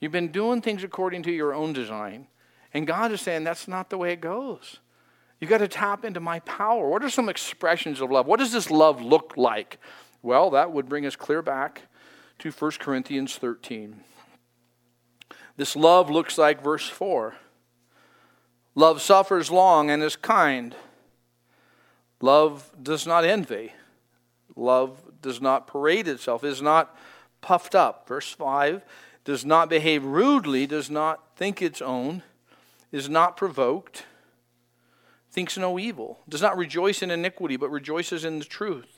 You've 0.00 0.12
been 0.12 0.32
doing 0.32 0.62
things 0.62 0.82
according 0.82 1.22
to 1.24 1.32
your 1.32 1.54
own 1.54 1.72
design. 1.72 2.26
And 2.72 2.86
God 2.86 3.12
is 3.12 3.20
saying 3.20 3.44
that's 3.44 3.68
not 3.68 3.90
the 3.90 3.98
way 3.98 4.12
it 4.12 4.20
goes. 4.20 4.78
You've 5.40 5.50
got 5.50 5.58
to 5.58 5.68
tap 5.68 6.04
into 6.04 6.20
my 6.20 6.40
power. 6.40 6.88
What 6.88 7.04
are 7.04 7.10
some 7.10 7.28
expressions 7.28 8.00
of 8.00 8.10
love? 8.10 8.26
What 8.26 8.38
does 8.38 8.52
this 8.52 8.70
love 8.70 9.02
look 9.02 9.34
like? 9.36 9.78
Well, 10.22 10.50
that 10.50 10.72
would 10.72 10.88
bring 10.88 11.04
us 11.04 11.14
clear 11.14 11.42
back 11.42 11.82
to 12.38 12.50
1 12.50 12.70
Corinthians 12.78 13.36
13. 13.36 14.00
This 15.56 15.74
love 15.74 16.10
looks 16.10 16.36
like 16.36 16.62
verse 16.62 16.88
4. 16.88 17.36
Love 18.74 19.00
suffers 19.00 19.50
long 19.50 19.90
and 19.90 20.02
is 20.02 20.16
kind. 20.16 20.76
Love 22.20 22.70
does 22.82 23.06
not 23.06 23.24
envy. 23.24 23.72
Love 24.54 25.02
does 25.22 25.40
not 25.40 25.66
parade 25.66 26.08
itself, 26.08 26.44
is 26.44 26.62
not 26.62 26.96
puffed 27.40 27.74
up. 27.74 28.06
Verse 28.08 28.30
5 28.32 28.82
does 29.24 29.44
not 29.44 29.68
behave 29.68 30.04
rudely, 30.04 30.66
does 30.66 30.88
not 30.88 31.36
think 31.36 31.60
its 31.60 31.82
own, 31.82 32.22
is 32.92 33.08
not 33.08 33.36
provoked, 33.36 34.04
thinks 35.30 35.58
no 35.58 35.78
evil, 35.78 36.20
does 36.28 36.40
not 36.40 36.56
rejoice 36.56 37.02
in 37.02 37.10
iniquity, 37.10 37.56
but 37.56 37.70
rejoices 37.70 38.24
in 38.24 38.38
the 38.38 38.44
truth, 38.44 38.95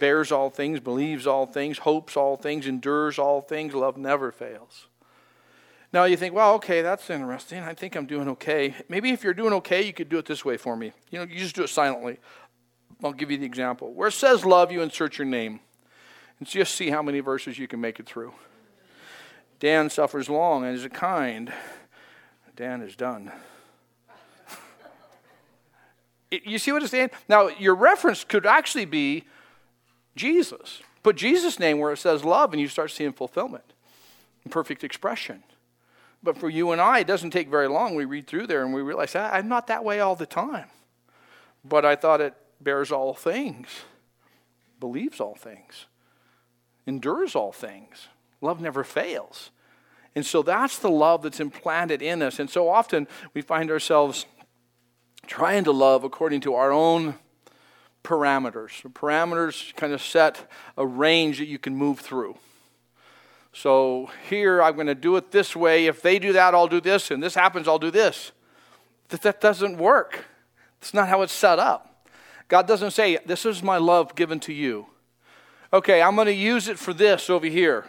bears 0.00 0.32
all 0.32 0.50
things, 0.50 0.80
believes 0.80 1.26
all 1.26 1.46
things, 1.46 1.78
hopes 1.78 2.16
all 2.16 2.36
things, 2.36 2.66
endures 2.66 3.18
all 3.18 3.40
things. 3.40 3.74
Love 3.74 3.96
never 3.96 4.32
fails. 4.32 4.86
Now 5.92 6.04
you 6.04 6.16
think, 6.16 6.34
well, 6.34 6.54
okay, 6.54 6.80
that's 6.80 7.08
interesting. 7.10 7.60
I 7.60 7.74
think 7.74 7.96
I'm 7.96 8.06
doing 8.06 8.28
okay. 8.30 8.74
Maybe 8.88 9.10
if 9.10 9.22
you're 9.22 9.34
doing 9.34 9.52
okay, 9.54 9.82
you 9.82 9.92
could 9.92 10.08
do 10.08 10.18
it 10.18 10.24
this 10.24 10.44
way 10.44 10.56
for 10.56 10.74
me. 10.74 10.92
You 11.10 11.18
know, 11.18 11.26
you 11.26 11.38
just 11.38 11.54
do 11.54 11.62
it 11.62 11.68
silently. 11.68 12.18
I'll 13.04 13.12
give 13.12 13.30
you 13.30 13.36
the 13.36 13.44
example. 13.44 13.92
Where 13.92 14.08
it 14.08 14.12
says 14.12 14.44
love, 14.44 14.72
you 14.72 14.80
insert 14.80 15.18
your 15.18 15.26
name. 15.26 15.60
And 16.38 16.48
just 16.48 16.74
see 16.74 16.90
how 16.90 17.02
many 17.02 17.20
verses 17.20 17.58
you 17.58 17.68
can 17.68 17.80
make 17.80 18.00
it 18.00 18.06
through. 18.06 18.32
Dan 19.60 19.90
suffers 19.90 20.28
long 20.28 20.64
and 20.64 20.74
is 20.74 20.86
kind. 20.92 21.52
Dan 22.56 22.80
is 22.80 22.96
done. 22.96 23.30
you 26.30 26.58
see 26.58 26.72
what 26.72 26.82
I'm 26.82 26.88
saying? 26.88 27.10
Now, 27.28 27.48
your 27.48 27.74
reference 27.74 28.24
could 28.24 28.46
actually 28.46 28.86
be 28.86 29.24
Jesus. 30.16 30.82
Put 31.02 31.16
Jesus' 31.16 31.58
name 31.58 31.78
where 31.78 31.92
it 31.92 31.98
says 31.98 32.24
love, 32.24 32.52
and 32.52 32.60
you 32.60 32.68
start 32.68 32.90
seeing 32.90 33.12
fulfillment 33.12 33.64
perfect 34.50 34.84
expression. 34.84 35.42
But 36.22 36.38
for 36.38 36.48
you 36.48 36.70
and 36.70 36.80
I, 36.80 37.00
it 37.00 37.06
doesn't 37.06 37.30
take 37.30 37.48
very 37.48 37.68
long. 37.68 37.94
We 37.94 38.04
read 38.04 38.26
through 38.26 38.46
there 38.46 38.64
and 38.64 38.72
we 38.72 38.82
realize 38.82 39.14
I'm 39.16 39.48
not 39.48 39.66
that 39.66 39.84
way 39.84 40.00
all 40.00 40.14
the 40.14 40.26
time. 40.26 40.66
But 41.64 41.84
I 41.84 41.96
thought 41.96 42.20
it 42.20 42.34
bears 42.60 42.92
all 42.92 43.14
things, 43.14 43.68
believes 44.78 45.20
all 45.20 45.34
things, 45.34 45.86
endures 46.86 47.34
all 47.34 47.52
things. 47.52 48.08
Love 48.40 48.60
never 48.60 48.84
fails. 48.84 49.50
And 50.14 50.26
so 50.26 50.42
that's 50.42 50.78
the 50.78 50.90
love 50.90 51.22
that's 51.22 51.40
implanted 51.40 52.02
in 52.02 52.22
us. 52.22 52.38
And 52.38 52.50
so 52.50 52.68
often 52.68 53.08
we 53.34 53.40
find 53.40 53.70
ourselves 53.70 54.26
trying 55.26 55.64
to 55.64 55.72
love 55.72 56.04
according 56.04 56.40
to 56.42 56.54
our 56.54 56.72
own 56.72 57.14
parameters. 58.04 58.82
Parameters 58.92 59.74
kind 59.76 59.92
of 59.92 60.02
set 60.02 60.50
a 60.76 60.86
range 60.86 61.38
that 61.38 61.46
you 61.46 61.58
can 61.58 61.74
move 61.74 62.00
through. 62.00 62.36
So 63.52 64.10
here 64.28 64.62
I'm 64.62 64.74
going 64.74 64.86
to 64.86 64.94
do 64.94 65.16
it 65.16 65.30
this 65.30 65.54
way. 65.54 65.86
If 65.86 66.02
they 66.02 66.18
do 66.18 66.32
that, 66.32 66.54
I'll 66.54 66.68
do 66.68 66.80
this. 66.80 67.10
And 67.10 67.22
this 67.22 67.34
happens, 67.34 67.68
I'll 67.68 67.78
do 67.78 67.90
this. 67.90 68.32
That, 69.08 69.22
that 69.22 69.40
doesn't 69.40 69.76
work. 69.76 70.24
It's 70.80 70.94
not 70.94 71.08
how 71.08 71.22
it's 71.22 71.32
set 71.32 71.58
up. 71.58 72.08
God 72.48 72.66
doesn't 72.66 72.90
say, 72.92 73.18
This 73.24 73.46
is 73.46 73.62
my 73.62 73.76
love 73.76 74.14
given 74.14 74.40
to 74.40 74.52
you. 74.52 74.86
Okay, 75.72 76.02
I'm 76.02 76.16
going 76.16 76.26
to 76.26 76.34
use 76.34 76.68
it 76.68 76.78
for 76.78 76.92
this 76.92 77.30
over 77.30 77.46
here. 77.46 77.86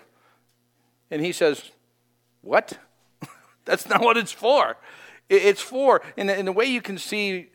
And 1.09 1.21
He 1.21 1.31
says, 1.31 1.71
What? 2.41 2.77
That's 3.65 3.87
not 3.87 4.01
what 4.01 4.17
it's 4.17 4.31
for. 4.31 4.77
It's 5.29 5.61
for, 5.61 6.01
in 6.17 6.45
the 6.45 6.51
way 6.51 6.65
you 6.65 6.81
can 6.81 6.97
see 6.97 7.49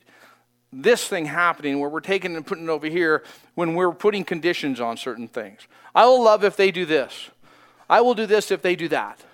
this 0.73 1.09
thing 1.09 1.27
happening 1.27 1.81
where 1.81 1.89
we're 1.89 2.01
taking 2.01 2.37
and 2.37 2.47
putting 2.47 2.64
it 2.64 2.71
over 2.71 2.87
here 2.87 3.23
when 3.55 3.75
we're 3.75 3.93
putting 3.93 4.25
conditions 4.25 4.81
on 4.81 4.97
certain 4.97 5.29
things. 5.29 5.61
I 5.95 6.07
will 6.07 6.23
love 6.23 6.45
if 6.45 6.57
they 6.57 6.71
do 6.71 6.85
this. 6.85 7.31
I 7.89 8.01
will 8.01 8.14
do 8.14 8.27
this 8.27 8.51
if 8.51 8.62
they 8.62 8.77
do 8.77 8.89
that. 8.89 9.25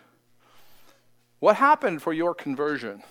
What 1.41 1.57
happened 1.57 2.03
for 2.03 2.12
your 2.12 2.35
conversion? 2.35 3.03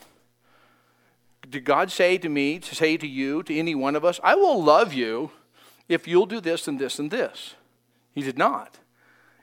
did 1.49 1.65
God 1.65 1.91
say 1.91 2.17
to 2.17 2.29
me, 2.29 2.59
to 2.59 2.75
say 2.75 2.95
to 2.97 3.07
you, 3.07 3.43
to 3.43 3.57
any 3.57 3.75
one 3.75 3.95
of 3.95 4.03
us, 4.05 4.19
I 4.23 4.35
will 4.35 4.63
love 4.63 4.93
you 4.93 5.31
if 5.87 6.07
you'll 6.07 6.25
do 6.25 6.39
this 6.39 6.67
and 6.67 6.79
this 6.79 6.97
and 6.99 7.11
this? 7.11 7.55
He 8.11 8.21
did 8.21 8.37
not. 8.37 8.79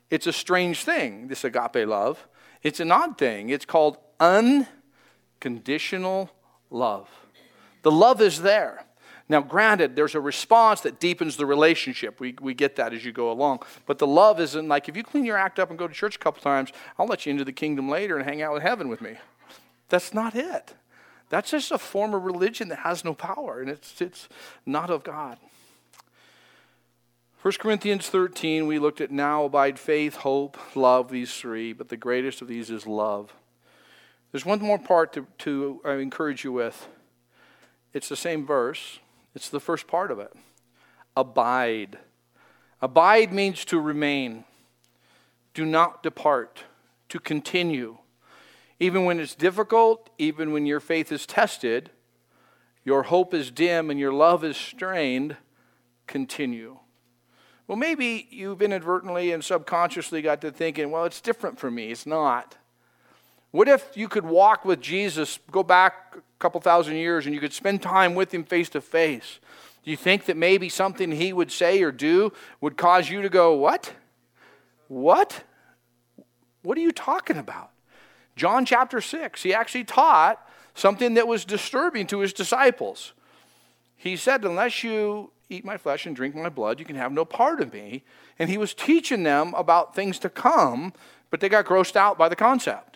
It's 0.09 0.27
a 0.27 0.33
strange 0.33 0.85
thing, 0.85 1.29
this 1.29 1.45
agape 1.45 1.87
love. 1.87 2.27
It's 2.63 2.81
an 2.81 2.91
odd 2.91 3.19
thing. 3.19 3.51
It's 3.51 3.65
called 3.65 3.97
unconditional 4.19 6.31
love. 6.71 7.09
The 7.83 7.91
love 7.91 8.21
is 8.21 8.43
there. 8.43 8.85
Now, 9.29 9.41
granted, 9.41 9.95
there's 9.95 10.17
a 10.17 10.21
response 10.21 10.81
that 10.81 10.99
deepens 10.99 11.37
the 11.37 11.47
relationship. 11.47 12.19
We, 12.19 12.35
we 12.41 12.53
get 12.53 12.75
that 12.77 12.93
as 12.93 13.05
you 13.05 13.13
go 13.13 13.31
along. 13.31 13.61
But 13.87 13.99
the 13.99 14.07
love 14.07 14.41
isn't 14.41 14.67
like 14.67 14.89
if 14.89 14.97
you 14.97 15.05
clean 15.05 15.25
your 15.25 15.37
act 15.37 15.61
up 15.61 15.71
and 15.71 15.79
go 15.79 15.87
to 15.87 15.95
church 15.95 16.17
a 16.17 16.19
couple 16.19 16.43
times, 16.43 16.71
I'll 16.99 17.07
let 17.07 17.27
you 17.27 17.31
into 17.31 17.45
the 17.45 17.53
kingdom 17.53 17.89
later 17.89 18.17
and 18.17 18.29
hang 18.29 18.43
out 18.43 18.53
with 18.53 18.65
heaven 18.65 18.89
with 18.89 19.01
me. 19.01 19.15
That's 19.89 20.13
not 20.13 20.35
it. 20.35 20.75
That's 21.29 21.53
just 21.53 21.71
a 21.71 21.79
form 21.79 22.13
of 22.13 22.25
religion 22.25 22.69
that 22.69 22.81
has 22.81 23.05
no 23.05 23.15
power, 23.15 23.61
and 23.61 23.71
it's, 23.71 24.01
it's 24.01 24.29
not 24.67 24.91
of 24.91 25.05
God. 25.05 25.39
1 27.43 27.55
Corinthians 27.61 28.09
13, 28.09 28.67
we 28.67 28.81
looked 28.81 29.01
at 29.01 29.13
now 29.13 29.45
abide 29.45 29.79
faith, 29.79 30.17
hope, 30.17 30.59
love, 30.77 31.09
these 31.09 31.33
three, 31.35 31.73
but 31.73 31.89
the 31.89 31.97
greatest 31.97 32.43
of 32.43 32.49
these 32.49 32.69
is 32.69 32.85
love. 32.85 33.33
There's 34.33 34.45
one 34.45 34.61
more 34.61 34.79
part 34.79 35.13
to, 35.13 35.27
to 35.39 35.81
uh, 35.85 35.91
encourage 35.93 36.43
you 36.43 36.53
with. 36.53 36.89
It's 37.93 38.09
the 38.09 38.17
same 38.17 38.47
verse, 38.47 39.01
it's 39.35 39.49
the 39.49 39.61
first 39.61 39.87
part 39.87 40.11
of 40.11 40.19
it. 40.19 40.33
Abide. 41.17 41.99
Abide 42.81 43.33
means 43.33 43.65
to 43.67 43.81
remain, 43.81 44.45
do 45.55 45.67
not 45.67 46.03
depart, 46.03 46.65
to 47.09 47.19
continue. 47.19 47.99
Even 48.79 49.05
when 49.05 49.21
it's 49.21 49.35
difficult, 49.35 50.09
even 50.17 50.53
when 50.53 50.65
your 50.65 50.81
faith 50.81 51.13
is 51.13 51.27
tested, 51.27 51.91
your 52.85 53.05
hope 53.05 53.35
is 53.35 53.51
dim 53.51 53.91
and 53.91 54.01
your 54.01 54.13
love 54.13 54.43
is 54.43 54.57
strained, 54.57 55.37
continue. 56.07 56.79
Well, 57.67 57.77
maybe 57.77 58.27
you've 58.31 58.63
inadvertently 58.63 59.33
and 59.33 59.45
subconsciously 59.45 60.23
got 60.23 60.41
to 60.41 60.51
thinking, 60.51 60.91
well, 60.91 61.05
it's 61.05 61.21
different 61.21 61.61
for 61.61 61.71
me. 61.71 61.93
It's 61.93 62.07
not. 62.07 62.57
What 63.51 63.69
if 63.69 63.97
you 63.97 64.09
could 64.09 64.25
walk 64.25 64.65
with 64.65 64.81
Jesus, 64.81 65.39
go 65.51 65.63
back 65.63 66.15
a 66.17 66.21
couple 66.39 66.61
thousand 66.61 66.97
years, 66.97 67.27
and 67.27 67.35
you 67.35 67.41
could 67.41 67.53
spend 67.53 67.83
time 67.83 68.15
with 68.15 68.33
him 68.33 68.45
face 68.45 68.69
to 68.71 68.81
face? 68.81 69.41
Do 69.85 69.91
you 69.91 69.97
think 69.97 70.27
that 70.27 70.37
maybe 70.37 70.69
something 70.69 71.11
he 71.11 71.33
would 71.33 71.51
say 71.51 71.83
or 71.83 71.91
do 71.91 72.33
would 72.61 72.77
cause 72.77 73.11
you 73.11 73.23
to 73.23 73.29
go, 73.29 73.55
What? 73.55 73.95
What? 74.89 75.45
What 76.63 76.77
are 76.77 76.83
you 76.83 76.93
talking 76.93 77.39
about? 77.39 77.71
John 78.37 78.65
chapter 78.65 79.01
6, 79.01 79.43
he 79.43 79.55
actually 79.55 79.85
taught 79.85 80.47
something 80.75 81.15
that 81.15 81.27
was 81.27 81.45
disturbing 81.45 82.07
to 82.09 82.21
his 82.21 82.33
disciples. 82.33 83.13
He 83.97 84.17
said, 84.17 84.45
Unless 84.45 84.85
you 84.85 85.31
eat 85.49 85.65
my 85.65 85.77
flesh 85.77 86.07
and 86.07 86.15
drink 86.15 86.35
my 86.35 86.49
blood, 86.49 86.79
you 86.79 86.87
can 86.87 86.97
have 86.97 87.13
no 87.13 87.25
part 87.25 87.61
of 87.61 87.73
me. 87.73 88.05
And 88.39 88.49
he 88.49 88.59
was 88.59 88.75
teaching 88.75 89.23
them 89.23 89.53
about 89.55 89.95
things 89.95 90.19
to 90.21 90.31
come, 90.31 90.93
but 91.31 91.41
they 91.41 91.49
got 91.49 91.67
grossed 91.67 91.97
out 91.97 92.17
by 92.17 92.29
the 92.29 92.37
concept. 92.37 92.90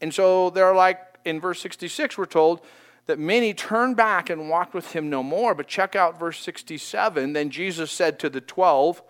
And 0.00 0.12
so 0.12 0.50
they're 0.50 0.74
like, 0.74 1.00
in 1.24 1.40
verse 1.40 1.60
66, 1.60 2.16
we're 2.16 2.26
told 2.26 2.60
that 3.06 3.18
many 3.18 3.54
turned 3.54 3.96
back 3.96 4.30
and 4.30 4.48
walked 4.48 4.74
with 4.74 4.92
him 4.92 5.10
no 5.10 5.22
more. 5.22 5.54
But 5.54 5.66
check 5.66 5.96
out 5.96 6.18
verse 6.18 6.38
67. 6.40 7.32
Then 7.32 7.50
Jesus 7.50 7.90
said 7.90 8.18
to 8.20 8.28
the 8.28 8.40
twelve, 8.40 9.02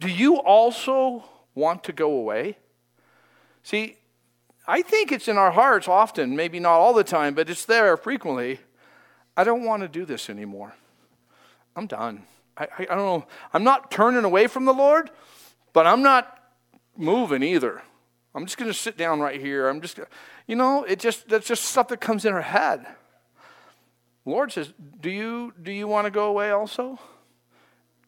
Do 0.00 0.08
you 0.08 0.36
also 0.36 1.24
want 1.54 1.82
to 1.84 1.92
go 1.92 2.12
away? 2.12 2.58
See, 3.62 3.96
I 4.66 4.82
think 4.82 5.12
it's 5.12 5.28
in 5.28 5.38
our 5.38 5.50
hearts 5.50 5.88
often, 5.88 6.36
maybe 6.36 6.60
not 6.60 6.74
all 6.74 6.92
the 6.92 7.04
time, 7.04 7.34
but 7.34 7.48
it's 7.48 7.64
there 7.64 7.96
frequently. 7.96 8.60
I 9.36 9.44
don't 9.44 9.64
want 9.64 9.82
to 9.82 9.88
do 9.88 10.04
this 10.04 10.28
anymore. 10.28 10.74
I'm 11.74 11.86
done. 11.86 12.24
I, 12.56 12.64
I, 12.64 12.82
I 12.82 12.94
don't 12.94 12.98
know. 12.98 13.26
I'm 13.54 13.64
not 13.64 13.90
turning 13.90 14.24
away 14.24 14.46
from 14.46 14.66
the 14.66 14.74
Lord, 14.74 15.10
but 15.72 15.86
I'm 15.86 16.02
not 16.02 16.38
moving 16.96 17.42
either. 17.42 17.82
I'm 18.38 18.46
just 18.46 18.56
going 18.56 18.70
to 18.70 18.78
sit 18.78 18.96
down 18.96 19.18
right 19.18 19.40
here. 19.40 19.68
I'm 19.68 19.80
just, 19.80 19.98
you 20.46 20.54
know, 20.54 20.84
it 20.84 21.00
just 21.00 21.28
that's 21.28 21.48
just 21.48 21.64
stuff 21.64 21.88
that 21.88 22.00
comes 22.00 22.24
in 22.24 22.32
our 22.32 22.40
head. 22.40 22.86
Lord 24.24 24.52
says, 24.52 24.72
"Do 25.00 25.10
you 25.10 25.52
do 25.60 25.72
you 25.72 25.88
want 25.88 26.04
to 26.04 26.12
go 26.12 26.26
away 26.26 26.52
also?" 26.52 27.00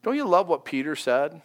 Don't 0.03 0.15
you 0.15 0.25
love 0.25 0.47
what 0.47 0.63
Peter 0.63 0.95
said? 0.95 1.41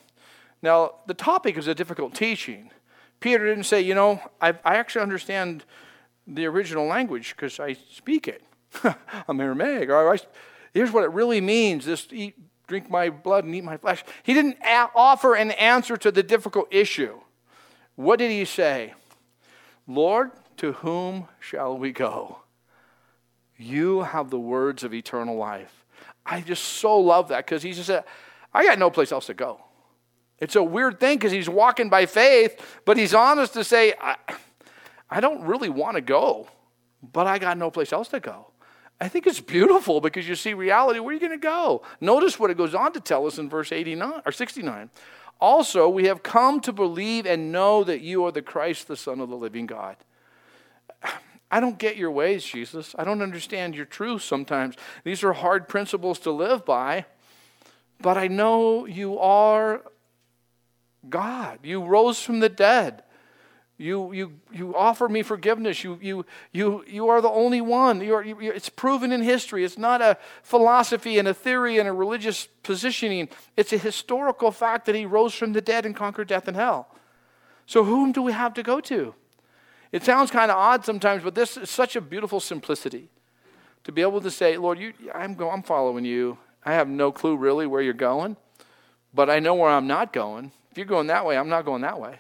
Now, 0.63 0.93
the 1.07 1.15
topic 1.15 1.59
is 1.59 1.67
a 1.67 1.75
difficult 1.75 2.15
teaching. 2.15 2.71
Peter 3.19 3.45
didn't 3.45 3.65
say, 3.65 3.81
you 3.81 3.95
know, 3.95 4.21
I, 4.41 4.51
I 4.65 4.77
actually 4.77 5.03
understand 5.03 5.65
the 6.29 6.47
original 6.47 6.87
language 6.87 7.35
because 7.35 7.59
I 7.59 7.75
speak 7.93 8.29
it. 8.29 8.43
I'm 9.29 9.41
Aramaic. 9.41 9.91
Or 9.91 10.15
I, 10.15 10.19
here's 10.73 10.93
what 10.93 11.03
it 11.03 11.11
really 11.11 11.41
means 11.41 11.85
this 11.85 12.07
eat, 12.13 12.37
drink 12.67 12.89
my 12.89 13.11
blood 13.11 13.45
and 13.45 13.55
eat 13.55 13.65
my 13.65 13.77
flesh. 13.77 14.05
He 14.23 14.33
didn't 14.33 14.59
a- 14.63 14.91
offer 14.95 15.35
an 15.35 15.51
answer 15.51 15.97
to 15.99 16.11
the 16.11 16.23
difficult 16.23 16.69
issue. 16.71 17.21
What 17.97 18.19
did 18.19 18.31
he 18.31 18.45
say? 18.45 18.95
Lord, 19.87 20.31
to 20.59 20.73
whom 20.73 21.29
shall 21.41 21.77
we 21.77 21.93
go? 21.93 22.39
You 23.57 24.03
have 24.03 24.31
the 24.31 24.39
words 24.39 24.85
of 24.85 24.95
eternal 24.95 25.37
life. 25.37 25.85
I 26.25 26.41
just 26.41 26.65
so 26.65 26.99
love 26.99 27.29
that 27.29 27.47
because 27.47 27.63
he 27.63 27.73
just 27.73 27.87
said, 27.87 28.05
I 28.53 28.65
got 28.65 28.79
no 28.79 28.91
place 28.91 29.13
else 29.13 29.27
to 29.27 29.35
go. 29.35 29.61
It's 30.39 30.57
a 30.57 30.63
weird 30.63 31.01
thing 31.01 31.17
because 31.17 31.33
he's 31.33 31.49
walking 31.49 31.89
by 31.89 32.07
faith, 32.07 32.81
but 32.85 32.97
he's 32.97 33.15
honest 33.15 33.55
to 33.55 33.65
say, 33.65 33.95
I, 34.01 34.17
I 35.09 35.21
don't 35.21 35.43
really 35.43 35.71
want 35.71 35.97
to 35.97 36.03
go, 36.03 36.49
but 37.03 37.27
I 37.27 37.39
got 37.39 37.57
no 37.57 37.71
place 37.71 37.93
else 37.93 38.09
to 38.09 38.21
go. 38.21 38.51
I 39.01 39.09
think 39.09 39.27
it's 39.27 39.41
beautiful 39.41 40.01
because 40.01 40.29
you 40.29 40.35
see 40.35 40.55
reality. 40.55 40.99
Where 41.01 41.11
are 41.11 41.13
you 41.13 41.21
going 41.21 41.33
to 41.33 41.39
go? 41.39 41.83
Notice 42.01 42.39
what 42.39 42.51
it 42.51 42.57
goes 42.57 42.75
on 42.75 42.93
to 42.93 43.01
tell 43.01 43.27
us 43.27 43.39
in 43.39 43.49
verse 43.49 43.73
89 43.73 44.23
or 44.25 44.33
69. 44.33 44.91
Also, 45.41 45.89
we 45.89 46.07
have 46.07 46.23
come 46.23 46.61
to 46.61 46.73
believe 46.73 47.27
and 47.27 47.53
know 47.53 47.85
that 47.85 48.01
you 48.01 48.25
are 48.25 48.33
the 48.33 48.43
Christ, 48.43 48.89
the 48.89 48.97
Son 48.97 49.21
of 49.21 49.29
the 49.29 49.37
living 49.37 49.67
God. 49.67 49.97
I 51.51 51.61
don't 51.61 51.79
get 51.79 51.97
your 51.97 52.11
ways, 52.11 52.45
Jesus. 52.45 52.95
I 52.99 53.05
don't 53.05 53.23
understand 53.23 53.75
your 53.75 53.85
truth 53.85 54.23
sometimes. 54.23 54.75
These 55.05 55.23
are 55.23 55.33
hard 55.33 55.69
principles 55.69 56.19
to 56.21 56.31
live 56.31 56.65
by, 56.65 57.05
but 58.01 58.17
I 58.17 58.27
know 58.29 58.87
you 58.87 59.19
are 59.19 59.83
God. 61.09 61.61
You 61.63 61.85
rose 61.85 62.21
from 62.21 62.41
the 62.41 62.49
dead. 62.49 63.03
You, 63.79 64.13
you, 64.13 64.33
you 64.53 64.75
offer 64.75 65.07
me 65.07 65.23
forgiveness. 65.23 65.85
You, 65.85 65.99
you, 66.01 66.27
you, 66.51 66.85
you 66.89 67.09
are 67.09 67.21
the 67.21 67.29
only 67.29 67.61
one. 67.61 68.01
You 68.01 68.15
are, 68.15 68.25
you, 68.25 68.39
it's 68.41 68.71
proven 68.71 69.13
in 69.13 69.21
history. 69.21 69.65
It's 69.65 69.77
not 69.77 70.01
a 70.01 70.17
philosophy 70.43 71.19
and 71.19 71.29
a 71.29 71.35
theory 71.35 71.79
and 71.79 71.87
a 71.87 71.93
religious 71.93 72.49
positioning. 72.63 73.29
It's 73.55 73.75
a 73.75 73.79
historical 73.79 74.51
fact 74.51 74.87
that 74.87 74.95
he 74.95 75.05
rose 75.05 75.35
from 75.35 75.53
the 75.53 75.61
dead 75.61 75.85
and 75.85 75.95
conquered 75.95 76.29
death 76.29 76.49
and 76.49 76.57
hell. 76.57 76.89
So, 77.67 77.85
whom 77.85 78.13
do 78.13 78.23
we 78.23 78.33
have 78.33 78.55
to 78.55 78.63
go 78.63 78.81
to? 78.81 79.15
It 79.93 80.05
sounds 80.05 80.31
kind 80.31 80.51
of 80.51 80.57
odd 80.57 80.85
sometimes, 80.85 81.23
but 81.23 81.35
this 81.35 81.57
is 81.57 81.69
such 81.69 81.97
a 81.97 82.01
beautiful 82.01 82.41
simplicity 82.41 83.11
to 83.85 83.93
be 83.93 84.03
able 84.03 84.21
to 84.21 84.31
say, 84.31 84.57
Lord, 84.57 84.79
you, 84.79 84.95
I'm, 85.15 85.35
go, 85.35 85.51
I'm 85.51 85.63
following 85.63 86.05
you. 86.05 86.39
I 86.65 86.73
have 86.73 86.89
no 86.89 87.13
clue 87.13 87.37
really 87.37 87.67
where 87.67 87.83
you're 87.83 87.93
going, 87.93 88.37
but 89.15 89.31
I 89.31 89.39
know 89.39 89.55
where 89.55 89.71
I'm 89.71 89.87
not 89.87 90.13
going. 90.13 90.51
If 90.71 90.79
you're 90.79 90.87
going 90.87 91.09
that 91.09 91.25
way, 91.25 91.37
I'm 91.37 91.49
not 91.49 91.65
going 91.65 91.83
that 91.83 92.01
way. 92.01 92.19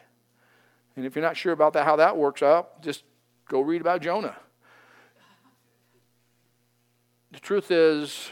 And 0.97 1.05
if 1.05 1.15
you're 1.15 1.25
not 1.25 1.37
sure 1.37 1.53
about 1.53 1.75
that, 1.75 1.85
how 1.85 1.97
that 1.97 2.17
works 2.17 2.43
out, 2.43 2.83
just 2.83 3.05
go 3.49 3.61
read 3.61 3.81
about 3.81 4.01
Jonah. 4.01 4.37
The 7.33 7.41
truth 7.41 7.71
is, 7.71 8.31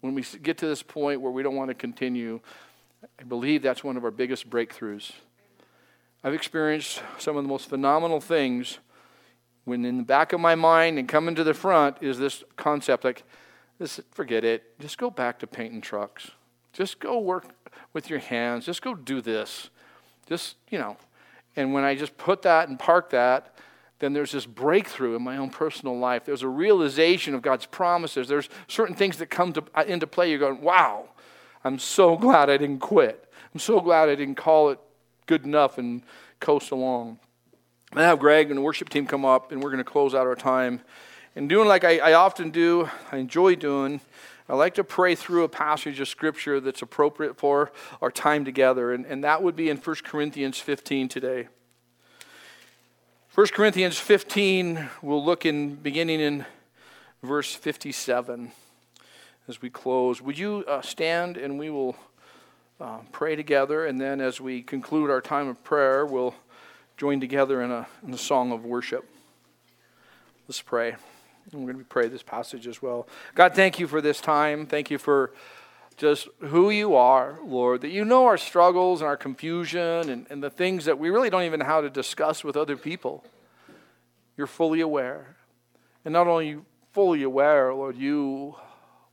when 0.00 0.14
we 0.14 0.24
get 0.42 0.58
to 0.58 0.66
this 0.66 0.82
point 0.82 1.20
where 1.20 1.30
we 1.30 1.42
don't 1.42 1.54
want 1.54 1.68
to 1.68 1.74
continue, 1.74 2.40
I 3.18 3.22
believe 3.22 3.62
that's 3.62 3.84
one 3.84 3.96
of 3.96 4.04
our 4.04 4.10
biggest 4.10 4.50
breakthroughs. 4.50 5.12
I've 6.24 6.34
experienced 6.34 7.02
some 7.18 7.36
of 7.36 7.44
the 7.44 7.48
most 7.48 7.68
phenomenal 7.68 8.20
things 8.20 8.78
when 9.64 9.84
in 9.84 9.98
the 9.98 10.02
back 10.02 10.32
of 10.32 10.40
my 10.40 10.54
mind 10.54 10.98
and 10.98 11.08
coming 11.08 11.34
to 11.36 11.44
the 11.44 11.54
front 11.54 11.98
is 12.00 12.18
this 12.18 12.42
concept 12.56 13.04
like, 13.04 13.22
this, 13.78 14.00
forget 14.10 14.44
it, 14.44 14.78
just 14.80 14.98
go 14.98 15.10
back 15.10 15.38
to 15.38 15.46
painting 15.46 15.80
trucks. 15.80 16.30
Just 16.72 16.98
go 16.98 17.18
work 17.18 17.46
with 17.92 18.10
your 18.10 18.18
hands. 18.18 18.66
Just 18.66 18.82
go 18.82 18.94
do 18.94 19.20
this. 19.20 19.70
Just, 20.26 20.56
you 20.70 20.78
know, 20.78 20.96
and 21.60 21.74
when 21.74 21.84
I 21.84 21.94
just 21.94 22.16
put 22.16 22.42
that 22.42 22.68
and 22.68 22.78
park 22.78 23.10
that, 23.10 23.54
then 23.98 24.14
there's 24.14 24.32
this 24.32 24.46
breakthrough 24.46 25.14
in 25.14 25.22
my 25.22 25.36
own 25.36 25.50
personal 25.50 25.98
life. 25.98 26.24
There's 26.24 26.42
a 26.42 26.48
realization 26.48 27.34
of 27.34 27.42
God's 27.42 27.66
promises. 27.66 28.28
There's 28.28 28.48
certain 28.66 28.96
things 28.96 29.18
that 29.18 29.26
come 29.26 29.52
to, 29.52 29.62
uh, 29.74 29.84
into 29.86 30.06
play. 30.06 30.30
You're 30.30 30.38
going, 30.38 30.62
wow, 30.62 31.10
I'm 31.62 31.78
so 31.78 32.16
glad 32.16 32.48
I 32.48 32.56
didn't 32.56 32.80
quit. 32.80 33.30
I'm 33.52 33.60
so 33.60 33.80
glad 33.80 34.08
I 34.08 34.14
didn't 34.14 34.36
call 34.36 34.70
it 34.70 34.78
good 35.26 35.44
enough 35.44 35.76
and 35.76 36.02
coast 36.40 36.70
along. 36.70 37.18
I'm 37.92 37.96
going 37.96 38.04
to 38.04 38.08
have 38.08 38.18
Greg 38.18 38.48
and 38.50 38.56
the 38.56 38.62
worship 38.62 38.88
team 38.88 39.06
come 39.06 39.24
up, 39.24 39.52
and 39.52 39.62
we're 39.62 39.70
going 39.70 39.84
to 39.84 39.90
close 39.90 40.14
out 40.14 40.26
our 40.26 40.36
time. 40.36 40.80
And 41.36 41.48
doing 41.48 41.68
like 41.68 41.84
I, 41.84 41.98
I 41.98 42.12
often 42.14 42.50
do, 42.50 42.88
I 43.12 43.18
enjoy 43.18 43.54
doing, 43.54 44.00
I 44.50 44.54
like 44.54 44.74
to 44.74 44.84
pray 44.84 45.14
through 45.14 45.44
a 45.44 45.48
passage 45.48 46.00
of 46.00 46.08
scripture 46.08 46.58
that's 46.58 46.82
appropriate 46.82 47.38
for 47.38 47.70
our 48.02 48.10
time 48.10 48.44
together, 48.44 48.92
and, 48.92 49.06
and 49.06 49.22
that 49.22 49.44
would 49.44 49.54
be 49.54 49.70
in 49.70 49.76
1 49.76 49.96
Corinthians 50.02 50.58
15 50.58 51.06
today. 51.08 51.46
1 53.36 53.46
Corinthians 53.54 53.96
15, 53.96 54.88
we'll 55.02 55.24
look 55.24 55.46
in 55.46 55.76
beginning 55.76 56.18
in 56.18 56.44
verse 57.22 57.54
57 57.54 58.50
as 59.46 59.62
we 59.62 59.70
close. 59.70 60.20
Would 60.20 60.36
you 60.36 60.64
uh, 60.66 60.82
stand 60.82 61.36
and 61.36 61.56
we 61.56 61.70
will 61.70 61.94
uh, 62.80 62.98
pray 63.12 63.36
together, 63.36 63.86
and 63.86 64.00
then 64.00 64.20
as 64.20 64.40
we 64.40 64.62
conclude 64.62 65.10
our 65.10 65.20
time 65.20 65.46
of 65.46 65.62
prayer, 65.62 66.04
we'll 66.04 66.34
join 66.96 67.20
together 67.20 67.62
in 67.62 67.70
a, 67.70 67.86
in 68.04 68.12
a 68.12 68.18
song 68.18 68.50
of 68.50 68.64
worship. 68.64 69.08
Let's 70.48 70.60
pray. 70.60 70.96
And 71.52 71.60
we're 71.60 71.72
going 71.72 71.84
to 71.84 71.88
pray 71.88 72.08
this 72.08 72.22
passage 72.22 72.66
as 72.66 72.80
well. 72.80 73.08
God, 73.34 73.54
thank 73.54 73.78
you 73.78 73.86
for 73.86 74.00
this 74.00 74.20
time. 74.20 74.66
Thank 74.66 74.90
you 74.90 74.98
for 74.98 75.32
just 75.96 76.28
who 76.38 76.70
you 76.70 76.94
are, 76.94 77.38
Lord, 77.44 77.82
that 77.82 77.90
you 77.90 78.04
know 78.04 78.26
our 78.26 78.38
struggles 78.38 79.00
and 79.00 79.08
our 79.08 79.16
confusion 79.16 80.08
and, 80.08 80.26
and 80.30 80.42
the 80.42 80.48
things 80.48 80.86
that 80.86 80.98
we 80.98 81.10
really 81.10 81.28
don't 81.28 81.42
even 81.42 81.60
know 81.60 81.66
how 81.66 81.80
to 81.80 81.90
discuss 81.90 82.42
with 82.42 82.56
other 82.56 82.76
people. 82.76 83.24
You're 84.36 84.46
fully 84.46 84.80
aware. 84.80 85.36
And 86.04 86.12
not 86.12 86.26
only 86.26 86.58
fully 86.92 87.22
aware, 87.22 87.74
Lord, 87.74 87.96
you 87.96 88.56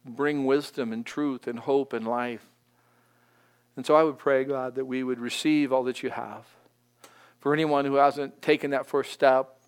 bring 0.06 0.46
wisdom 0.46 0.94
and 0.94 1.06
truth 1.06 1.48
and 1.48 1.60
hope 1.60 1.92
and 1.92 2.08
life. 2.08 2.46
And 3.76 3.86
so 3.86 3.96
I 3.96 4.04
would 4.04 4.18
pray, 4.18 4.44
God, 4.44 4.76
that 4.76 4.86
we 4.86 5.04
would 5.04 5.20
receive 5.20 5.74
all 5.74 5.84
that 5.84 6.02
you 6.02 6.10
have. 6.10 6.46
For 7.40 7.54
anyone 7.54 7.86
who 7.86 7.96
hasn't 7.96 8.42
taken 8.42 8.72
that 8.72 8.88
first 8.88 9.12
step, 9.12 9.60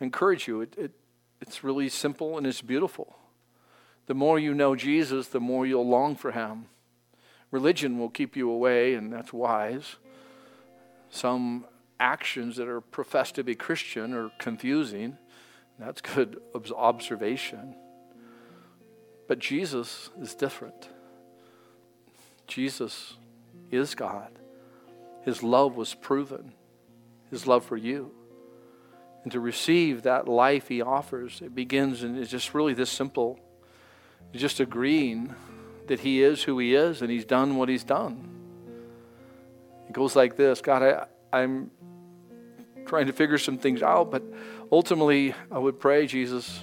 I 0.00 0.04
encourage 0.04 0.46
you. 0.46 0.60
It, 0.60 0.74
it, 0.76 0.92
it's 1.40 1.62
really 1.62 1.88
simple 1.88 2.36
and 2.36 2.46
it's 2.46 2.62
beautiful. 2.62 3.16
The 4.06 4.14
more 4.14 4.38
you 4.38 4.54
know 4.54 4.74
Jesus, 4.74 5.28
the 5.28 5.40
more 5.40 5.66
you'll 5.66 5.88
long 5.88 6.16
for 6.16 6.32
him. 6.32 6.66
Religion 7.50 7.98
will 7.98 8.10
keep 8.10 8.36
you 8.36 8.50
away, 8.50 8.94
and 8.94 9.12
that's 9.12 9.32
wise. 9.32 9.96
Some 11.10 11.66
actions 12.00 12.56
that 12.56 12.68
are 12.68 12.80
professed 12.80 13.36
to 13.36 13.44
be 13.44 13.54
Christian 13.54 14.12
are 14.14 14.30
confusing. 14.38 15.16
That's 15.78 16.00
good 16.00 16.40
observation. 16.76 17.74
But 19.26 19.38
Jesus 19.38 20.10
is 20.20 20.34
different. 20.34 20.88
Jesus 22.46 23.14
is 23.70 23.94
God. 23.94 24.30
His 25.22 25.42
love 25.42 25.76
was 25.76 25.94
proven, 25.94 26.52
His 27.30 27.46
love 27.46 27.64
for 27.64 27.76
you 27.76 28.12
and 29.22 29.32
to 29.32 29.40
receive 29.40 30.02
that 30.02 30.28
life 30.28 30.68
he 30.68 30.80
offers. 30.80 31.40
It 31.42 31.54
begins 31.54 32.02
and 32.02 32.18
it's 32.18 32.30
just 32.30 32.54
really 32.54 32.74
this 32.74 32.90
simple. 32.90 33.38
Just 34.32 34.60
agreeing 34.60 35.34
that 35.86 36.00
he 36.00 36.22
is 36.22 36.42
who 36.42 36.58
he 36.58 36.74
is 36.74 37.02
and 37.02 37.10
he's 37.10 37.24
done 37.24 37.56
what 37.56 37.68
he's 37.68 37.84
done. 37.84 38.28
It 39.88 39.92
goes 39.92 40.14
like 40.14 40.36
this 40.36 40.60
God, 40.60 40.82
I, 40.82 41.06
I'm 41.32 41.70
trying 42.86 43.06
to 43.06 43.12
figure 43.12 43.38
some 43.38 43.58
things 43.58 43.82
out. 43.82 44.10
But 44.10 44.22
ultimately, 44.72 45.34
I 45.50 45.58
would 45.58 45.78
pray, 45.78 46.06
Jesus, 46.06 46.62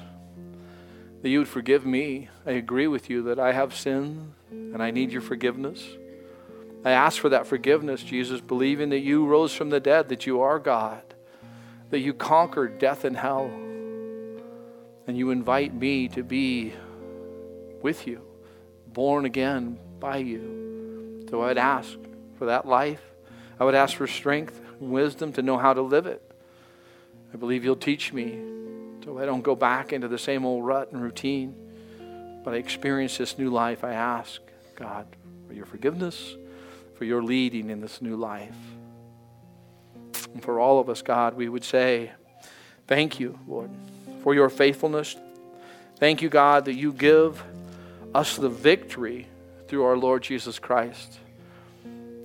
that 1.22 1.30
you 1.30 1.40
would 1.40 1.48
forgive 1.48 1.86
me. 1.86 2.30
I 2.46 2.52
agree 2.52 2.88
with 2.88 3.10
you 3.10 3.24
that 3.24 3.40
I 3.40 3.52
have 3.54 3.76
sinned 3.76 4.34
and 4.52 4.82
I 4.82 4.92
need 4.92 5.12
your 5.12 5.22
forgiveness. 5.22 5.88
I 6.84 6.92
ask 6.92 7.20
for 7.20 7.30
that 7.30 7.48
forgiveness, 7.48 8.04
Jesus, 8.04 8.42
believing 8.42 8.90
that 8.90 9.00
you 9.00 9.26
rose 9.26 9.54
from 9.54 9.72
the 9.72 9.80
dead, 9.80 10.10
that 10.10 10.28
you 10.28 10.42
are 10.42 10.60
God, 10.60 11.15
that 11.96 12.02
you 12.02 12.14
conquered 12.14 12.78
death 12.78 13.06
and 13.06 13.16
hell, 13.16 13.46
and 15.08 15.18
you 15.18 15.32
invite 15.32 15.74
me 15.74 16.10
to 16.10 16.24
be 16.24 16.74
with 17.82 18.06
you, 18.06 18.22
born 18.88 19.24
again 19.24 19.80
by 19.98 20.18
you. 20.18 21.26
So 21.30 21.44
I'd 21.44 21.58
ask 21.58 21.98
for 22.38 22.48
that 22.48 22.68
life. 22.68 23.00
I 23.62 23.64
would 23.64 23.76
ask 23.76 23.96
for 23.96 24.08
strength 24.08 24.60
and 24.82 24.92
wisdom 24.92 25.32
to 25.32 25.42
know 25.42 25.58
how 25.58 25.74
to 25.74 25.82
live 25.82 26.06
it. 26.06 26.22
I 27.34 27.38
believe 27.38 27.64
you'll 27.64 27.78
teach 27.78 28.12
me 28.12 28.42
so 29.06 29.18
I 29.18 29.26
don't 29.26 29.42
go 29.42 29.56
back 29.56 29.94
into 29.94 30.10
the 30.10 30.20
same 30.20 30.46
old 30.46 30.66
rut 30.66 30.92
and 30.92 31.02
routine, 31.02 31.56
but 32.44 32.54
I 32.54 32.58
experience 32.58 33.18
this 33.18 33.38
new 33.38 33.50
life. 33.50 33.86
I 33.86 33.94
ask, 33.94 34.42
God, 34.76 35.08
for 35.48 35.54
your 35.54 35.66
forgiveness, 35.66 36.36
for 36.96 37.06
your 37.06 37.24
leading 37.24 37.70
in 37.70 37.80
this 37.80 38.02
new 38.02 38.18
life. 38.18 38.75
And 40.36 40.44
for 40.44 40.60
all 40.60 40.80
of 40.80 40.90
us, 40.90 41.02
God, 41.02 41.36
we 41.36 41.48
would 41.48 41.64
say, 41.64 42.12
Thank 42.88 43.22
you, 43.22 43.40
Lord, 43.48 43.72
for 44.22 44.36
your 44.36 44.50
faithfulness. 44.50 45.16
Thank 45.96 46.22
you, 46.22 46.28
God, 46.28 46.66
that 46.66 46.74
you 46.74 46.92
give 46.92 47.42
us 48.14 48.36
the 48.36 48.50
victory 48.50 49.28
through 49.70 49.86
our 49.86 49.98
Lord 49.98 50.24
Jesus 50.24 50.60
Christ. 50.60 51.20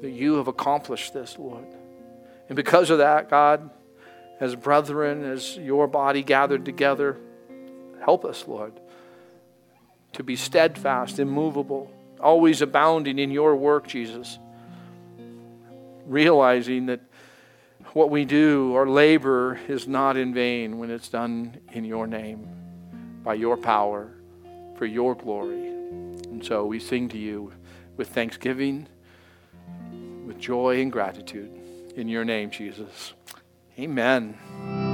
That 0.03 0.11
you 0.11 0.35
have 0.35 0.49
accomplished 0.49 1.15
this, 1.15 1.39
Lord. 1.39 1.65
And 2.49 2.57
because 2.57 2.91
of 2.91 2.99
that, 2.99 3.31
God, 3.31 3.71
as 4.41 4.57
brethren, 4.57 5.25
as 5.25 5.57
your 5.57 5.87
body 5.87 6.25
gathered 6.25 6.65
together, 6.65 7.17
help 8.05 8.25
us, 8.25 8.45
Lord, 8.49 8.73
to 10.15 10.25
be 10.25 10.35
steadfast, 10.35 11.21
immovable, 11.21 11.93
always 12.19 12.61
abounding 12.61 13.21
in 13.21 13.31
your 13.31 13.55
work, 13.55 13.87
Jesus. 13.87 14.37
Realizing 16.07 16.87
that 16.87 17.01
what 17.95 18.11
we 18.11 18.24
do, 18.24 18.74
our 18.74 18.86
labor, 18.86 19.59
is 19.68 19.88
not 19.88 20.16
in 20.16 20.32
vain 20.32 20.78
when 20.78 20.91
it's 20.91 21.09
done 21.09 21.59
in 21.72 21.84
your 21.84 22.07
name, 22.07 22.49
by 23.22 23.34
your 23.34 23.57
power, 23.57 24.12
for 24.76 24.86
your 24.86 25.14
glory. 25.14 25.68
And 25.68 26.45
so 26.45 26.66
we 26.66 26.78
sing 26.78 27.09
to 27.11 27.18
you 27.18 27.53
with 27.97 28.09
thanksgiving, 28.09 28.88
with 30.26 30.38
joy 30.38 30.80
and 30.80 30.91
gratitude. 30.91 31.51
In 31.97 32.09
your 32.09 32.24
name, 32.24 32.51
Jesus. 32.51 33.14
Amen. 33.78 34.89